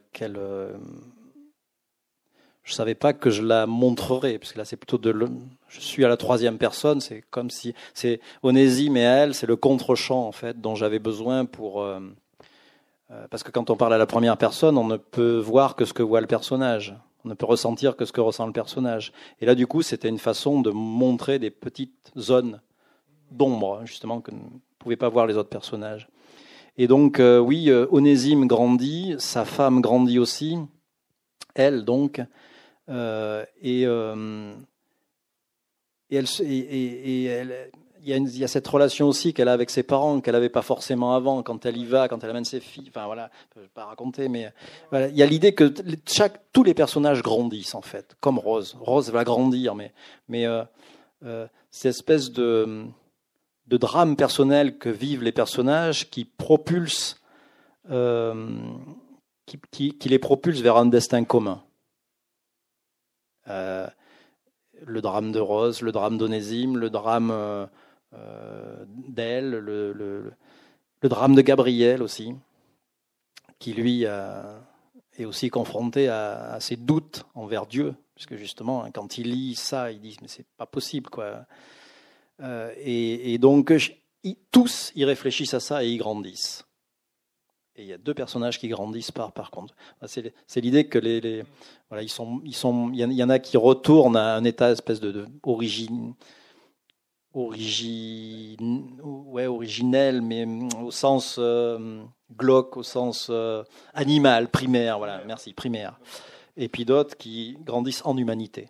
je 2.64 2.74
savais 2.74 2.96
pas 2.96 3.14
que 3.14 3.30
je 3.30 3.42
la 3.42 3.66
montrerais, 3.66 4.38
parce 4.38 4.54
que 4.54 4.58
là 4.58 4.66
c'est 4.66 4.78
plutôt 4.78 4.98
de, 4.98 5.14
je 5.68 5.80
suis 5.80 6.06
à 6.06 6.08
la 6.08 6.18
troisième 6.18 6.58
personne, 6.58 7.02
c'est 7.02 7.24
comme 7.30 7.50
si 7.50 7.74
c'est 7.94 8.20
Onésime 8.44 8.98
et 8.98 9.02
elle, 9.02 9.34
c'est 9.34 9.48
le 9.48 9.56
contre-champ 9.56 10.28
en 10.28 10.32
fait 10.32 10.60
dont 10.60 10.76
j'avais 10.76 11.00
besoin 11.00 11.46
pour, 11.46 11.86
parce 13.30 13.44
que 13.44 13.52
quand 13.52 13.70
on 13.70 13.76
parle 13.76 13.94
à 13.94 13.98
la 13.98 14.06
première 14.06 14.38
personne, 14.38 14.78
on 14.78 14.88
ne 14.88 14.98
peut 14.98 15.38
voir 15.38 15.76
que 15.76 15.86
ce 15.86 15.94
que 15.94 16.04
voit 16.04 16.22
le 16.22 16.28
personnage. 16.28 16.96
On 17.26 17.30
ne 17.30 17.34
peut 17.34 17.46
ressentir 17.46 17.98
que 17.98 18.06
ce 18.06 18.14
que 18.14 18.22
ressent 18.22 18.48
le 18.48 18.54
personnage. 18.54 19.12
Et 19.42 19.46
là, 19.46 19.54
du 19.54 19.68
coup, 19.68 19.82
c'était 19.82 20.08
une 20.08 20.20
façon 20.20 20.62
de 20.62 20.70
montrer 20.70 21.38
des 21.38 21.50
petites 21.50 22.14
zones 22.18 22.62
d'ombre, 23.32 23.82
justement, 23.86 24.22
que 24.22 24.32
ne 24.32 24.40
pouvaient 24.80 24.96
pas 24.96 25.10
voir 25.10 25.28
les 25.28 25.38
autres 25.38 25.50
personnages. 25.50 26.10
Et 26.80 26.88
donc, 26.88 27.20
euh, 27.20 27.40
oui, 27.40 27.70
euh, 27.70 27.88
Onésime 27.92 28.48
grandit, 28.48 29.16
sa 29.20 29.44
femme 29.44 29.82
grandit 29.82 30.18
aussi, 30.18 30.58
elle 31.54 31.84
donc, 31.84 32.22
euh, 32.88 33.44
et, 33.62 33.82
et, 33.82 33.86
elle, 36.16 36.26
il 38.02 38.08
y, 38.08 38.14
a 38.14 38.16
il 38.16 38.38
y, 38.38 38.44
a 38.46 38.48
cette 38.48 38.66
relation 38.66 39.10
aussi 39.10 39.34
qu'elle 39.34 39.50
a 39.50 39.52
avec 39.52 39.70
ses 39.70 39.84
parents, 39.84 40.22
qu'elle 40.22 40.36
n'avait 40.36 40.48
pas 40.48 40.62
forcément 40.62 41.16
avant, 41.16 41.44
quand 41.44 41.66
elle 41.66 41.76
y 41.76 41.84
va, 41.84 42.08
quand 42.08 42.24
elle 42.24 42.30
amène 42.30 42.46
ses 42.46 42.62
filles. 42.62 42.88
Enfin 42.88 43.08
voilà, 43.08 43.30
je 43.54 43.60
ne 43.60 43.66
vais 43.66 43.72
pas 43.74 43.84
raconter, 43.84 44.30
mais 44.30 44.50
voilà, 44.90 45.10
il 45.10 45.18
y 45.18 45.22
a 45.22 45.26
l'idée 45.26 45.54
que 45.54 45.74
chaque, 46.08 46.40
tous 46.54 46.64
les 46.64 46.74
personnages 46.74 47.22
grandissent 47.22 47.76
en 47.76 47.82
fait, 47.82 48.16
comme 48.22 48.40
Rose. 48.40 48.78
Rose 48.80 49.12
va 49.12 49.26
grandir, 49.26 49.76
mais, 49.76 49.92
mais 50.30 50.46
cette 51.72 51.90
espèce 51.90 52.32
de, 52.32 52.86
de 53.70 53.78
drame 53.78 54.16
personnel 54.16 54.80
que 54.80 54.90
vivent 54.90 55.24
les 55.24 55.32
personnages 55.32 56.10
qui 56.10 56.26
propulsent, 56.26 57.22
euh, 57.92 58.50
qui, 59.46 59.92
qui, 59.92 60.10
les 60.10 60.18
propulse 60.18 60.62
vers 60.62 60.78
un 60.78 60.88
destin 60.88 61.24
commun. 61.24 61.64
Euh, 63.48 63.88
le 64.86 65.02
drame 65.02 65.32
de 65.32 65.40
Rose, 65.40 65.82
le 65.82 65.92
drame 65.92 66.18
d'Onésime, 66.18 66.78
le 66.78 66.90
drame, 66.90 67.30
euh, 67.32 68.86
d'elle, 69.08 69.52
le, 69.52 69.94
le, 69.94 70.34
le, 71.02 71.10
drame 71.10 71.36
de 71.36 71.42
Gabriel 71.42 72.02
aussi, 72.02 72.34
qui 73.60 73.74
lui 73.74 74.04
est 74.04 75.26
aussi 75.26 75.50
confronté 75.50 76.08
à, 76.08 76.54
à, 76.54 76.60
ses 76.60 76.76
doutes 76.76 77.26
envers 77.36 77.68
Dieu, 77.68 77.94
puisque 78.16 78.36
justement, 78.36 78.84
hein, 78.84 78.90
quand 78.92 79.20
il 79.20 79.30
lit 79.30 79.54
ça, 79.54 79.92
il 79.92 80.00
dit 80.00 80.18
mais 80.24 80.28
c'est 80.28 80.48
pas 80.58 80.66
possible 80.66 81.10
quoi. 81.12 81.46
Et, 82.42 83.34
et, 83.34 83.38
donc 83.38 83.74
tous 84.52 84.92
y 84.96 85.06
réfléchissent 85.06 85.54
à 85.54 85.60
ça 85.60 85.84
et 85.84 85.90
y 85.90 85.98
grandissent. 85.98 86.66
Et 87.76 87.84
il 87.84 87.88
y 87.88 87.94
a 87.94 87.98
deux 87.98 88.14
personnages 88.14 88.60
qui 88.60 88.68
grandissent 88.68 89.12
par, 89.12 89.32
par 89.32 89.52
contre. 89.52 89.74
C'est 90.06 90.62
l'idée 90.62 90.88
que 90.88 91.00
les, 91.00 91.22
les, 91.22 91.44
voilà, 91.90 92.04
ils 92.04 92.10
sont, 92.10 92.42
ils 92.44 92.56
sont, 92.56 92.92
il 92.94 93.00
y 93.00 93.24
en 93.24 93.30
a 93.30 93.40
qui 93.40 93.56
retournent 93.56 94.18
à 94.18 94.36
un 94.36 94.44
état 94.44 94.72
espèce 94.72 95.00
de, 95.00 95.12
de 95.12 95.28
origine, 95.44 96.14
origine, 97.34 99.00
ouais, 99.02 99.46
originel, 99.46 100.22
mais 100.22 100.46
au 100.82 100.92
sens 100.92 101.38
euh, 101.40 102.04
glauque, 102.36 102.76
au 102.76 102.84
sens 102.84 103.28
euh, 103.30 103.64
animal, 103.94 104.50
primaire. 104.50 104.98
Voilà, 104.98 105.24
merci, 105.26 105.54
primaire. 105.54 106.00
Et 106.58 106.68
puis 106.68 106.84
d'autres 106.84 107.16
qui 107.16 107.58
grandissent 107.62 108.06
en 108.06 108.18
humanité. 108.18 108.68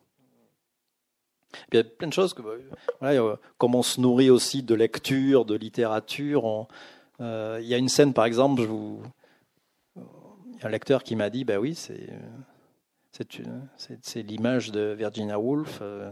Il 1.71 1.77
y 1.77 1.79
a 1.79 1.83
plein 1.83 2.07
de 2.07 2.13
choses 2.13 2.33
que, 2.33 2.41
voilà, 2.99 3.38
comme 3.57 3.75
on 3.75 3.83
se 3.83 3.99
nourrit 3.99 4.29
aussi 4.29 4.63
de 4.63 4.75
lecture, 4.75 5.45
de 5.45 5.55
littérature. 5.55 6.67
Euh, 7.21 7.59
il 7.62 7.67
y 7.67 7.73
a 7.73 7.77
une 7.77 7.89
scène, 7.89 8.13
par 8.13 8.25
exemple, 8.25 8.62
un 10.62 10.69
lecteur 10.69 11.03
qui 11.03 11.15
m'a 11.15 11.29
dit, 11.29 11.43
ben 11.45 11.57
oui, 11.57 11.75
c'est 11.75 12.09
l'image 14.15 14.71
de 14.71 14.93
Virginia 14.97 15.39
Woolf. 15.39 15.79
Euh, 15.81 16.12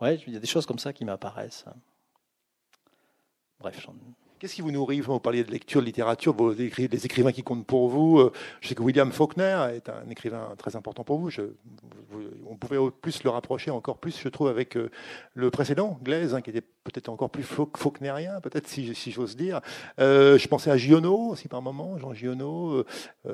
ouais, 0.00 0.16
il 0.26 0.32
y 0.34 0.36
a 0.36 0.40
des 0.40 0.46
choses 0.46 0.66
comme 0.66 0.78
ça 0.78 0.92
qui 0.92 1.04
m'apparaissent. 1.04 1.64
Bref, 3.58 3.86
Qu'est-ce 4.40 4.54
qui 4.54 4.62
vous 4.62 4.72
nourrit 4.72 5.02
Vous 5.02 5.20
parliez 5.20 5.44
de 5.44 5.50
lecture, 5.50 5.82
de 5.82 5.86
littérature, 5.86 6.34
les 6.56 7.04
écrivains 7.04 7.30
qui 7.30 7.42
comptent 7.42 7.66
pour 7.66 7.90
vous. 7.90 8.20
Euh, 8.20 8.32
je 8.62 8.68
sais 8.68 8.74
que 8.74 8.82
William 8.82 9.12
Faulkner 9.12 9.66
est 9.74 9.90
un 9.90 10.08
écrivain 10.08 10.54
très 10.56 10.76
important 10.76 11.04
pour 11.04 11.18
vous. 11.18 11.28
On 12.48 12.56
pouvait 12.56 12.78
plus 13.02 13.22
le 13.22 13.28
rapprocher 13.28 13.70
encore 13.70 13.98
plus, 13.98 14.18
je 14.18 14.28
trouve, 14.30 14.48
avec 14.48 14.78
euh, 14.78 14.90
le 15.34 15.50
précédent, 15.50 15.98
Glaise, 16.02 16.34
hein, 16.34 16.40
qui 16.40 16.48
était 16.48 16.62
peut-être 16.62 17.10
encore 17.10 17.28
plus 17.28 17.42
faulknerien, 17.42 18.40
peut-être 18.40 18.66
si, 18.66 18.94
j'ose 19.12 19.36
dire. 19.36 19.60
Euh, 19.98 20.38
je 20.38 20.48
pensais 20.48 20.70
à 20.70 20.78
Giono 20.78 21.32
aussi 21.32 21.46
par 21.46 21.60
moment, 21.60 21.98
Jean 21.98 22.14
Giono, 22.14 22.82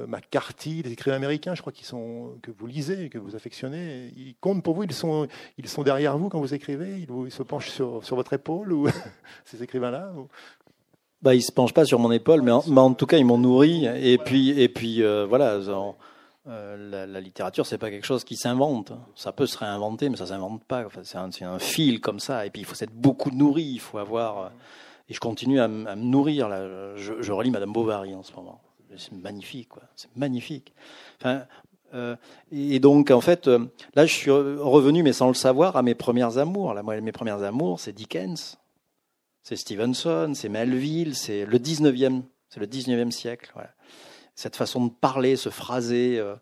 McCarthy, 0.08 0.82
les 0.82 0.90
écrivains 0.90 1.18
américains, 1.18 1.54
je 1.54 1.60
crois 1.60 1.72
sont 1.82 2.36
que 2.42 2.50
vous 2.50 2.66
lisez, 2.66 3.10
que 3.10 3.18
vous 3.18 3.36
affectionnez. 3.36 4.12
Ils 4.16 4.34
comptent 4.40 4.64
pour 4.64 4.74
vous. 4.74 4.82
Ils 4.82 4.92
sont, 4.92 5.28
ils 5.56 5.68
sont 5.68 5.84
derrière 5.84 6.18
vous 6.18 6.30
quand 6.30 6.40
vous 6.40 6.52
écrivez. 6.52 6.98
Ils, 6.98 7.30
se 7.30 7.44
penchent 7.44 7.70
sur, 7.70 8.04
sur 8.04 8.16
votre 8.16 8.32
épaule 8.32 8.72
ou 8.72 8.88
ces 9.44 9.62
écrivains-là. 9.62 10.12
Bah, 11.22 11.35
ils 11.35 11.42
se 11.42 11.50
penchent 11.50 11.72
pas 11.72 11.85
sur 11.85 11.98
mon 11.98 12.12
épaule, 12.12 12.42
mais 12.42 12.52
en, 12.52 12.94
tout 12.94 13.07
cas, 13.07 13.16
ils 13.16 13.24
m'ont 13.24 13.38
nourri. 13.38 13.87
Et 13.87 14.18
puis, 14.18 14.50
et 14.61 14.68
puis 14.68 15.02
euh, 15.02 15.26
voilà, 15.26 15.59
euh, 16.48 16.90
la, 16.90 17.07
la, 17.07 17.20
littérature, 17.20 17.66
c'est 17.66 17.79
pas 17.79 17.90
quelque 17.90 18.07
chose 18.07 18.22
qui 18.22 18.37
s'invente. 18.37 18.92
Ça 19.14 19.33
peut 19.33 19.46
se 19.46 19.59
réinventer, 19.59 20.09
mais 20.09 20.16
ça 20.16 20.26
s'invente 20.26 20.62
pas. 20.64 20.85
Enfin, 20.87 21.00
c'est 21.02 21.18
un, 21.18 21.31
un, 21.50 21.59
fil 21.59 22.00
comme 22.00 22.20
ça. 22.20 22.46
Et 22.46 22.50
puis, 22.50 22.62
il 22.62 22.64
faut 22.64 22.74
s'être 22.74 22.92
beaucoup 22.92 23.31
nourri. 23.31 23.64
Il 23.64 23.81
faut 23.81 23.98
avoir. 23.98 24.38
Euh, 24.38 24.48
et 25.09 25.14
je 25.14 25.20
continue 25.20 25.59
à, 25.59 25.68
me 25.68 25.94
nourrir. 25.94 26.48
Là. 26.48 26.94
Je, 26.96 27.14
je, 27.20 27.33
relis 27.33 27.50
Madame 27.50 27.72
Bovary 27.72 28.14
en 28.14 28.22
ce 28.22 28.33
moment. 28.35 28.61
C'est 28.96 29.12
magnifique, 29.12 29.70
quoi. 29.70 29.83
C'est 29.96 30.14
magnifique. 30.16 30.72
Enfin, 31.20 31.42
euh, 31.94 32.14
et 32.52 32.79
donc, 32.79 33.11
en 33.11 33.20
fait, 33.20 33.48
là, 33.94 34.07
je 34.07 34.12
suis 34.12 34.31
revenu, 34.31 35.02
mais 35.02 35.12
sans 35.12 35.29
le 35.29 35.35
savoir, 35.35 35.76
à 35.76 35.83
mes 35.83 35.94
premières 35.94 36.38
amours. 36.38 36.74
Là, 36.74 36.83
moi, 36.83 37.00
mes 37.00 37.12
premières 37.12 37.42
amours, 37.42 37.81
c'est 37.81 37.92
Dickens 37.92 38.59
c'est 39.46 39.54
Stevenson, 39.54 40.32
c'est 40.35 40.48
Melville, 40.48 41.14
c'est 41.14 41.46
le 41.46 41.59
19e, 41.59 42.22
c'est 42.48 42.59
le 42.59 42.66
19e 42.66 43.12
siècle. 43.12 43.52
Cette 44.35 44.56
façon 44.56 44.87
de 44.87 44.90
parler, 44.90 45.37
se 45.37 45.50
phraser. 45.50 46.18
Euh, 46.18 46.35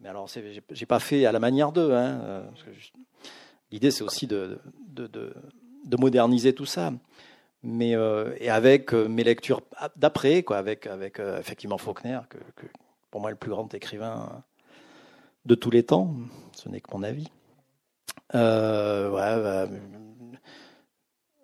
mais 0.00 0.08
alors, 0.08 0.28
j'ai 0.70 0.86
pas 0.86 0.98
fait 0.98 1.24
à 1.24 1.30
la 1.30 1.38
manière 1.38 1.70
d'eux. 1.70 1.92
Hein, 1.92 2.20
euh, 2.24 2.42
L'idée, 3.70 3.92
c'est 3.92 4.02
aussi 4.02 4.26
de, 4.26 4.58
de, 4.88 5.06
de, 5.06 5.96
moderniser 6.00 6.52
tout 6.52 6.66
ça. 6.66 6.92
Mais, 7.62 7.94
euh, 7.94 8.34
et 8.40 8.50
avec 8.50 8.92
mes 8.92 9.22
lectures 9.22 9.60
d'après, 9.94 10.44
avec 10.50 10.88
effectivement 11.38 11.78
Faulkner, 11.78 12.18
que, 12.28 12.38
pour 13.12 13.20
moi, 13.20 13.30
le 13.30 13.36
plus 13.36 13.50
grand 13.50 13.72
écrivain 13.72 14.42
de 15.44 15.54
tous 15.54 15.70
les 15.70 15.84
temps. 15.84 16.12
Ce 16.56 16.68
n'est 16.68 16.80
que 16.80 16.90
mon 16.90 17.04
avis. 17.04 17.28
ouais, 18.34 18.40
bah, 18.40 19.68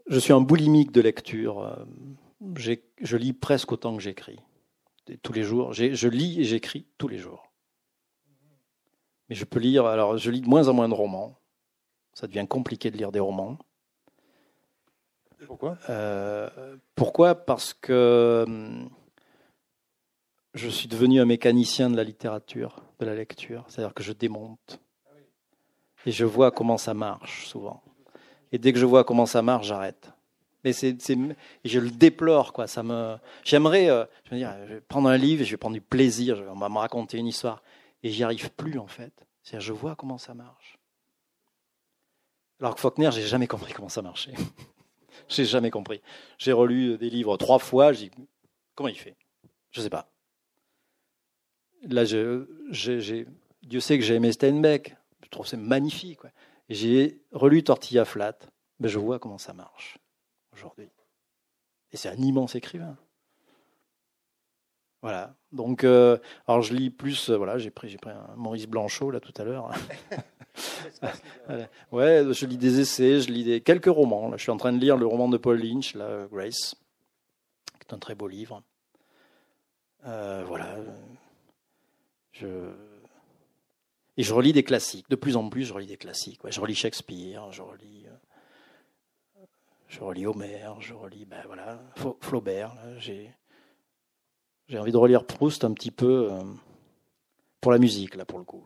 je 0.06 0.18
suis 0.18 0.32
un 0.32 0.40
boulimique 0.40 0.92
de 0.92 1.00
lecture. 1.00 1.60
Euh, 1.60 1.84
je 3.00 3.16
lis 3.16 3.32
presque 3.32 3.72
autant 3.72 3.96
que 3.96 4.02
j'écris. 4.02 4.40
Tous 5.22 5.32
les 5.32 5.42
jours. 5.42 5.72
Je 5.72 6.08
lis 6.08 6.40
et 6.40 6.44
j'écris 6.44 6.86
tous 6.98 7.08
les 7.08 7.18
jours. 7.18 7.50
Mais 9.28 9.34
je 9.34 9.44
peux 9.44 9.58
lire, 9.58 9.86
alors 9.86 10.18
je 10.18 10.30
lis 10.30 10.40
de 10.40 10.48
moins 10.48 10.68
en 10.68 10.74
moins 10.74 10.88
de 10.88 10.94
romans. 10.94 11.38
Ça 12.12 12.26
devient 12.26 12.46
compliqué 12.48 12.90
de 12.90 12.96
lire 12.96 13.12
des 13.12 13.20
romans. 13.20 13.58
Pourquoi? 15.46 15.78
Euh, 15.90 16.76
Pourquoi? 16.94 17.34
Parce 17.34 17.74
que 17.74 18.44
hum, 18.46 18.88
je 20.54 20.68
suis 20.68 20.88
devenu 20.88 21.20
un 21.20 21.24
mécanicien 21.24 21.90
de 21.90 21.96
la 21.96 22.04
littérature, 22.04 22.82
de 23.00 23.06
la 23.06 23.14
lecture. 23.14 23.64
C'est-à-dire 23.68 23.94
que 23.94 24.02
je 24.02 24.12
démonte. 24.12 24.80
Et 26.06 26.12
je 26.12 26.24
vois 26.24 26.50
comment 26.50 26.78
ça 26.78 26.94
marche 26.94 27.46
souvent. 27.46 27.82
Et 28.54 28.58
dès 28.58 28.72
que 28.72 28.78
je 28.78 28.86
vois 28.86 29.02
comment 29.02 29.26
ça 29.26 29.42
marche, 29.42 29.66
j'arrête. 29.66 30.12
Mais 30.62 30.72
c'est, 30.72 30.96
je 31.64 31.80
le 31.80 31.90
déplore, 31.90 32.52
quoi. 32.52 32.68
Ça 32.68 32.84
me, 32.84 33.16
j'aimerais, 33.42 33.90
euh, 33.90 34.04
je, 34.30 34.36
dire, 34.36 34.54
je 34.68 34.74
vais 34.74 34.80
prendre 34.80 35.08
un 35.08 35.16
livre, 35.16 35.42
je 35.42 35.50
vais 35.50 35.56
prendre 35.56 35.74
du 35.74 35.80
plaisir, 35.80 36.40
on 36.48 36.54
va 36.60 36.68
me 36.68 36.78
raconter 36.78 37.18
une 37.18 37.26
histoire, 37.26 37.64
et 38.04 38.10
j'y 38.10 38.22
arrive 38.22 38.52
plus 38.52 38.78
en 38.78 38.86
fait. 38.86 39.12
C'est-à-dire, 39.42 39.66
je 39.66 39.72
vois 39.72 39.96
comment 39.96 40.18
ça 40.18 40.34
marche. 40.34 40.78
Alors 42.60 42.76
que 42.76 42.80
Faulkner, 42.80 43.10
j'ai 43.10 43.22
jamais 43.22 43.48
compris 43.48 43.72
comment 43.72 43.88
ça 43.88 44.02
marchait. 44.02 44.34
j'ai 45.28 45.46
jamais 45.46 45.72
compris. 45.72 46.00
J'ai 46.38 46.52
relu 46.52 46.96
des 46.96 47.10
livres 47.10 47.36
trois 47.36 47.58
fois, 47.58 47.90
comment 48.76 48.88
il 48.88 48.96
fait? 48.96 49.16
Je 49.72 49.80
sais 49.80 49.90
pas. 49.90 50.08
Là, 51.88 52.04
Dieu 52.04 52.46
sait 53.80 53.98
que 53.98 54.04
j'ai 54.04 54.14
aimé 54.14 54.30
Steinbeck. 54.30 54.94
Je 55.24 55.28
trouve 55.28 55.44
c'est 55.44 55.56
magnifique. 55.56 56.20
Quoi. 56.20 56.30
J'ai 56.68 57.22
relu 57.32 57.62
Tortilla 57.62 58.04
Flat, 58.04 58.38
ben 58.80 58.88
je 58.88 58.98
vois 58.98 59.18
comment 59.18 59.38
ça 59.38 59.52
marche 59.52 59.98
aujourd'hui. 60.52 60.88
Et 61.92 61.96
c'est 61.96 62.08
un 62.08 62.16
immense 62.16 62.54
écrivain. 62.54 62.96
Voilà. 65.02 65.36
Donc, 65.52 65.84
euh, 65.84 66.16
alors 66.46 66.62
je 66.62 66.74
lis 66.74 66.88
plus. 66.88 67.28
Euh, 67.28 67.36
voilà, 67.36 67.58
j'ai 67.58 67.70
pris, 67.70 67.90
j'ai 67.90 67.98
pris 67.98 68.10
un 68.10 68.34
Maurice 68.36 68.66
Blanchot 68.66 69.10
là 69.10 69.20
tout 69.20 69.34
à 69.36 69.44
l'heure. 69.44 69.70
ouais, 71.92 72.24
je 72.32 72.46
lis 72.46 72.56
des 72.56 72.80
essais, 72.80 73.20
je 73.20 73.30
lis 73.30 73.44
des 73.44 73.60
quelques 73.60 73.84
romans. 73.84 74.30
Là, 74.30 74.38
je 74.38 74.42
suis 74.42 74.50
en 74.50 74.56
train 74.56 74.72
de 74.72 74.78
lire 74.78 74.96
le 74.96 75.06
roman 75.06 75.28
de 75.28 75.36
Paul 75.36 75.60
Lynch, 75.60 75.94
là, 75.94 76.26
Grace, 76.32 76.74
qui 77.78 77.86
est 77.86 77.92
un 77.92 77.98
très 77.98 78.14
beau 78.14 78.28
livre. 78.28 78.62
Euh, 80.06 80.42
voilà. 80.46 80.76
Je 82.32 82.46
et 84.16 84.22
je 84.22 84.32
relis 84.32 84.52
des 84.52 84.62
classiques. 84.62 85.08
De 85.10 85.16
plus 85.16 85.36
en 85.36 85.48
plus, 85.48 85.64
je 85.64 85.72
relis 85.72 85.86
des 85.86 85.96
classiques. 85.96 86.40
je 86.48 86.60
relis 86.60 86.74
Shakespeare, 86.74 87.50
je 87.52 87.62
relis, 87.62 88.06
euh, 88.06 89.44
je 89.88 90.00
relis 90.00 90.26
Homère, 90.26 90.80
je 90.80 90.94
relis 90.94 91.24
ben 91.24 91.42
voilà, 91.46 91.80
Flaubert. 92.20 92.74
J'ai, 92.98 93.30
j'ai 94.68 94.78
envie 94.78 94.92
de 94.92 94.96
relire 94.96 95.26
Proust 95.26 95.64
un 95.64 95.72
petit 95.72 95.90
peu 95.90 96.32
euh, 96.32 96.42
pour 97.60 97.72
la 97.72 97.78
musique, 97.78 98.14
là, 98.14 98.24
pour 98.24 98.38
le 98.38 98.44
coup. 98.44 98.64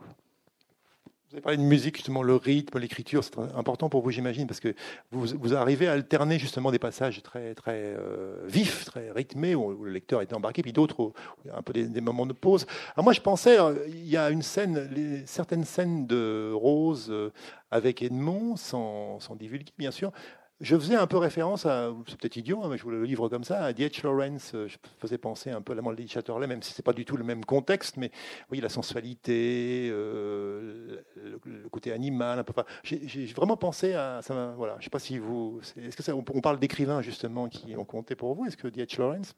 Vous 1.30 1.34
avez 1.34 1.42
parlé 1.42 1.58
de 1.58 1.62
musique, 1.62 1.96
justement, 1.96 2.22
le 2.22 2.36
rythme, 2.36 2.78
l'écriture, 2.78 3.22
c'est 3.22 3.38
important 3.54 3.90
pour 3.90 4.00
vous, 4.00 4.10
j'imagine, 4.10 4.46
parce 4.46 4.60
que 4.60 4.74
vous, 5.10 5.26
vous, 5.38 5.54
arrivez 5.54 5.86
à 5.86 5.92
alterner 5.92 6.38
justement 6.38 6.70
des 6.70 6.78
passages 6.78 7.22
très, 7.22 7.54
très 7.54 7.94
euh, 7.98 8.46
vifs, 8.46 8.86
très 8.86 9.10
rythmés, 9.10 9.54
où 9.54 9.84
le 9.84 9.90
lecteur 9.90 10.22
est 10.22 10.32
embarqué, 10.32 10.62
puis 10.62 10.72
d'autres 10.72 11.00
où 11.00 11.12
il 11.44 11.48
y 11.48 11.50
a 11.50 11.58
un 11.58 11.60
peu 11.60 11.74
des, 11.74 12.00
moments 12.00 12.24
de 12.24 12.32
pause. 12.32 12.64
Alors 12.94 13.04
moi, 13.04 13.12
je 13.12 13.20
pensais, 13.20 13.60
euh, 13.60 13.74
il 13.88 14.08
y 14.08 14.16
a 14.16 14.30
une 14.30 14.40
scène, 14.40 14.88
les, 14.90 15.26
certaines 15.26 15.64
scènes 15.64 16.06
de 16.06 16.50
Rose 16.54 17.08
euh, 17.10 17.30
avec 17.70 18.00
Edmond, 18.00 18.56
sans, 18.56 19.20
sans 19.20 19.36
divulguer, 19.36 19.74
bien 19.76 19.90
sûr, 19.90 20.12
je 20.60 20.76
faisais 20.76 20.96
un 20.96 21.06
peu 21.06 21.18
référence 21.18 21.66
à, 21.66 21.92
c'est 22.08 22.18
peut-être 22.18 22.36
idiot, 22.36 22.60
hein, 22.64 22.68
mais 22.68 22.78
je 22.78 22.82
voulais 22.82 22.98
le 22.98 23.04
livre 23.04 23.28
comme 23.28 23.44
ça, 23.44 23.64
à 23.64 23.72
D.H. 23.72 24.02
Lawrence. 24.02 24.52
Euh, 24.54 24.66
je 24.66 24.76
faisais 24.98 25.18
penser 25.18 25.50
un 25.50 25.60
peu 25.60 25.72
à 25.72 25.76
la 25.76 25.82
de 25.82 26.06
Chatterley, 26.08 26.48
même 26.48 26.62
si 26.62 26.72
c'est 26.72 26.82
pas 26.82 26.92
du 26.92 27.04
tout 27.04 27.16
le 27.16 27.22
même 27.22 27.44
contexte, 27.44 27.96
mais 27.96 28.10
oui, 28.50 28.60
la 28.60 28.68
sensualité, 28.68 29.88
euh, 29.92 30.96
le, 31.44 31.68
côté 31.68 31.92
animal, 31.92 32.40
un 32.40 32.44
peu. 32.44 32.52
j'ai, 32.82 33.26
vraiment 33.26 33.56
pensé 33.56 33.94
à 33.94 34.20
ça. 34.22 34.54
Voilà, 34.56 34.76
je 34.80 34.84
sais 34.84 34.90
pas 34.90 34.98
si 34.98 35.18
vous, 35.18 35.60
est-ce 35.76 35.96
que 35.96 36.02
ça, 36.02 36.14
on 36.14 36.22
parle 36.22 36.58
d'écrivains 36.58 37.02
justement 37.02 37.48
qui 37.48 37.76
ont 37.76 37.84
compté 37.84 38.16
pour 38.16 38.34
vous? 38.34 38.46
Est-ce 38.46 38.56
que 38.56 38.66
D.H. 38.66 38.98
Lawrence 38.98 39.34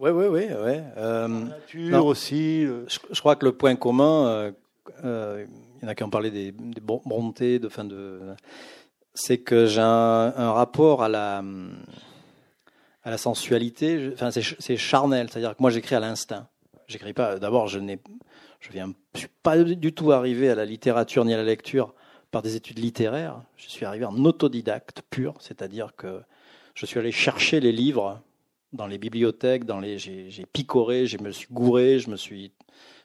oui, 0.00 0.10
oui, 0.10 0.26
oui. 0.26 0.44
Ouais. 0.44 0.84
Euh, 0.96 1.26
nature 1.26 2.06
aussi. 2.06 2.64
Je, 2.64 3.20
crois 3.20 3.34
que 3.34 3.44
le 3.44 3.52
point 3.52 3.74
commun, 3.74 4.52
il 5.02 5.46
y 5.82 5.84
en 5.84 5.88
a 5.88 5.94
qui 5.94 6.04
ont 6.04 6.10
parlé 6.10 6.30
des, 6.30 6.52
des 6.52 6.80
bontés, 6.80 7.58
de 7.58 7.68
fin 7.68 7.84
de 7.84 8.20
c'est 9.14 9.38
que 9.38 9.66
j'ai 9.66 9.80
un, 9.80 10.52
rapport 10.52 11.02
à 11.02 11.08
la, 11.08 11.42
à 13.02 13.10
la 13.10 13.18
sensualité. 13.18 14.10
Enfin, 14.14 14.30
c'est 14.30 14.76
charnel, 14.76 15.28
c'est-à-dire 15.30 15.56
que 15.56 15.62
moi 15.62 15.70
j'écris 15.70 15.94
à 15.94 16.00
l'instinct. 16.00 16.48
J'écris 16.86 17.12
pas. 17.12 17.38
D'abord, 17.38 17.66
je 17.66 17.78
n'ai, 17.78 18.00
je 18.60 18.70
viens, 18.70 18.92
je 19.14 19.20
suis 19.20 19.28
pas 19.42 19.62
du 19.62 19.92
tout 19.92 20.12
arrivé 20.12 20.48
à 20.48 20.54
la 20.54 20.64
littérature 20.64 21.24
ni 21.24 21.34
à 21.34 21.36
la 21.36 21.44
lecture 21.44 21.94
par 22.30 22.42
des 22.42 22.56
études 22.56 22.78
littéraires. 22.78 23.42
Je 23.56 23.68
suis 23.68 23.84
arrivé 23.84 24.04
en 24.04 24.24
autodidacte 24.24 25.02
pur, 25.10 25.34
c'est-à-dire 25.40 25.94
que 25.96 26.20
je 26.74 26.86
suis 26.86 26.98
allé 26.98 27.12
chercher 27.12 27.60
les 27.60 27.72
livres 27.72 28.22
dans 28.72 28.86
les 28.86 28.98
bibliothèques, 28.98 29.64
dans 29.64 29.80
les, 29.80 29.98
j'ai 29.98 30.46
picoré, 30.52 31.06
je 31.06 31.18
me 31.18 31.30
suis 31.30 31.48
gouré, 31.50 31.98
je 31.98 32.10
me 32.10 32.16
suis, 32.16 32.52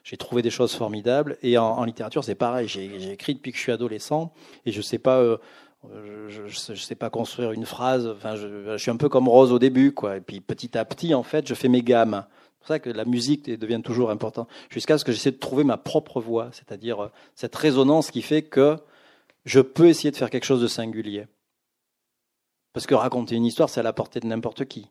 j'ai 0.02 0.16
trouvé 0.16 0.42
des 0.42 0.50
choses 0.50 0.74
formidables. 0.74 1.38
Et 1.42 1.56
en, 1.56 1.82
littérature, 1.84 2.22
c'est 2.22 2.34
pareil. 2.34 2.68
J'ai 2.68 3.12
écrit 3.12 3.34
depuis 3.34 3.52
que 3.52 3.58
je 3.58 3.62
suis 3.62 3.72
adolescent 3.72 4.32
et 4.66 4.72
je 4.72 4.82
sais 4.82 4.98
pas. 4.98 5.18
Euh, 5.20 5.38
je, 6.28 6.72
ne 6.72 6.76
sais 6.76 6.94
pas 6.94 7.10
construire 7.10 7.52
une 7.52 7.66
phrase. 7.66 8.06
Enfin, 8.06 8.36
je, 8.36 8.76
suis 8.76 8.90
un 8.90 8.96
peu 8.96 9.08
comme 9.08 9.28
Rose 9.28 9.52
au 9.52 9.58
début, 9.58 9.92
quoi. 9.92 10.16
Et 10.16 10.20
puis 10.20 10.40
petit 10.40 10.76
à 10.76 10.84
petit, 10.84 11.14
en 11.14 11.22
fait, 11.22 11.46
je 11.46 11.54
fais 11.54 11.68
mes 11.68 11.82
gammes. 11.82 12.24
C'est 12.28 12.58
pour 12.58 12.68
ça 12.68 12.78
que 12.78 12.90
la 12.90 13.04
musique 13.04 13.50
devient 13.50 13.82
toujours 13.84 14.10
importante. 14.10 14.48
Jusqu'à 14.70 14.98
ce 14.98 15.04
que 15.04 15.12
j'essaie 15.12 15.32
de 15.32 15.38
trouver 15.38 15.64
ma 15.64 15.76
propre 15.76 16.20
voix, 16.20 16.48
c'est-à-dire 16.52 17.04
euh, 17.04 17.08
cette 17.34 17.54
résonance 17.54 18.10
qui 18.10 18.22
fait 18.22 18.42
que 18.42 18.78
je 19.44 19.60
peux 19.60 19.88
essayer 19.88 20.10
de 20.10 20.16
faire 20.16 20.30
quelque 20.30 20.46
chose 20.46 20.62
de 20.62 20.66
singulier. 20.66 21.26
Parce 22.72 22.86
que 22.86 22.94
raconter 22.94 23.36
une 23.36 23.44
histoire, 23.44 23.68
c'est 23.68 23.80
à 23.80 23.84
la 23.84 23.92
portée 23.92 24.20
de 24.20 24.26
n'importe 24.26 24.64
qui. 24.64 24.88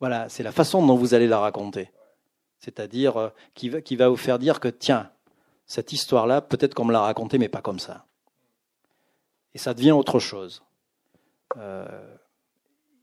Voilà, 0.00 0.28
c'est 0.28 0.42
la 0.42 0.52
façon 0.52 0.84
dont 0.84 0.96
vous 0.96 1.14
allez 1.14 1.28
la 1.28 1.38
raconter. 1.38 1.90
C'est-à-dire 2.58 3.16
euh, 3.16 3.28
qui, 3.54 3.68
va, 3.68 3.80
qui 3.80 3.96
va 3.96 4.08
vous 4.08 4.16
faire 4.16 4.38
dire 4.38 4.58
que, 4.58 4.68
tiens, 4.68 5.10
cette 5.66 5.92
histoire-là, 5.92 6.40
peut-être 6.40 6.74
qu'on 6.74 6.84
me 6.84 6.92
l'a 6.92 7.00
racontée, 7.00 7.38
mais 7.38 7.48
pas 7.48 7.62
comme 7.62 7.78
ça. 7.78 8.06
Et 9.54 9.58
ça 9.58 9.74
devient 9.74 9.92
autre 9.92 10.18
chose. 10.18 10.62
Euh, 11.56 12.16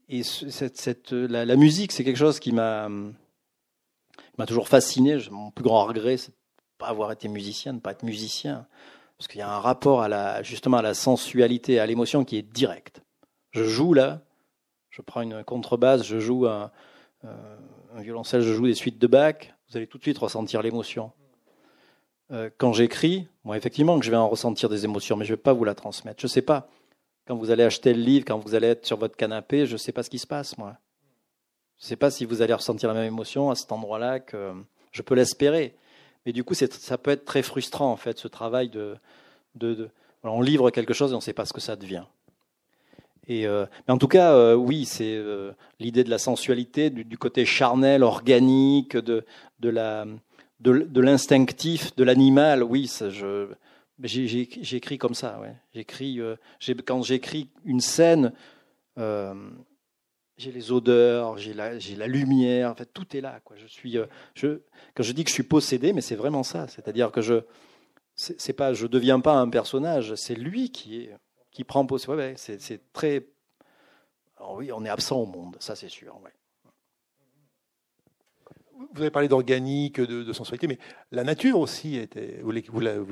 et 0.10 0.24
cette, 0.24 1.12
la, 1.12 1.56
musique, 1.56 1.92
c'est 1.92 2.04
quelque 2.04 2.18
chose 2.18 2.40
qui 2.40 2.52
m'a 2.52 2.90
m'a 4.38 4.46
toujours 4.46 4.68
fasciné. 4.68 5.18
Mon 5.30 5.52
plus 5.52 5.64
grand 5.64 5.86
regret, 5.86 6.18
c'est 6.18 6.32
de 6.32 6.38
pas 6.78 6.88
avoir 6.88 7.12
été 7.12 7.28
musicien, 7.28 7.74
de 7.74 7.78
ne 7.78 7.82
pas 7.82 7.92
être 7.92 8.04
musicien 8.04 8.68
parce 9.22 9.28
qu'il 9.28 9.40
y 9.40 9.44
a 9.44 9.54
un 9.54 9.60
rapport 9.60 10.02
à 10.02 10.08
la, 10.08 10.42
justement 10.42 10.78
à 10.78 10.82
la 10.82 10.96
sensualité, 10.96 11.80
à 11.80 11.86
l'émotion 11.86 12.26
qui 12.26 12.38
est 12.38 12.42
direct. 12.42 13.04
Je 13.52 13.64
joue 13.64 13.94
là, 13.94 14.22
je 14.90 15.04
prends 15.04 15.22
une 15.22 15.44
contrebasse, 15.44 16.04
je 16.04 16.18
joue 16.18 16.48
un, 16.48 16.72
euh, 17.26 17.36
violoncelle, 17.98 18.42
je 18.42 18.52
joue 18.52 18.66
des 18.66 18.74
suites 18.74 18.98
de 18.98 19.06
Bach, 19.06 19.54
vous 19.70 19.78
allez 19.78 19.86
tout 19.86 20.00
de 20.00 20.04
suite 20.04 20.18
ressentir 20.18 20.64
l'émotion. 20.64 21.12
Euh, 22.32 22.50
quand 22.58 22.74
j'écris, 22.74 23.28
moi 23.44 23.58
effectivement 23.58 24.00
que 24.00 24.06
je 24.06 24.12
vais 24.12 24.18
en 24.18 24.30
ressentir 24.30 24.70
des 24.70 24.86
émotions, 24.86 25.16
mais 25.16 25.26
je 25.26 25.32
ne 25.32 25.38
vais 25.38 25.42
pas 25.42 25.54
vous 25.54 25.64
la 25.64 25.76
transmettre. 25.76 26.22
Je 26.22 26.28
ne 26.28 26.30
sais 26.30 26.42
pas. 26.42 26.70
Quand 27.28 27.36
vous 27.36 27.52
allez 27.52 27.64
acheter 27.64 27.94
le 27.94 28.02
livre, 28.02 28.26
quand 28.26 28.38
vous 28.40 28.56
allez 28.56 28.68
être 28.68 28.86
sur 28.86 28.98
votre 28.98 29.16
canapé, 29.16 29.66
je 29.66 29.74
ne 29.74 29.78
sais 29.78 29.92
pas 29.92 30.04
ce 30.04 30.10
qui 30.10 30.20
se 30.20 30.28
passe, 30.28 30.58
moi. 30.58 30.78
Je 31.80 31.86
ne 31.86 31.88
sais 31.90 31.96
pas 31.96 32.12
si 32.12 32.26
vous 32.26 32.42
allez 32.42 32.54
ressentir 32.54 32.90
la 32.90 32.96
même 32.96 33.08
émotion 33.08 33.50
à 33.50 33.56
cet 33.56 33.72
endroit-là 33.72 34.20
que 34.20 34.52
je 34.92 35.02
peux 35.02 35.16
l'espérer. 35.16 35.76
Mais 36.26 36.34
du 36.34 36.44
coup, 36.44 36.54
ça 36.54 36.98
peut 36.98 37.12
être 37.12 37.26
très 37.26 37.42
frustrant, 37.42 37.92
en 37.92 37.98
fait, 37.98 38.20
ce 38.20 38.28
travail 38.28 38.70
de. 38.70 38.96
de, 39.56 39.90
on 40.24 40.42
livre 40.42 40.70
quelque 40.70 40.94
chose 40.94 41.12
et 41.12 41.14
on 41.14 41.18
ne 41.18 41.24
sait 41.24 41.34
pas 41.34 41.46
ce 41.46 41.54
que 41.54 41.62
ça 41.62 41.76
devient. 41.76 42.04
Et, 43.28 43.48
euh, 43.48 43.66
mais 43.88 43.94
en 43.94 43.98
tout 43.98 44.08
cas, 44.08 44.34
euh, 44.34 44.56
oui, 44.56 44.86
c'est 44.86 45.16
euh, 45.16 45.52
l'idée 45.80 46.04
de 46.04 46.10
la 46.10 46.18
sensualité, 46.18 46.90
du, 46.90 47.18
côté 47.18 47.46
charnel, 47.46 48.04
organique, 48.04 48.98
de, 48.98 49.26
de, 49.60 49.70
la, 49.70 50.06
de, 50.62 51.02
l'instinctif, 51.02 51.96
de 51.96 52.04
l'animal. 52.04 52.64
Oui, 52.64 52.88
ça, 52.88 53.10
j'écris 54.04 54.98
comme 54.98 55.14
ça. 55.14 55.40
Ouais. 55.40 55.56
J'écris, 55.74 56.20
quand 56.86 57.02
j'écris 57.02 57.50
une 57.66 57.82
scène, 57.82 58.32
j'ai 58.98 60.52
les 60.52 60.72
odeurs, 60.72 61.38
j'ai 61.38 61.54
la, 61.54 62.08
lumière, 62.08 62.72
en 62.72 62.76
fait, 62.76 62.92
tout 62.94 63.16
est 63.16 63.22
là. 63.22 63.40
Quoi. 63.44 63.56
Je 63.58 63.68
suis, 63.68 63.98
euh, 63.98 64.06
quand 64.96 65.04
je 65.04 65.12
dis 65.12 65.24
que 65.24 65.30
je 65.30 65.36
suis 65.36 65.44
possédé, 65.44 65.94
mais 65.94 66.02
c'est 66.02 66.16
vraiment 66.16 66.44
ça. 66.44 66.68
C'est-à-dire 66.68 67.12
que 67.12 67.22
je, 67.22 67.42
c'est, 68.16 68.54
pas, 68.54 68.74
je 68.74 68.88
deviens 68.88 69.20
pas 69.20 69.34
un 69.34 69.50
personnage, 69.50 70.16
c'est 70.16 70.36
lui 70.36 70.72
qui 70.72 71.10
prend 71.68 71.86
possession. 71.86 72.14
Ouais, 72.14 72.36
c'est 72.38 72.92
très. 72.94 73.28
oui, 74.56 74.72
on 74.72 74.86
est 74.86 74.90
absent 74.90 75.18
au 75.18 75.26
monde, 75.26 75.58
ça 75.60 75.76
c'est 75.76 75.90
sûr. 75.90 76.20
Ouais 76.24 76.32
vous 78.94 79.02
avez 79.02 79.12
parlé 79.12 79.28
d'organique, 79.28 80.00
de, 80.00 80.34
sensualité, 80.34 80.68
mais 80.68 80.78
la 81.12 81.24
nature 81.24 81.60
aussi, 81.60 81.98
était, 81.98 82.40
vous 82.42 82.52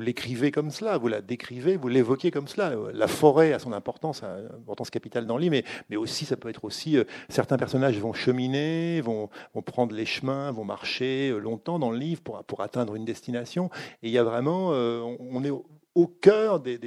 l'écrivez 0.01 0.51
comme 0.51 0.71
cela, 0.71 0.97
vous 0.97 1.07
la 1.07 1.21
décrivez, 1.21 1.77
vous 1.77 1.87
l'évoquez 1.87 2.31
comme 2.31 2.47
cela. 2.47 2.73
La 2.93 3.07
forêt 3.07 3.53
a 3.53 3.59
son 3.59 3.73
importance, 3.73 4.23
une 4.23 4.47
importance 4.61 4.89
capitale 4.89 5.25
dans 5.25 5.37
le 5.37 5.41
livre, 5.41 5.51
mais, 5.51 5.63
mais 5.89 5.95
aussi, 5.95 6.25
ça 6.25 6.37
peut 6.37 6.49
être 6.49 6.65
aussi, 6.65 6.97
euh, 6.97 7.03
certains 7.29 7.57
personnages 7.57 7.97
vont 7.99 8.13
cheminer, 8.13 9.01
vont, 9.01 9.29
vont, 9.53 9.61
prendre 9.61 9.95
les 9.95 10.05
chemins, 10.05 10.51
vont 10.51 10.65
marcher 10.65 11.29
euh, 11.29 11.39
longtemps 11.39 11.79
dans 11.79 11.91
le 11.91 11.97
livre 11.97 12.21
pour, 12.21 12.43
pour 12.43 12.61
atteindre 12.61 12.95
une 12.95 13.05
destination. 13.05 13.69
Et 14.03 14.07
il 14.07 14.11
y 14.11 14.17
a 14.17 14.23
vraiment, 14.23 14.69
euh, 14.71 15.01
on 15.19 15.43
est 15.43 15.51
au 15.99 16.07
cœur 16.07 16.59
des, 16.59 16.77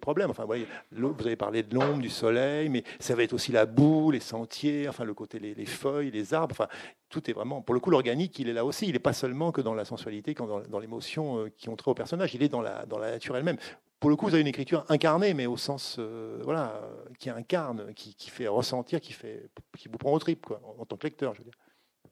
problèmes. 0.00 0.30
Enfin, 0.30 0.46
vous, 0.46 1.26
avez 1.26 1.36
parlé 1.36 1.62
de 1.62 1.74
l'ombre, 1.74 2.00
du 2.00 2.08
soleil, 2.08 2.68
mais 2.68 2.84
ça 2.98 3.14
va 3.14 3.22
être 3.22 3.32
aussi 3.32 3.52
la 3.52 3.66
boue, 3.66 4.10
les 4.10 4.20
sentiers, 4.20 4.88
enfin 4.88 5.04
le 5.04 5.14
côté 5.14 5.38
les, 5.38 5.66
feuilles, 5.66 6.10
les 6.10 6.34
arbres. 6.34 6.52
Enfin, 6.52 6.68
tout 7.08 7.28
est 7.30 7.34
vraiment. 7.34 7.60
Pour 7.60 7.74
le 7.74 7.80
coup, 7.80 7.90
l'organique, 7.90 8.38
il 8.38 8.48
est 8.48 8.52
là 8.54 8.64
aussi. 8.64 8.86
Il 8.86 8.92
n'est 8.92 8.98
pas 8.98 9.12
seulement 9.12 9.52
que 9.52 9.60
dans 9.60 9.74
la 9.74 9.84
sensualité, 9.84 10.34
dans, 10.34 10.60
dans 10.60 10.78
l'émotion 10.78 11.38
euh, 11.38 11.48
qui 11.56 11.68
ont 11.68 11.76
trait 11.76 11.90
au 11.90 11.94
personnage. 11.94 12.34
Il 12.34 12.42
est 12.42 12.48
dans 12.48 12.62
la, 12.62 12.86
dans 12.86 12.98
la 12.98 13.10
nature 13.10 13.36
elle-même. 13.36 13.58
Pour 14.00 14.10
le 14.10 14.16
coup, 14.16 14.26
vous 14.26 14.34
avez 14.34 14.40
une 14.40 14.48
écriture 14.48 14.84
incarnée, 14.88 15.32
mais 15.32 15.46
au 15.46 15.56
sens 15.56 15.96
euh, 16.00 16.40
voilà, 16.42 16.82
qui 17.20 17.30
incarne, 17.30 17.94
qui, 17.94 18.30
fait 18.30 18.48
ressentir, 18.48 19.00
qui 19.00 19.12
fait, 19.12 19.48
qui 19.78 19.88
vous 19.88 19.96
prend 19.96 20.12
au 20.12 20.18
trip, 20.18 20.44
quoi, 20.44 20.60
en, 20.76 20.84
tant 20.84 20.96
que 20.96 21.06
lecteur, 21.06 21.34
je 21.34 21.38
veux 21.38 21.44
dire. 21.44 21.54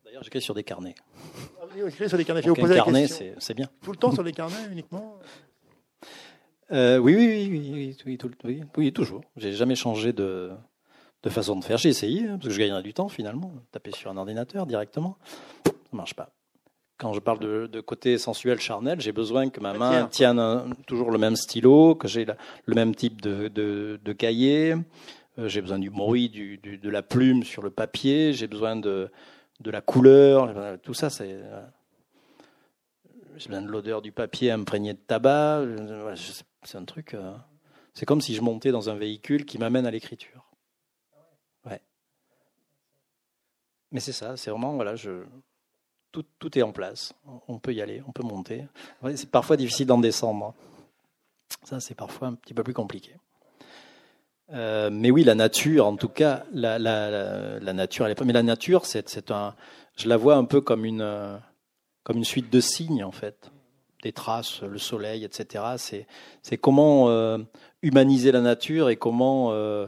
D'ailleurs, 0.05 0.23
j'écris 0.23 0.41
sur 0.41 0.55
des 0.55 0.63
carnets. 0.63 0.95
Ah, 1.61 1.65
oui, 1.75 2.09
sur 2.09 2.17
des 2.17 2.25
carnets. 2.25 2.43
Donc, 2.43 2.61
un 2.61 2.75
carnet, 2.75 3.09
c'est 3.09 3.55
bien. 3.55 3.69
Tout 3.83 3.91
le 3.91 3.97
temps 3.97 4.13
sur 4.13 4.23
les 4.23 4.33
carnets 4.33 4.67
uniquement? 4.71 5.19
Euh, 6.73 6.99
oui, 6.99 7.15
oui, 7.17 7.49
oui, 7.51 7.97
oui, 8.45 8.65
oui, 8.77 8.93
toujours. 8.93 9.23
J'ai 9.37 9.53
jamais 9.53 9.75
changé 9.75 10.13
de, 10.13 10.51
de 11.23 11.31
façon 11.31 11.57
de 11.57 11.65
faire. 11.65 11.79
J'ai 11.79 11.89
essayé, 11.89 12.27
hein, 12.27 12.37
parce 12.37 12.49
que 12.49 12.51
je 12.51 12.59
gagnerais 12.59 12.83
du 12.83 12.95
temps 12.95 13.09
finalement. 13.09 13.53
Taper 13.73 13.93
sur 13.93 14.11
un 14.11 14.17
ordinateur 14.17 14.67
directement, 14.67 15.17
ça 15.65 15.73
marche 15.93 16.15
pas. 16.15 16.31
Quand 16.97 17.13
je 17.15 17.21
parle 17.21 17.39
de, 17.39 17.81
côté 17.81 18.19
sensuel, 18.19 18.61
charnel, 18.61 19.01
j'ai 19.01 19.13
besoin 19.13 19.49
que 19.49 19.59
ma 19.59 19.73
main 19.73 20.07
tienne 20.07 20.75
toujours 20.87 21.11
le 21.11 21.19
même 21.19 21.35
stylo, 21.35 21.95
que 21.95 22.07
j'ai 22.07 22.27
le 22.67 22.75
même 22.75 22.95
type 22.95 23.23
de, 23.23 23.49
de, 23.49 24.13
cahier. 24.13 24.75
Euh, 25.39 25.49
j'ai 25.49 25.63
besoin 25.63 25.79
du 25.79 25.89
bruit 25.89 26.29
du, 26.29 26.59
de 26.59 26.91
la 26.91 27.03
plume 27.03 27.43
sur 27.43 27.63
le 27.63 27.71
papier. 27.71 28.35
J'ai 28.35 28.47
besoin 28.47 28.77
de, 28.77 29.11
de 29.61 29.71
la 29.71 29.81
couleur. 29.81 30.79
Tout 30.83 30.93
ça, 30.93 31.09
c'est 31.09 31.41
j'ai 33.41 33.49
besoin 33.49 33.63
de 33.63 33.71
l'odeur 33.71 34.03
du 34.03 34.13
papier 34.13 34.51
imprégné 34.51 34.93
de 34.93 34.99
tabac. 34.99 35.65
C'est 36.63 36.77
un 36.77 36.85
truc. 36.85 37.15
Euh, 37.15 37.35
c'est 37.95 38.05
comme 38.05 38.21
si 38.21 38.35
je 38.35 38.43
montais 38.43 38.71
dans 38.71 38.91
un 38.91 38.95
véhicule 38.95 39.47
qui 39.47 39.59
m'amène 39.59 39.87
à 39.87 39.91
l'écriture. 39.91 40.45
Ouais. 41.65 41.81
Mais 43.93 44.01
c'est 44.01 44.13
ça, 44.13 44.37
c'est 44.37 44.51
vraiment 44.51 44.75
voilà, 44.75 44.95
tout, 46.13 46.25
tout, 46.39 46.59
est 46.59 46.63
en 46.63 46.73
place. 46.73 47.15
On 47.49 47.59
peut 47.59 47.73
y 47.73 47.81
aller, 47.81 48.03
on 48.07 48.13
peut 48.13 48.23
monter. 48.23 48.67
c'est 49.17 49.31
parfois 49.31 49.57
difficile 49.57 49.87
d'en 49.87 49.99
descendre. 49.99 50.55
Ça, 51.65 51.81
c'est 51.81 51.95
parfois 51.95 52.29
un 52.29 52.35
petit 52.35 52.55
peu 52.55 52.63
plus 52.63 52.75
compliqué. 52.75 53.17
Euh, 54.53 54.91
mais 54.93 55.11
oui, 55.11 55.25
la 55.25 55.35
nature, 55.35 55.87
en 55.87 55.97
tout 55.97 56.09
cas, 56.09 56.45
la, 56.53 56.79
la, 56.79 57.59
la, 57.59 57.73
nature, 57.73 58.07
elle 58.07 58.13
est... 58.13 58.25
mais 58.25 58.33
la 58.33 58.43
nature, 58.43 58.85
c'est 58.85 59.31
un, 59.31 59.55
je 59.97 60.09
la 60.09 60.17
vois 60.17 60.37
un 60.37 60.45
peu 60.45 60.61
comme 60.61 60.85
une, 60.85 61.03
euh, 61.03 61.39
comme 62.11 62.19
une 62.19 62.25
suite 62.25 62.51
de 62.51 62.59
signes, 62.59 63.05
en 63.05 63.13
fait 63.13 63.53
des 64.03 64.11
traces, 64.11 64.63
le 64.63 64.79
soleil, 64.79 65.23
etc. 65.25 66.07
C'est 66.43 66.57
comment 66.57 67.09
euh, 67.09 67.39
humaniser 67.83 68.33
la 68.33 68.41
nature 68.41 68.91
et 68.91 68.97
comment 68.97 69.53
euh, 69.53 69.87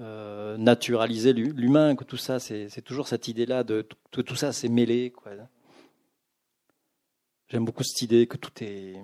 euh, 0.00 0.56
naturaliser 0.56 1.32
l'humain. 1.32 1.94
Que 1.94 2.02
tout 2.02 2.16
ça, 2.16 2.40
c'est 2.40 2.82
toujours 2.82 3.06
cette 3.06 3.28
idée-là 3.28 3.62
de 3.62 3.86
que 4.10 4.20
tout 4.20 4.34
ça, 4.34 4.52
c'est 4.52 4.68
mêlé. 4.68 5.12
J'aime 7.46 7.64
beaucoup 7.64 7.84
cette 7.84 8.02
idée 8.02 8.26
que 8.26 8.36
tout 8.36 8.64
est, 8.64 8.96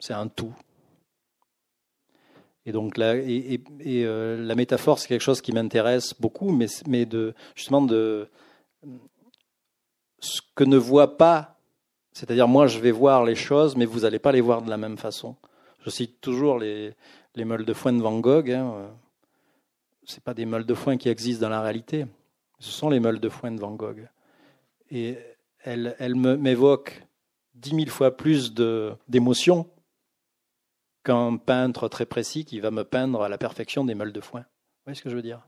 c'est 0.00 0.14
un 0.14 0.26
tout. 0.26 0.56
Et 2.66 2.72
donc 2.72 2.96
là, 2.96 3.14
et, 3.14 3.62
la 3.78 4.54
métaphore, 4.56 4.98
c'est 4.98 5.06
quelque 5.06 5.20
chose 5.20 5.40
qui 5.40 5.52
m'intéresse 5.52 6.14
beaucoup, 6.18 6.50
mais, 6.50 6.66
mais 6.88 7.06
de 7.06 7.32
justement 7.54 7.82
de 7.82 8.28
ce 10.18 10.40
que 10.56 10.64
ne 10.64 10.76
voit 10.76 11.16
pas 11.16 11.59
c'est-à-dire, 12.20 12.48
moi, 12.48 12.66
je 12.66 12.78
vais 12.80 12.90
voir 12.90 13.24
les 13.24 13.34
choses, 13.34 13.76
mais 13.76 13.86
vous 13.86 14.00
n'allez 14.00 14.18
pas 14.18 14.30
les 14.30 14.42
voir 14.42 14.60
de 14.60 14.68
la 14.68 14.76
même 14.76 14.98
façon. 14.98 15.36
Je 15.86 15.88
cite 15.88 16.20
toujours 16.20 16.58
les, 16.58 16.92
les 17.34 17.46
meules 17.46 17.64
de 17.64 17.72
foin 17.72 17.94
de 17.94 18.02
Van 18.02 18.20
Gogh. 18.20 18.50
Hein. 18.50 18.90
Ce 20.04 20.20
pas 20.20 20.34
des 20.34 20.44
meules 20.44 20.66
de 20.66 20.74
foin 20.74 20.98
qui 20.98 21.08
existent 21.08 21.46
dans 21.46 21.48
la 21.48 21.62
réalité. 21.62 22.04
Ce 22.58 22.70
sont 22.70 22.90
les 22.90 23.00
meules 23.00 23.20
de 23.20 23.30
foin 23.30 23.50
de 23.52 23.58
Van 23.58 23.70
Gogh. 23.70 24.06
Et 24.90 25.16
elles, 25.64 25.96
elles 25.98 26.14
m'évoquent 26.14 27.06
dix 27.54 27.72
mille 27.72 27.88
fois 27.88 28.14
plus 28.14 28.52
d'émotions 29.08 29.66
qu'un 31.02 31.38
peintre 31.38 31.88
très 31.88 32.04
précis 32.04 32.44
qui 32.44 32.60
va 32.60 32.70
me 32.70 32.84
peindre 32.84 33.22
à 33.22 33.30
la 33.30 33.38
perfection 33.38 33.82
des 33.82 33.94
meules 33.94 34.12
de 34.12 34.20
foin. 34.20 34.40
Vous 34.40 34.84
voyez 34.84 34.94
ce 34.94 35.02
que 35.02 35.08
je 35.08 35.16
veux 35.16 35.22
dire? 35.22 35.40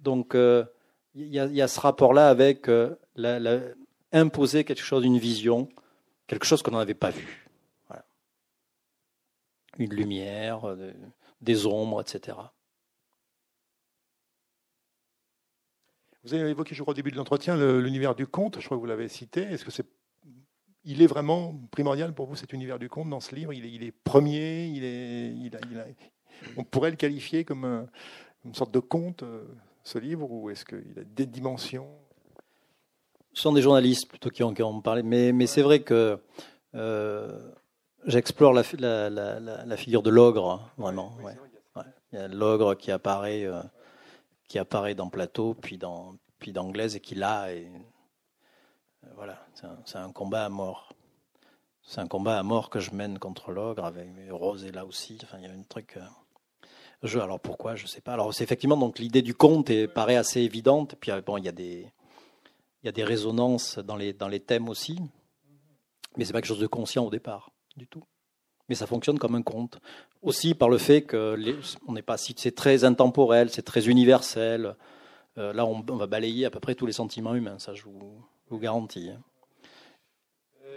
Donc, 0.00 0.34
euh, 0.34 0.64
il 1.14 1.28
y, 1.28 1.62
a 1.62 1.68
ce 1.68 1.78
rapport-là 1.78 2.28
avec 2.28 2.68
euh, 2.68 2.96
imposer 4.14 4.64
quelque 4.64 4.82
chose, 4.82 5.04
une 5.04 5.18
vision, 5.18 5.68
quelque 6.26 6.46
chose 6.46 6.62
qu'on 6.62 6.70
n'avait 6.70 6.94
pas 6.94 7.10
vu. 7.10 7.46
Une 9.78 9.92
lumière, 9.92 10.68
euh, 10.68 10.92
des 11.40 11.66
ombres, 11.66 12.00
etc. 12.00 12.38
Vous 16.22 16.32
avez 16.32 16.48
évoqué, 16.48 16.76
je 16.76 16.82
crois, 16.82 16.92
au 16.92 16.94
début 16.94 17.10
de 17.10 17.16
l'entretien, 17.16 17.56
l'univers 17.56 18.14
du 18.14 18.26
conte. 18.26 18.60
Je 18.60 18.64
crois 18.64 18.76
que 18.76 18.80
vous 18.80 18.86
l'avez 18.86 19.08
cité. 19.08 19.42
Est-ce 19.42 19.64
que 19.64 19.72
c'est, 19.72 19.86
il 20.84 21.02
est 21.02 21.08
vraiment 21.08 21.54
primordial 21.72 22.14
pour 22.14 22.26
vous 22.26 22.36
cet 22.36 22.52
univers 22.52 22.78
du 22.78 22.88
conte 22.88 23.10
dans 23.10 23.20
ce 23.20 23.34
livre? 23.34 23.52
Il 23.52 23.82
est, 23.82 23.90
premier. 23.90 24.66
Il 24.66 24.84
est, 24.84 25.52
on 26.56 26.62
pourrait 26.62 26.90
le 26.90 26.96
qualifier 26.96 27.44
comme 27.44 27.88
une 28.44 28.54
sorte 28.54 28.72
de 28.72 28.78
conte, 28.78 29.22
euh, 29.22 29.44
ce 29.82 29.98
livre, 29.98 30.30
ou 30.30 30.50
est-ce 30.50 30.64
qu'il 30.64 30.98
a 30.98 31.04
des 31.04 31.26
dimensions? 31.26 31.88
Sont 33.34 33.52
des 33.52 33.62
journalistes 33.62 34.08
plutôt 34.08 34.30
qui 34.30 34.42
en, 34.42 34.54
ont 34.60 34.80
parlé, 34.80 35.02
mais, 35.02 35.32
mais 35.32 35.46
c'est 35.46 35.62
vrai 35.62 35.80
que 35.80 36.18
euh, 36.74 37.50
j'explore 38.06 38.52
la, 38.52 38.62
la, 39.10 39.76
figure 39.76 40.02
de 40.02 40.10
l'ogre, 40.10 40.50
hein, 40.50 40.60
vraiment. 40.76 41.16
Il 42.12 42.18
y 42.18 42.22
a 42.22 42.28
l'ogre 42.28 42.74
qui 42.74 42.90
apparaît. 42.92 43.44
Euh, 43.44 43.60
qui 44.48 44.58
apparaît 44.58 44.94
dans 44.94 45.08
Plateau, 45.08 45.54
puis 45.54 45.78
dans, 45.78 46.16
puis 46.38 46.52
d'Anglaise, 46.52 46.96
et 46.96 47.00
qui 47.00 47.14
là, 47.14 47.52
et 47.52 47.66
euh, 49.04 49.08
voilà, 49.16 49.44
c'est 49.84 49.98
un, 49.98 50.12
combat 50.12 50.44
à 50.44 50.48
mort. 50.48 50.92
C'est 51.82 52.00
un 52.00 52.06
combat 52.06 52.38
à 52.38 52.42
mort 52.42 52.70
que 52.70 52.80
je 52.80 52.92
mène 52.92 53.18
contre 53.18 53.50
l'ogre, 53.50 53.84
avec 53.84 54.08
Rose 54.30 54.64
est 54.64 54.72
là 54.72 54.84
aussi. 54.84 55.18
Enfin, 55.22 55.38
il 55.38 55.44
y 55.44 55.46
a 55.46 55.50
un 55.50 55.62
truc. 55.68 55.96
Euh, 55.96 56.02
je, 57.02 57.18
alors 57.18 57.40
pourquoi, 57.40 57.74
je 57.74 57.86
sais 57.86 58.00
pas. 58.00 58.14
Alors 58.14 58.32
c'est 58.32 58.44
effectivement 58.44 58.76
donc 58.76 58.98
l'idée 58.98 59.22
du 59.22 59.34
conte 59.34 59.68
est, 59.70 59.88
paraît 59.88 60.16
assez 60.16 60.40
évidente. 60.40 60.94
Puis 61.00 61.10
euh, 61.10 61.20
bon, 61.20 61.36
il 61.36 61.44
y 61.44 61.48
a 61.48 61.52
des, 61.52 61.92
il 62.84 62.86
y 62.86 62.88
a 62.88 62.92
des 62.92 63.04
résonances 63.04 63.78
dans 63.78 63.96
les 63.96 64.40
thèmes 64.40 64.68
aussi, 64.68 65.00
mais 66.16 66.24
c'est 66.24 66.32
pas 66.32 66.40
quelque 66.40 66.48
chose 66.48 66.60
de 66.60 66.68
conscient 66.68 67.04
au 67.04 67.10
départ 67.10 67.50
du 67.76 67.88
tout 67.88 68.04
mais 68.68 68.74
ça 68.74 68.86
fonctionne 68.86 69.18
comme 69.18 69.34
un 69.34 69.42
conte. 69.42 69.78
Aussi 70.22 70.54
par 70.54 70.68
le 70.68 70.78
fait 70.78 71.02
que 71.02 71.36
c'est 72.16 72.54
très 72.54 72.84
intemporel, 72.84 73.50
c'est 73.50 73.62
très 73.62 73.88
universel. 73.88 74.76
Euh, 75.36 75.52
là, 75.52 75.66
on, 75.66 75.80
va 75.80 76.06
balayer 76.06 76.46
à 76.46 76.50
peu 76.50 76.60
près 76.60 76.74
tous 76.74 76.86
les 76.86 76.92
sentiments 76.92 77.34
humains, 77.34 77.58
ça 77.58 77.74
je 77.74 77.82
vous, 77.82 78.58
garantis. 78.58 79.10
Hein. 79.10 79.20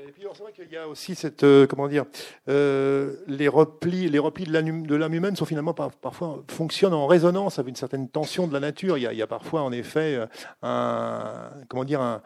Euh, 0.07 0.09
et 0.09 0.11
puis 0.11 0.23
c'est 0.33 0.43
vrai 0.43 0.51
qu'il 0.51 0.71
y 0.71 0.77
a 0.77 0.87
aussi 0.87 1.15
cette 1.15 1.43
euh, 1.43 1.67
comment 1.67 1.87
dire 1.87 2.05
les 2.47 3.47
replis 3.47 4.09
les 4.09 4.19
replis 4.19 4.45
de 4.45 4.95
l'âme 4.95 5.13
humaine 5.13 5.35
sont 5.35 5.45
finalement 5.45 5.73
parfois 5.73 6.43
fonctionnent 6.49 6.93
en 6.93 7.07
résonance 7.07 7.59
avec 7.59 7.69
une 7.69 7.75
certaine 7.75 8.09
tension 8.09 8.47
de 8.47 8.53
la 8.53 8.59
nature. 8.59 8.97
Il 8.97 9.01
y 9.01 9.07
a, 9.07 9.13
il 9.13 9.19
y 9.19 9.21
a 9.21 9.27
parfois 9.27 9.61
en 9.61 9.71
effet 9.71 10.19
un 10.61 11.49
comment 11.67 11.83
dire 11.83 12.01
un, 12.01 12.21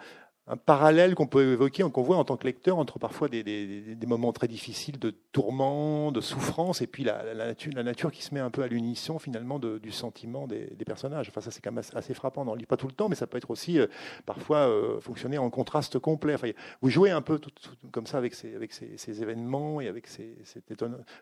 un 0.48 0.58
parallèle 0.58 1.14
qu'on 1.16 1.28
peut 1.28 1.54
évoquer, 1.54 1.84
qu'on 1.84 2.02
voit 2.02 2.18
en 2.18 2.24
tant 2.24 2.36
que 2.36 2.46
lecteur 2.46 2.78
entre 2.78 2.98
parfois 2.98 3.30
des, 3.30 3.96
moments 4.08 4.34
très 4.34 4.48
difficiles 4.48 5.00
de 5.00 5.12
tourment, 5.32 6.12
de 6.12 6.20
souffrance, 6.20 6.82
et 6.82 6.88
puis 6.88 7.04
la, 7.04 7.54
nature, 7.84 8.12
qui 8.12 8.24
se 8.24 8.34
met 8.34 8.40
un 8.40 8.50
peu 8.50 8.64
à 8.64 8.68
l'unisson 8.68 9.20
finalement 9.20 9.60
du 9.60 9.92
sentiment 9.92 10.48
des, 10.48 10.68
personnages. 10.86 11.30
Enfin, 11.30 11.42
ça 11.42 11.52
c'est 11.52 11.62
quand 11.62 11.72
même 11.72 11.84
assez, 11.94 12.14
frappant. 12.14 12.44
On 12.46 12.54
ne 12.54 12.60
lit 12.60 12.66
pas 12.66 12.76
tout 12.76 12.88
le 12.88 12.94
temps, 12.94 13.08
mais 13.08 13.16
ça 13.16 13.28
peut 13.28 13.38
être 13.38 13.52
aussi 13.52 13.80
euh, 13.80 13.88
parfois 14.26 14.68
euh, 14.68 15.00
fonctionner 15.00 15.38
en 15.38 15.50
contraste 15.50 16.00
complet. 16.00 16.34
Enfin, 16.34 16.50
vous 16.82 16.90
jouez 16.90 17.12
un 17.12 17.22
peu 17.22 17.40
comme 17.92 18.08
ça 18.08 18.18
avec 18.18 18.34
ces, 18.34 19.22
événements 19.22 19.80
et 19.80 19.88
avec 19.88 20.08
ces, 20.08 20.38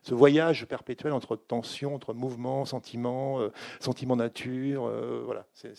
ce 0.01 0.13
voyage 0.15 0.65
perpétuel 0.65 1.11
entre 1.11 1.35
tension, 1.35 1.93
entre 1.93 2.13
mouvement, 2.13 2.65
sentiment, 2.65 3.41
euh, 3.41 3.49
sentiment 3.79 4.15
nature. 4.15 4.89
voilà, 5.25 5.45
c'est 5.53 5.75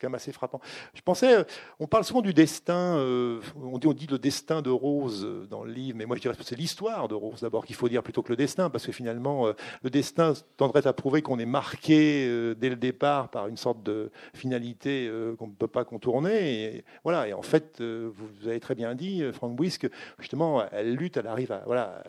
quand 0.00 0.08
même 0.08 0.14
assez 0.14 0.32
frappant. 0.32 0.60
Je 0.92 1.00
pensais, 1.00 1.44
on 1.80 1.86
parle 1.86 2.04
souvent 2.04 2.22
du 2.22 2.34
destin 2.34 2.73
euh, 2.74 3.40
on, 3.56 3.78
dit, 3.92 4.06
le 4.06 4.18
destin 4.18 4.62
de 4.62 4.70
Rose 4.70 5.26
dans 5.50 5.64
le 5.64 5.72
livre, 5.72 5.98
mais 5.98 6.06
moi 6.06 6.16
je 6.16 6.22
dirais 6.22 6.36
que 6.36 6.44
c'est 6.44 6.56
l'histoire 6.56 7.08
de 7.08 7.14
Rose 7.14 7.40
d'abord 7.40 7.64
qu'il 7.64 7.76
faut 7.76 7.88
dire 7.88 8.02
plutôt 8.02 8.22
que 8.22 8.30
le 8.30 8.36
destin, 8.36 8.70
parce 8.70 8.86
que 8.86 8.92
finalement, 8.92 9.46
euh, 9.46 9.52
le 9.82 9.90
destin 9.90 10.34
tendrait 10.56 10.86
à 10.86 10.92
prouver 10.92 11.22
qu'on 11.22 11.38
est 11.38 11.46
marqué 11.46 12.26
euh, 12.28 12.54
dès 12.54 12.68
le 12.68 12.76
départ 12.76 13.30
par 13.30 13.48
une 13.48 13.56
sorte 13.56 13.82
de 13.82 14.10
finalité 14.34 15.10
qu'on 15.38 15.48
ne 15.48 15.52
peut 15.52 15.68
pas 15.68 15.84
contourner. 15.84 16.76
Et, 16.76 16.84
voilà, 17.02 17.28
et 17.28 17.32
en 17.32 17.42
fait, 17.42 17.80
vous, 17.80 18.48
avez 18.48 18.60
très 18.60 18.74
bien 18.74 18.94
dit, 18.94 19.22
Franck 19.32 19.56
Bouisque, 19.56 19.88
justement, 20.18 20.64
elle 20.70 20.94
lutte, 20.94 21.16
elle 21.16 21.26
arrive 21.26 21.52
à, 21.52 21.62
voilà, 21.66 22.02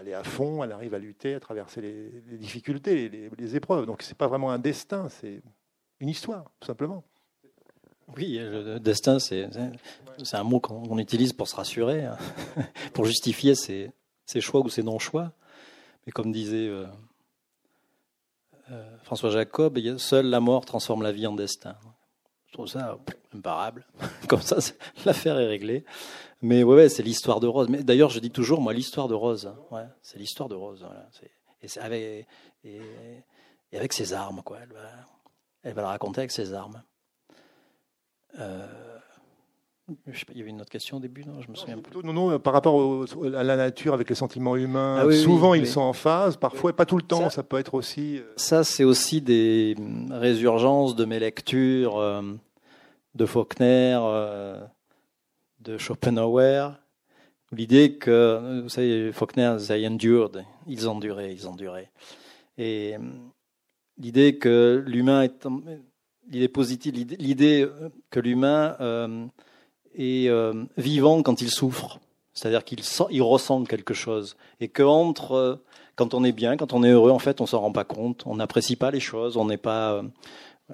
elle 0.00 0.08
est 0.08 0.14
à 0.14 0.24
fond, 0.24 0.62
elle 0.64 0.72
arrive 0.72 0.94
à 0.94 0.98
lutter, 0.98 1.34
à 1.34 1.40
traverser 1.40 1.80
les, 1.80 2.36
difficultés, 2.38 3.08
les, 3.08 3.30
les 3.36 3.56
épreuves. 3.56 3.86
Donc 3.86 4.02
c'est 4.02 4.16
pas 4.16 4.26
vraiment 4.26 4.50
un 4.50 4.58
destin, 4.58 5.08
c'est 5.08 5.42
une 6.00 6.08
histoire, 6.08 6.50
tout 6.60 6.66
simplement. 6.66 7.04
Oui, 8.16 8.38
le 8.38 8.78
destin, 8.78 9.18
c'est 9.18 9.48
un 10.32 10.44
mot 10.44 10.60
qu'on 10.60 10.98
utilise 10.98 11.32
pour 11.32 11.48
se 11.48 11.56
rassurer, 11.56 12.04
hein, 12.04 12.16
pour 12.94 13.04
justifier 13.04 13.54
ses, 13.54 13.92
choix 14.40 14.60
ou 14.60 14.68
ses 14.68 14.82
non-choix. 14.82 15.32
Mais 16.06 16.12
comme 16.12 16.32
disait 16.32 16.68
euh, 16.68 16.86
euh, 18.70 18.96
François 19.02 19.30
Jacob, 19.30 19.78
seule 19.98 20.26
la 20.26 20.40
mort 20.40 20.64
transforme 20.64 21.02
la 21.02 21.12
vie 21.12 21.26
en 21.26 21.34
destin. 21.34 21.76
Je 22.46 22.52
trouve 22.52 22.66
ça 22.66 22.98
imparable. 23.34 23.86
Comme 24.28 24.42
ça, 24.42 24.58
l'affaire 25.06 25.38
est 25.38 25.46
réglée. 25.46 25.84
Mais 26.42 26.62
ouais, 26.62 26.90
c'est 26.90 27.02
l'histoire 27.02 27.40
de 27.40 27.46
Rose. 27.46 27.68
Mais 27.70 27.82
d'ailleurs, 27.82 28.10
je 28.10 28.20
dis 28.20 28.30
toujours, 28.30 28.60
moi, 28.60 28.74
l'histoire 28.74 29.08
de 29.08 29.14
Rose. 29.14 29.46
Hein. 29.46 29.56
Ouais, 29.70 29.86
c'est 30.02 30.18
l'histoire 30.18 30.50
de 30.50 30.54
Rose. 30.54 30.84
Et, 31.62 31.78
avec, 31.78 32.26
et, 32.64 32.80
avec 33.72 33.92
ses 33.94 34.12
armes, 34.12 34.42
quoi. 34.42 34.58
Elle 34.60 34.72
va, 34.72 34.90
elle 35.62 35.72
va 35.72 35.82
la 35.82 35.88
raconter 35.88 36.20
avec 36.20 36.30
ses 36.30 36.52
armes. 36.52 36.82
Euh, 38.38 38.66
il 40.30 40.38
y 40.38 40.40
avait 40.40 40.50
une 40.50 40.60
autre 40.60 40.70
question 40.70 40.98
au 40.98 41.00
début, 41.00 41.24
non 41.24 41.42
Je 41.42 41.50
me 41.50 41.54
souviens 41.54 41.76
Non, 42.04 42.12
non, 42.12 42.38
par 42.38 42.52
rapport 42.52 43.04
à 43.34 43.42
la 43.42 43.56
nature 43.56 43.92
avec 43.94 44.08
les 44.08 44.14
sentiments 44.14 44.56
humains, 44.56 45.04
ah 45.06 45.12
souvent 45.12 45.54
ils 45.54 45.66
sont 45.66 45.80
en 45.80 45.92
phase, 45.92 46.36
parfois 46.36 46.74
pas 46.74 46.86
tout 46.86 46.96
le 46.96 47.02
temps, 47.02 47.28
ça, 47.30 47.42
peut 47.42 47.58
être 47.58 47.74
aussi. 47.74 48.18
Euh, 48.18 48.32
ça, 48.36 48.64
c'est 48.64 48.84
aussi 48.84 49.20
des 49.20 49.76
résurgences 50.10 50.94
de 50.94 51.04
mes 51.04 51.18
lectures 51.18 51.98
euh, 51.98 52.22
de 53.14 53.26
Faulkner, 53.26 53.98
de 55.60 55.78
Schopenhauer. 55.78 56.78
L'idée 57.50 57.98
que, 57.98 58.62
vous 58.62 58.70
savez, 58.70 59.12
Faulkner, 59.12 59.56
they 59.66 59.86
endured, 59.86 60.44
ils 60.66 60.88
enduraient, 60.88 61.34
ils 61.34 61.46
enduraient. 61.46 61.90
Et 62.56 62.94
l'idée 63.98 64.38
que 64.38 64.82
l'humain 64.86 65.22
est 65.22 65.46
l'idée 66.28 66.48
positive, 66.48 66.94
l'idée 67.18 67.62
euh, 67.62 67.88
que 68.10 68.20
l'humain 68.20 68.76
euh, 68.80 69.26
est 69.94 70.28
euh, 70.28 70.64
vivant 70.76 71.22
quand 71.22 71.40
il 71.40 71.50
souffre, 71.50 72.00
c'est-à-dire 72.32 72.64
qu'il 72.64 72.80
il 73.10 73.22
ressent 73.22 73.64
quelque 73.64 73.94
chose, 73.94 74.36
et 74.60 74.68
que 74.68 74.82
entre 74.82 75.62
quand 75.96 76.14
on 76.14 76.24
est 76.24 76.32
bien, 76.32 76.56
quand 76.56 76.72
on 76.72 76.82
est 76.84 76.90
heureux, 76.90 77.10
en 77.10 77.18
fait, 77.18 77.40
on 77.40 77.46
s'en 77.46 77.60
rend 77.60 77.72
pas 77.72 77.84
compte, 77.84 78.22
on 78.26 78.36
n'apprécie 78.36 78.76
pas 78.76 78.90
les 78.90 79.00
choses, 79.00 79.36
on 79.36 79.44
n'est 79.44 79.58
pas. 79.58 80.02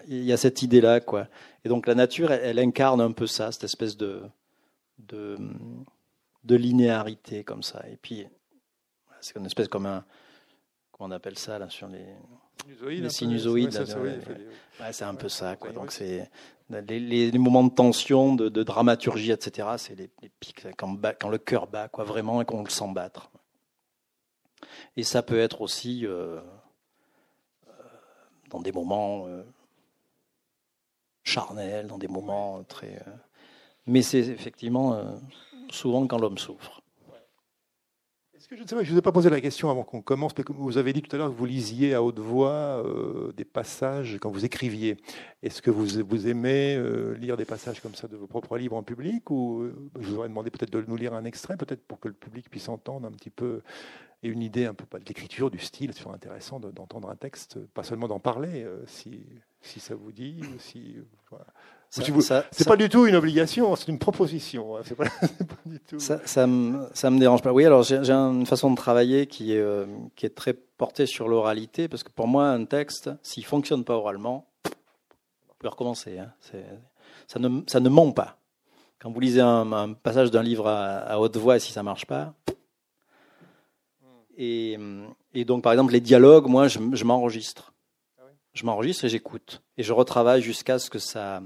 il 0.07 0.25
y 0.25 0.33
a 0.33 0.37
cette 0.37 0.63
idée-là, 0.63 1.01
quoi. 1.01 1.27
Et 1.65 1.69
donc 1.69 1.87
la 1.87 1.95
nature, 1.95 2.31
elle, 2.31 2.59
incarne 2.59 3.01
un 3.01 3.11
peu 3.13 3.27
ça, 3.27 3.51
cette 3.51 3.65
espèce 3.65 3.97
de 3.97 4.23
de, 4.99 5.37
de 6.45 6.57
linéarité 6.57 7.45
comme 7.45 7.63
ça. 7.63 7.85
Et 7.91 7.97
puis 7.97 8.27
c'est 9.21 9.37
une 9.37 9.47
espèce 9.47 9.69
comme 9.69 9.87
un 9.87 10.05
comment 10.93 11.09
on 11.09 11.17
appelle 11.17 11.39
ça 11.39 11.59
là 11.59 11.69
sur 11.69 11.89
les 11.89 12.07
les 12.87 13.11
sinusoïdes. 13.11 13.73
c'est 14.93 15.05
un 15.05 15.15
peu 15.15 15.29
ça. 15.29 15.57
Quoi. 15.57 15.73
Donc 15.73 15.93
c'est 15.93 16.31
les, 16.71 17.33
moments 17.39 17.65
de 17.65 17.73
tension, 17.73 18.35
de, 18.35 18.63
dramaturgie, 18.63 19.33
etc. 19.33 19.69
C'est 19.79 19.95
les, 19.95 20.11
pics 20.41 20.67
quand, 20.77 20.97
quand, 21.19 21.29
le 21.29 21.39
cœur 21.39 21.67
bat, 21.67 21.89
quoi, 21.89 22.05
vraiment, 22.05 22.43
et 22.43 22.45
qu'on 22.45 22.63
le 22.63 22.71
sent 22.71 22.93
battre. 22.93 23.31
Et 24.97 25.03
ça 25.03 25.23
peut 25.23 25.39
être 25.39 25.61
aussi 25.61 26.07
euh, 26.07 26.41
euh, 27.69 27.73
dans 28.51 28.61
des 28.61 28.73
moments 28.73 29.27
euh, 29.29 29.43
charnels, 31.25 31.87
dans 31.87 31.99
des 31.99 32.09
moments 32.09 32.63
très. 32.65 33.03
mais 33.87 34.03
c'est 34.03 34.19
effectivement 34.19 35.21
souvent 35.71 36.07
quand 36.07 36.19
l'homme 36.19 36.39
souffre 36.39 36.78
je 38.51 38.75
ne 38.75 38.83
vous 38.83 38.99
ai 38.99 39.03
pas 39.03 39.13
posé 39.13 39.29
la 39.29 39.43
question 39.43 39.71
avant 39.71 39.83
qu'on 39.83 40.01
commence, 40.01 40.33
mais 40.39 40.45
vous 40.49 40.79
avez 40.79 40.95
dit 40.95 41.03
tout 41.03 41.15
à 41.15 41.19
l'heure 41.19 41.29
que 41.29 41.37
vous 41.37 41.45
lisiez 41.45 41.93
à 41.93 42.03
haute 42.03 42.19
voix 42.19 42.83
euh, 42.83 43.31
des 43.33 43.45
passages 43.45 44.17
quand 44.21 44.31
vous 44.31 44.47
écriviez. 44.47 44.97
Est-ce 45.43 45.61
que 45.61 45.71
vous, 45.71 46.29
aimez 46.29 46.75
euh, 46.77 47.15
lire 47.19 47.37
des 47.37 47.45
passages 47.45 47.81
comme 47.81 47.95
ça 47.95 48.09
de 48.09 48.17
vos 48.17 48.27
propres 48.27 48.57
livres 48.57 48.77
en 48.77 48.83
public 48.83 49.31
ou 49.31 49.61
euh, 49.61 49.91
je 50.01 50.09
vous 50.09 50.17
aurais 50.17 50.29
demandé 50.29 50.51
peut-être 50.51 50.73
de 50.73 50.83
nous 50.87 50.97
lire 50.97 51.13
un 51.13 51.25
extrait, 51.25 51.59
peut-être 51.59 51.87
pour 51.87 52.01
que 52.01 52.09
le 52.09 52.15
public 52.15 52.49
puisse 52.49 52.71
entendre 52.71 53.07
un 53.07 53.13
petit 53.13 53.31
peu 53.31 53.61
et 54.23 54.29
une 54.29 54.43
idée 54.43 54.65
un 54.65 54.75
peu 54.75 54.85
de 54.99 55.05
l'écriture, 55.05 55.51
du 55.51 55.59
style. 55.59 55.93
C'est 55.93 56.09
intéressant 56.09 56.59
d'entendre 56.59 57.11
un 57.11 57.17
texte, 57.17 57.59
pas 57.75 57.83
seulement 57.83 58.09
d'en 58.09 58.19
parler, 58.19 58.67
si 59.61 59.81
ça 59.81 59.95
vous 59.95 60.13
dit, 60.13 60.41
si 60.59 60.97
c'est 61.91 62.69
pas 62.69 62.77
du 62.77 62.89
tout 62.89 63.07
une 63.07 63.15
obligation, 63.15 63.75
c'est 63.75 63.89
une 63.89 63.99
proposition. 63.99 64.77
Hein, 64.77 64.83
pas, 64.97 65.05
du 65.65 65.81
tout... 65.81 65.99
Ça, 65.99 66.21
ça, 66.27 66.47
me, 66.47 66.87
ça 66.93 67.11
me 67.11 67.19
dérange 67.19 67.43
pas. 67.43 67.53
Oui, 67.53 67.65
alors 67.65 67.83
j'ai 67.83 68.11
une 68.11 68.47
façon 68.47 68.71
de 68.71 68.77
travailler 68.77 69.27
qui 69.27 69.55
est, 69.55 69.61
euh, 69.61 69.87
qui 70.15 70.27
est 70.27 70.35
très 70.35 70.53
portée 70.53 71.07
sur 71.07 71.29
l'oralité, 71.29 71.89
parce 71.89 72.03
que 72.03 72.11
pour 72.11 72.29
moi, 72.29 72.49
un 72.49 72.65
texte, 72.67 73.11
s'il 73.23 73.45
fonctionne 73.45 73.85
pas 73.85 73.95
oralement, 73.95 74.47
on 74.67 75.55
peut 75.59 75.69
recommencer. 75.69 76.19
Hein, 76.19 76.31
ça, 77.27 77.39
ne, 77.39 77.63
ça 77.67 77.81
ne 77.81 77.89
ment 77.89 78.13
pas. 78.13 78.39
Quand 79.01 79.11
vous 79.11 79.21
lisez 79.21 79.41
un, 79.41 79.95
passage 79.95 80.31
d'un 80.31 80.43
livre 80.43 80.69
à, 80.69 81.19
haute 81.21 81.37
voix, 81.37 81.59
si 81.59 81.73
ça 81.73 81.83
marche 81.83 82.05
pas. 82.05 82.35
Et, 84.37 84.77
et, 85.35 85.45
donc, 85.45 85.63
par 85.63 85.73
exemple, 85.73 85.93
les 85.93 86.01
dialogues, 86.01 86.47
moi, 86.49 86.69
je, 86.69 86.79
je 86.93 87.05
m'enregistre. 87.05 87.73
Je 88.55 88.65
m'enregistre 88.65 89.05
et 89.05 89.09
j'écoute. 89.09 89.63
Et 89.77 89.83
je 89.83 89.93
retravaille 89.93 90.43
jusqu'à 90.43 90.79
ce 90.79 90.91
que 90.91 90.99
ça 90.99 91.43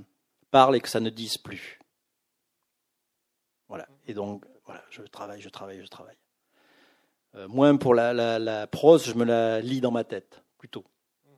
parle 0.50 0.76
et 0.76 0.80
que 0.80 0.88
ça 0.88 1.00
ne 1.00 1.10
dise 1.10 1.38
plus. 1.38 1.78
Voilà. 3.68 3.88
Et 4.06 4.14
donc, 4.14 4.44
voilà, 4.64 4.82
je 4.90 5.02
travaille, 5.02 5.40
je 5.40 5.48
travaille, 5.48 5.82
je 5.82 5.88
travaille. 5.88 6.16
Euh, 7.34 7.48
moins 7.48 7.76
pour 7.76 7.94
la, 7.94 8.12
la, 8.38 8.66
prose, 8.66 9.06
je 9.06 9.14
me 9.14 9.24
la 9.24 9.60
lis 9.60 9.80
dans 9.80 9.90
ma 9.90 10.04
tête, 10.04 10.42
plutôt. 10.58 10.84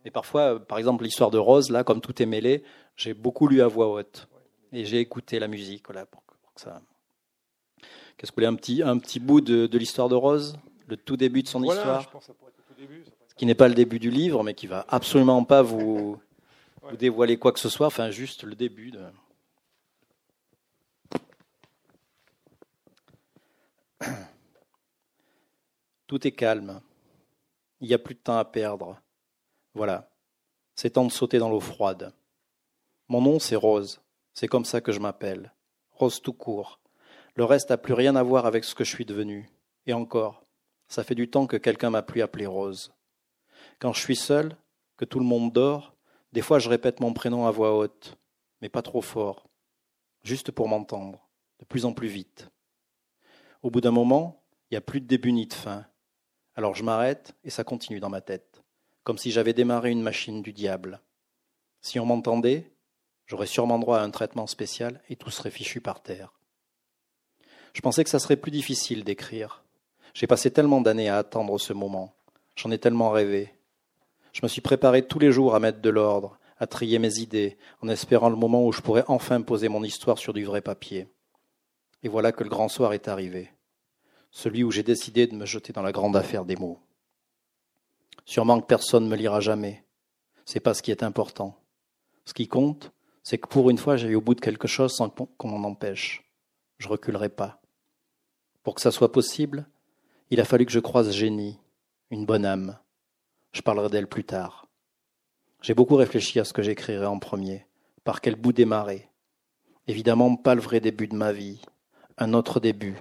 Et 0.04 0.10
parfois, 0.10 0.58
par 0.58 0.78
exemple, 0.78 1.04
l'histoire 1.04 1.30
de 1.30 1.38
Rose, 1.38 1.70
là, 1.70 1.84
comme 1.84 2.00
tout 2.00 2.20
est 2.20 2.26
mêlé, 2.26 2.64
j'ai 2.96 3.14
beaucoup 3.14 3.46
lu 3.46 3.62
à 3.62 3.68
voix 3.68 3.88
haute. 3.88 4.28
Et 4.72 4.84
j'ai 4.84 4.98
écouté 4.98 5.38
la 5.38 5.46
musique, 5.46 5.86
voilà, 5.86 6.04
pour, 6.04 6.24
que 6.26 6.60
ça. 6.60 6.82
Qu'est-ce 8.16 8.32
que 8.32 8.36
vous 8.36 8.46
voulez, 8.46 8.46
un 8.46 8.56
petit, 8.56 8.82
un 8.82 8.98
petit 8.98 9.20
bout 9.20 9.40
de, 9.40 9.66
de 9.66 9.78
l'histoire 9.78 10.08
de 10.08 10.16
Rose? 10.16 10.56
Le 10.86 10.96
tout 10.96 11.16
début 11.16 11.42
de 11.42 11.48
son 11.48 11.62
histoire? 11.62 12.02
je 12.02 12.10
pense 12.10 12.24
ça 12.24 12.34
pourrait 12.34 12.50
être 12.50 12.58
le 12.58 12.74
tout 12.74 12.80
début, 12.80 13.04
Qui 13.37 13.47
n'est 13.47 13.55
pas 13.55 13.68
le 13.68 13.74
début 13.74 13.99
du 13.99 14.11
livre, 14.11 14.43
mais 14.43 14.55
qui 14.55 14.66
va 14.66 14.85
absolument 14.89 15.45
pas 15.45 15.62
vous, 15.62 16.20
vous 16.82 16.97
dévoiler 16.97 17.37
quoi 17.39 17.53
que 17.53 17.59
ce 17.59 17.68
soit, 17.68 17.87
enfin 17.87 18.11
juste 18.11 18.45
le 18.45 18.55
début 18.55 18.91
de. 18.91 19.01
Tout 26.07 26.26
est 26.26 26.32
calme. 26.32 26.80
Il 27.80 27.89
n'y 27.89 27.95
a 27.95 27.99
plus 27.99 28.14
de 28.14 28.20
temps 28.20 28.39
à 28.39 28.45
perdre. 28.45 29.01
Voilà. 29.74 30.09
C'est 30.76 30.91
temps 30.91 31.05
de 31.05 31.12
sauter 31.12 31.39
dans 31.39 31.49
l'eau 31.51 31.61
froide. 31.61 32.12
Mon 33.09 33.20
nom, 33.20 33.39
c'est 33.39 33.57
Rose. 33.57 34.01
C'est 34.32 34.49
comme 34.49 34.64
ça 34.64 34.80
que 34.80 34.93
je 34.93 35.01
m'appelle. 35.01 35.53
Rose 35.93 36.20
tout 36.22 36.32
court. 36.32 36.80
Le 37.37 37.45
reste 37.45 37.70
n'a 37.70 37.76
plus 37.76 37.95
rien 37.95 38.16
à 38.16 38.22
voir 38.22 38.47
avec 38.47 38.64
ce 38.64 38.74
que 38.74 38.85
je 38.85 38.91
suis 38.91 39.05
devenu. 39.05 39.51
Et 39.87 39.93
encore, 39.93 40.45
ça 40.89 41.05
fait 41.05 41.14
du 41.14 41.28
temps 41.28 41.47
que 41.47 41.57
quelqu'un 41.57 41.91
m'a 41.91 42.03
plus 42.03 42.22
appelé 42.22 42.47
Rose. 42.47 42.93
Quand 43.85 43.93
je 43.93 44.01
suis 44.01 44.16
seul, 44.16 44.57
que 44.97 45.05
tout 45.05 45.18
le 45.18 45.26
monde 45.26 45.53
dort, 45.53 45.95
des 46.32 46.41
fois, 46.41 46.59
je 46.59 46.70
répète 46.70 47.01
mon 47.01 47.12
prénom 47.12 47.47
à 47.47 47.51
voix 47.51 47.76
haute, 47.76 48.16
mais 48.62 48.70
pas 48.70 48.80
trop 48.80 49.03
fort, 49.03 49.47
juste 50.22 50.51
pour 50.53 50.68
m'entendre, 50.68 51.28
de 51.59 51.66
plus 51.66 51.85
en 51.85 51.93
plus 51.93 52.09
vite. 52.09 52.49
Au 53.62 53.70
bout 53.70 53.82
d'un 53.82 53.91
moment, 53.91 54.43
il 54.70 54.72
n'y 54.72 54.78
a 54.78 54.80
plus 54.80 55.03
de 55.03 55.07
début 55.07 55.32
ni 55.32 55.47
de 55.47 55.53
fin. 55.53 55.85
Alors 56.55 56.74
je 56.74 56.82
m'arrête 56.82 57.35
et 57.45 57.51
ça 57.51 57.62
continue 57.62 58.01
dans 58.01 58.09
ma 58.09 58.22
tête, 58.22 58.64
comme 59.03 59.18
si 59.18 59.30
j'avais 59.30 59.53
démarré 59.53 59.91
une 59.91 60.01
machine 60.01 60.41
du 60.41 60.55
diable. 60.55 61.03
Si 61.82 62.01
on 62.01 62.07
m'entendait, 62.07 62.72
j'aurais 63.26 63.47
sûrement 63.47 63.78
droit 63.78 63.99
à 63.99 64.03
un 64.03 64.11
traitement 64.11 64.47
spécial 64.47 65.03
et 65.11 65.16
tout 65.16 65.28
serait 65.28 65.51
fichu 65.51 65.82
par 65.82 66.03
terre. 66.03 66.32
Je 67.74 67.82
pensais 67.82 68.03
que 68.03 68.09
ça 68.09 68.18
serait 68.18 68.39
plus 68.39 68.51
difficile 68.51 69.05
d'écrire. 69.05 69.62
J'ai 70.14 70.26
passé 70.26 70.51
tellement 70.51 70.80
d'années 70.80 71.11
à 71.11 71.18
attendre 71.18 71.59
ce 71.59 71.74
moment. 71.74 72.14
J'en 72.57 72.70
ai 72.70 72.78
tellement 72.78 73.11
rêvé. 73.11 73.53
Je 74.35 74.41
me 74.43 74.49
suis 74.49 74.61
préparé 74.61 75.07
tous 75.07 75.20
les 75.20 75.30
jours 75.30 75.55
à 75.55 75.61
mettre 75.61 75.80
de 75.80 75.91
l'ordre, 75.91 76.39
à 76.59 76.66
trier 76.66 76.99
mes 76.99 77.20
idées, 77.20 77.57
en 77.80 77.89
espérant 77.89 78.28
le 78.28 78.37
moment 78.37 78.66
où 78.66 78.72
je 78.72 78.80
pourrais 78.80 79.05
enfin 79.07 79.41
poser 79.41 79.68
mon 79.68 79.85
histoire 79.85 80.18
sur 80.18 80.32
du 80.32 80.45
vrai 80.45 80.61
papier. 80.61 81.07
Et 82.03 82.09
voilà 82.09 82.32
que 82.32 82.43
le 82.43 82.51
grand 82.51 82.68
soir 82.68 82.93
est 82.95 83.07
arrivé, 83.07 83.53
celui 84.32 84.64
où 84.64 84.72
j'ai 84.72 84.82
décidé 84.82 85.28
de 85.28 85.37
me 85.37 85.47
jeter 85.47 85.72
dans 85.72 85.82
la 85.82 85.93
grande 85.93 86.16
affaire 86.16 86.45
des 86.45 86.57
mots. 86.57 86.80
Sûrement 88.24 88.61
que 88.61 88.66
personne 88.66 89.05
ne 89.05 89.09
me 89.09 89.16
lira 89.16 89.39
jamais. 89.39 89.85
C'est 90.45 90.59
pas 90.61 90.74
ce 90.74 90.82
qui 90.82 90.91
est 90.91 91.05
important. 91.05 91.57
Ce 92.24 92.35
qui 92.35 92.49
compte, 92.49 92.91
c'est 93.22 93.39
que 93.39 93.47
pour 93.47 93.70
une 93.70 93.78
fois 93.78 93.97
j'aille 93.97 94.16
au 94.16 94.20
bout 94.20 94.35
de 94.35 94.41
quelque 94.41 94.66
chose 94.66 94.97
sans 94.97 95.11
qu'on 95.11 95.49
m'en 95.49 95.68
empêche. 95.68 96.28
Je 96.78 96.89
reculerai 96.89 97.28
pas. 97.28 97.62
Pour 98.64 98.74
que 98.74 98.80
ça 98.80 98.91
soit 98.91 99.12
possible, 99.12 99.68
il 100.30 100.41
a 100.41 100.45
fallu 100.45 100.66
que 100.66 100.72
je 100.72 100.80
croise 100.80 101.12
Génie, 101.12 101.61
une 102.11 102.26
bonne 102.26 102.45
âme, 102.45 102.78
je 103.55 103.62
parlerai 103.62 103.88
d'elle 103.88 104.09
plus 104.09 104.24
tard. 104.24 104.66
J'ai 105.62 105.74
beaucoup 105.74 105.94
réfléchi 105.94 106.40
à 106.40 106.44
ce 106.44 106.52
que 106.52 106.61
j'écrirais 106.61 107.07
en 107.07 107.20
premier, 107.20 107.66
par 108.02 108.20
quel 108.20 108.34
bout 108.34 108.52
démarrer. 108.52 109.09
Évidemment, 109.86 110.34
pas 110.34 110.57
le 110.57 110.61
vrai 110.61 110.80
début 110.80 111.07
de 111.07 111.14
ma 111.14 111.32
vie, 111.32 111.62
un 112.18 112.34
autre 112.34 112.59
début, 112.59 112.96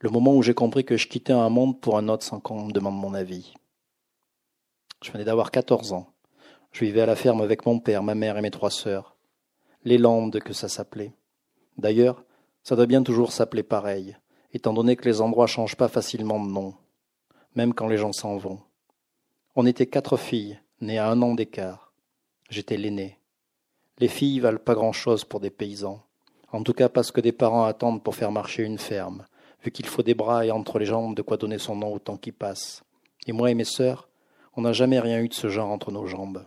le 0.00 0.08
moment 0.08 0.34
où 0.34 0.42
j'ai 0.42 0.54
compris 0.54 0.84
que 0.84 0.96
je 0.96 1.08
quittais 1.08 1.34
un 1.34 1.50
monde 1.50 1.78
pour 1.78 1.98
un 1.98 2.08
autre 2.08 2.24
sans 2.24 2.40
qu'on 2.40 2.64
me 2.64 2.72
demande 2.72 2.96
mon 2.96 3.12
avis. 3.12 3.52
Je 5.04 5.12
venais 5.12 5.24
d'avoir 5.24 5.50
quatorze 5.50 5.92
ans. 5.92 6.08
Je 6.72 6.86
vivais 6.86 7.02
à 7.02 7.06
la 7.06 7.16
ferme 7.16 7.42
avec 7.42 7.66
mon 7.66 7.78
père, 7.78 8.02
ma 8.02 8.14
mère 8.14 8.38
et 8.38 8.42
mes 8.42 8.50
trois 8.50 8.70
sœurs. 8.70 9.14
Les 9.84 9.98
Landes 9.98 10.40
que 10.40 10.54
ça 10.54 10.68
s'appelait. 10.68 11.12
D'ailleurs, 11.76 12.24
ça 12.62 12.76
doit 12.76 12.86
bien 12.86 13.02
toujours 13.02 13.30
s'appeler 13.30 13.62
pareil, 13.62 14.16
étant 14.54 14.72
donné 14.72 14.96
que 14.96 15.04
les 15.04 15.20
endroits 15.20 15.46
changent 15.46 15.76
pas 15.76 15.88
facilement 15.88 16.42
de 16.42 16.50
nom, 16.50 16.74
même 17.54 17.74
quand 17.74 17.88
les 17.88 17.98
gens 17.98 18.12
s'en 18.12 18.38
vont. 18.38 18.60
On 19.54 19.66
était 19.66 19.86
quatre 19.86 20.16
filles, 20.16 20.58
nées 20.80 20.96
à 20.96 21.10
un 21.10 21.20
an 21.20 21.34
d'écart. 21.34 21.92
J'étais 22.48 22.78
l'aînée. 22.78 23.18
Les 23.98 24.08
filles 24.08 24.40
valent 24.40 24.58
pas 24.58 24.72
grand-chose 24.74 25.26
pour 25.26 25.40
des 25.40 25.50
paysans. 25.50 26.02
En 26.52 26.62
tout 26.62 26.72
cas 26.72 26.88
pas 26.88 27.02
ce 27.02 27.12
que 27.12 27.20
des 27.20 27.32
parents 27.32 27.64
attendent 27.64 28.02
pour 28.02 28.14
faire 28.14 28.32
marcher 28.32 28.62
une 28.62 28.78
ferme, 28.78 29.26
vu 29.62 29.70
qu'il 29.70 29.84
faut 29.84 30.02
des 30.02 30.14
bras 30.14 30.46
et 30.46 30.50
entre 30.50 30.78
les 30.78 30.86
jambes 30.86 31.14
de 31.14 31.20
quoi 31.20 31.36
donner 31.36 31.58
son 31.58 31.76
nom 31.76 31.92
au 31.92 31.98
temps 31.98 32.16
qui 32.16 32.32
passe. 32.32 32.82
Et 33.26 33.32
moi 33.32 33.50
et 33.50 33.54
mes 33.54 33.64
sœurs, 33.64 34.08
on 34.56 34.62
n'a 34.62 34.72
jamais 34.72 35.00
rien 35.00 35.20
eu 35.20 35.28
de 35.28 35.34
ce 35.34 35.50
genre 35.50 35.68
entre 35.68 35.92
nos 35.92 36.06
jambes. 36.06 36.46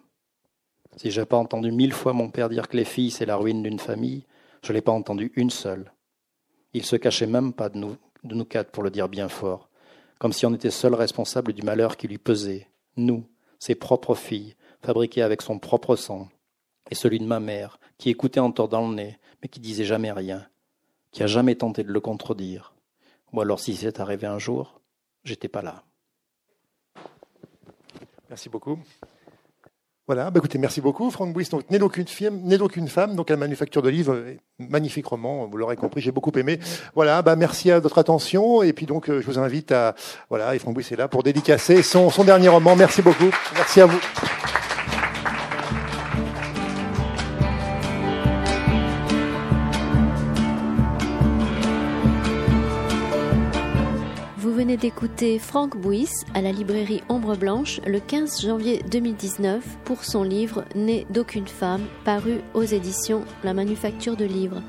Si 0.97 1.11
j'ai 1.11 1.25
pas 1.25 1.37
entendu 1.37 1.71
mille 1.71 1.93
fois 1.93 2.13
mon 2.13 2.31
père 2.31 2.49
dire 2.49 2.67
que 2.67 2.77
les 2.77 2.85
filles 2.85 3.11
c'est 3.11 3.27
la 3.27 3.35
ruine 3.35 3.61
d'une 3.61 3.77
famille, 3.77 4.25
je 4.63 4.73
l'ai 4.73 4.81
pas 4.81 4.91
entendu 4.91 5.31
une 5.35 5.51
seule. 5.51 5.93
Il 6.73 6.83
se 6.83 6.95
cachait 6.95 7.27
même 7.27 7.53
pas 7.53 7.69
de 7.69 7.77
nous, 7.77 7.97
de 8.23 8.33
nous 8.33 8.45
quatre 8.45 8.71
pour 8.71 8.81
le 8.81 8.89
dire 8.89 9.09
bien 9.09 9.29
fort, 9.29 9.69
comme 10.17 10.33
si 10.33 10.47
on 10.47 10.55
était 10.55 10.71
seul 10.71 10.95
responsable 10.95 11.53
du 11.53 11.61
malheur 11.61 11.97
qui 11.97 12.07
lui 12.07 12.17
pesait, 12.17 12.67
nous, 12.97 13.25
ses 13.59 13.75
propres 13.75 14.15
filles, 14.15 14.55
fabriquées 14.81 15.21
avec 15.21 15.41
son 15.41 15.59
propre 15.59 15.95
sang, 15.95 16.29
et 16.91 16.95
celui 16.95 17.19
de 17.19 17.25
ma 17.25 17.39
mère, 17.39 17.79
qui 17.97 18.09
écoutait 18.09 18.39
en 18.39 18.51
tordant 18.51 18.87
le 18.87 18.95
nez, 18.95 19.19
mais 19.41 19.49
qui 19.49 19.59
disait 19.59 19.85
jamais 19.85 20.11
rien, 20.11 20.47
qui 21.11 21.23
a 21.23 21.27
jamais 21.27 21.55
tenté 21.55 21.83
de 21.83 21.91
le 21.91 21.99
contredire. 21.99 22.73
Ou 23.33 23.41
alors 23.41 23.59
si 23.59 23.75
c'est 23.75 23.99
arrivé 23.99 24.27
un 24.27 24.39
jour, 24.39 24.81
j'étais 25.23 25.47
pas 25.47 25.61
là. 25.61 25.83
Merci 28.29 28.49
beaucoup. 28.49 28.79
Voilà, 30.07 30.29
bah 30.29 30.37
écoutez, 30.37 30.59
merci 30.59 30.81
beaucoup. 30.81 31.09
Franck 31.09 31.33
Bouis, 31.33 31.47
donc 31.49 31.69
né 31.71 31.79
d'aucune 31.79 32.05
d'aucune 32.57 32.87
femme, 32.87 33.15
donc 33.15 33.31
à 33.31 33.33
la 33.33 33.37
manufacture 33.37 33.81
de 33.81 33.89
livres, 33.89 34.15
magnifique 34.59 35.07
roman, 35.07 35.47
vous 35.47 35.57
l'aurez 35.57 35.77
compris, 35.77 35.99
j'ai 35.99 36.11
beaucoup 36.11 36.31
aimé. 36.37 36.59
Voilà, 36.93 37.23
bah 37.23 37.35
merci 37.35 37.71
à 37.71 37.79
votre 37.79 37.97
attention, 37.97 38.61
et 38.61 38.71
puis 38.71 38.85
donc 38.85 39.09
euh, 39.09 39.19
je 39.19 39.25
vous 39.25 39.39
invite 39.39 39.71
à, 39.71 39.95
voilà, 40.29 40.53
et 40.53 40.59
Franck 40.59 40.75
Bouis 40.75 40.85
est 40.91 40.95
là 40.95 41.07
pour 41.07 41.23
dédicacer 41.23 41.81
son 41.81 42.11
dernier 42.23 42.49
roman. 42.49 42.75
Merci 42.75 43.01
beaucoup. 43.01 43.31
Merci 43.55 43.81
à 43.81 43.87
vous. 43.87 43.99
D'écouter 54.77 55.39
Franck 55.39 55.77
Bouis 55.77 56.09
à 56.33 56.41
la 56.41 56.51
librairie 56.51 57.03
Ombre 57.09 57.35
Blanche 57.35 57.79
le 57.85 57.99
15 57.99 58.41
janvier 58.41 58.83
2019 58.89 59.63
pour 59.85 60.03
son 60.03 60.23
livre 60.23 60.65
Né 60.75 61.05
d'aucune 61.09 61.47
femme, 61.47 61.83
paru 62.03 62.41
aux 62.53 62.63
éditions 62.63 63.23
La 63.43 63.53
Manufacture 63.53 64.15
de 64.15 64.25
Livres. 64.25 64.61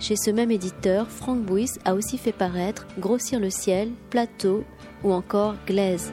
Chez 0.00 0.16
ce 0.16 0.30
même 0.30 0.50
éditeur, 0.50 1.08
Franck 1.08 1.40
Bouis 1.42 1.70
a 1.84 1.94
aussi 1.94 2.18
fait 2.18 2.32
paraître 2.32 2.86
Grossir 2.98 3.38
le 3.38 3.50
ciel, 3.50 3.90
Plateau 4.10 4.64
ou 5.02 5.12
encore 5.12 5.54
Glaise. 5.66 6.12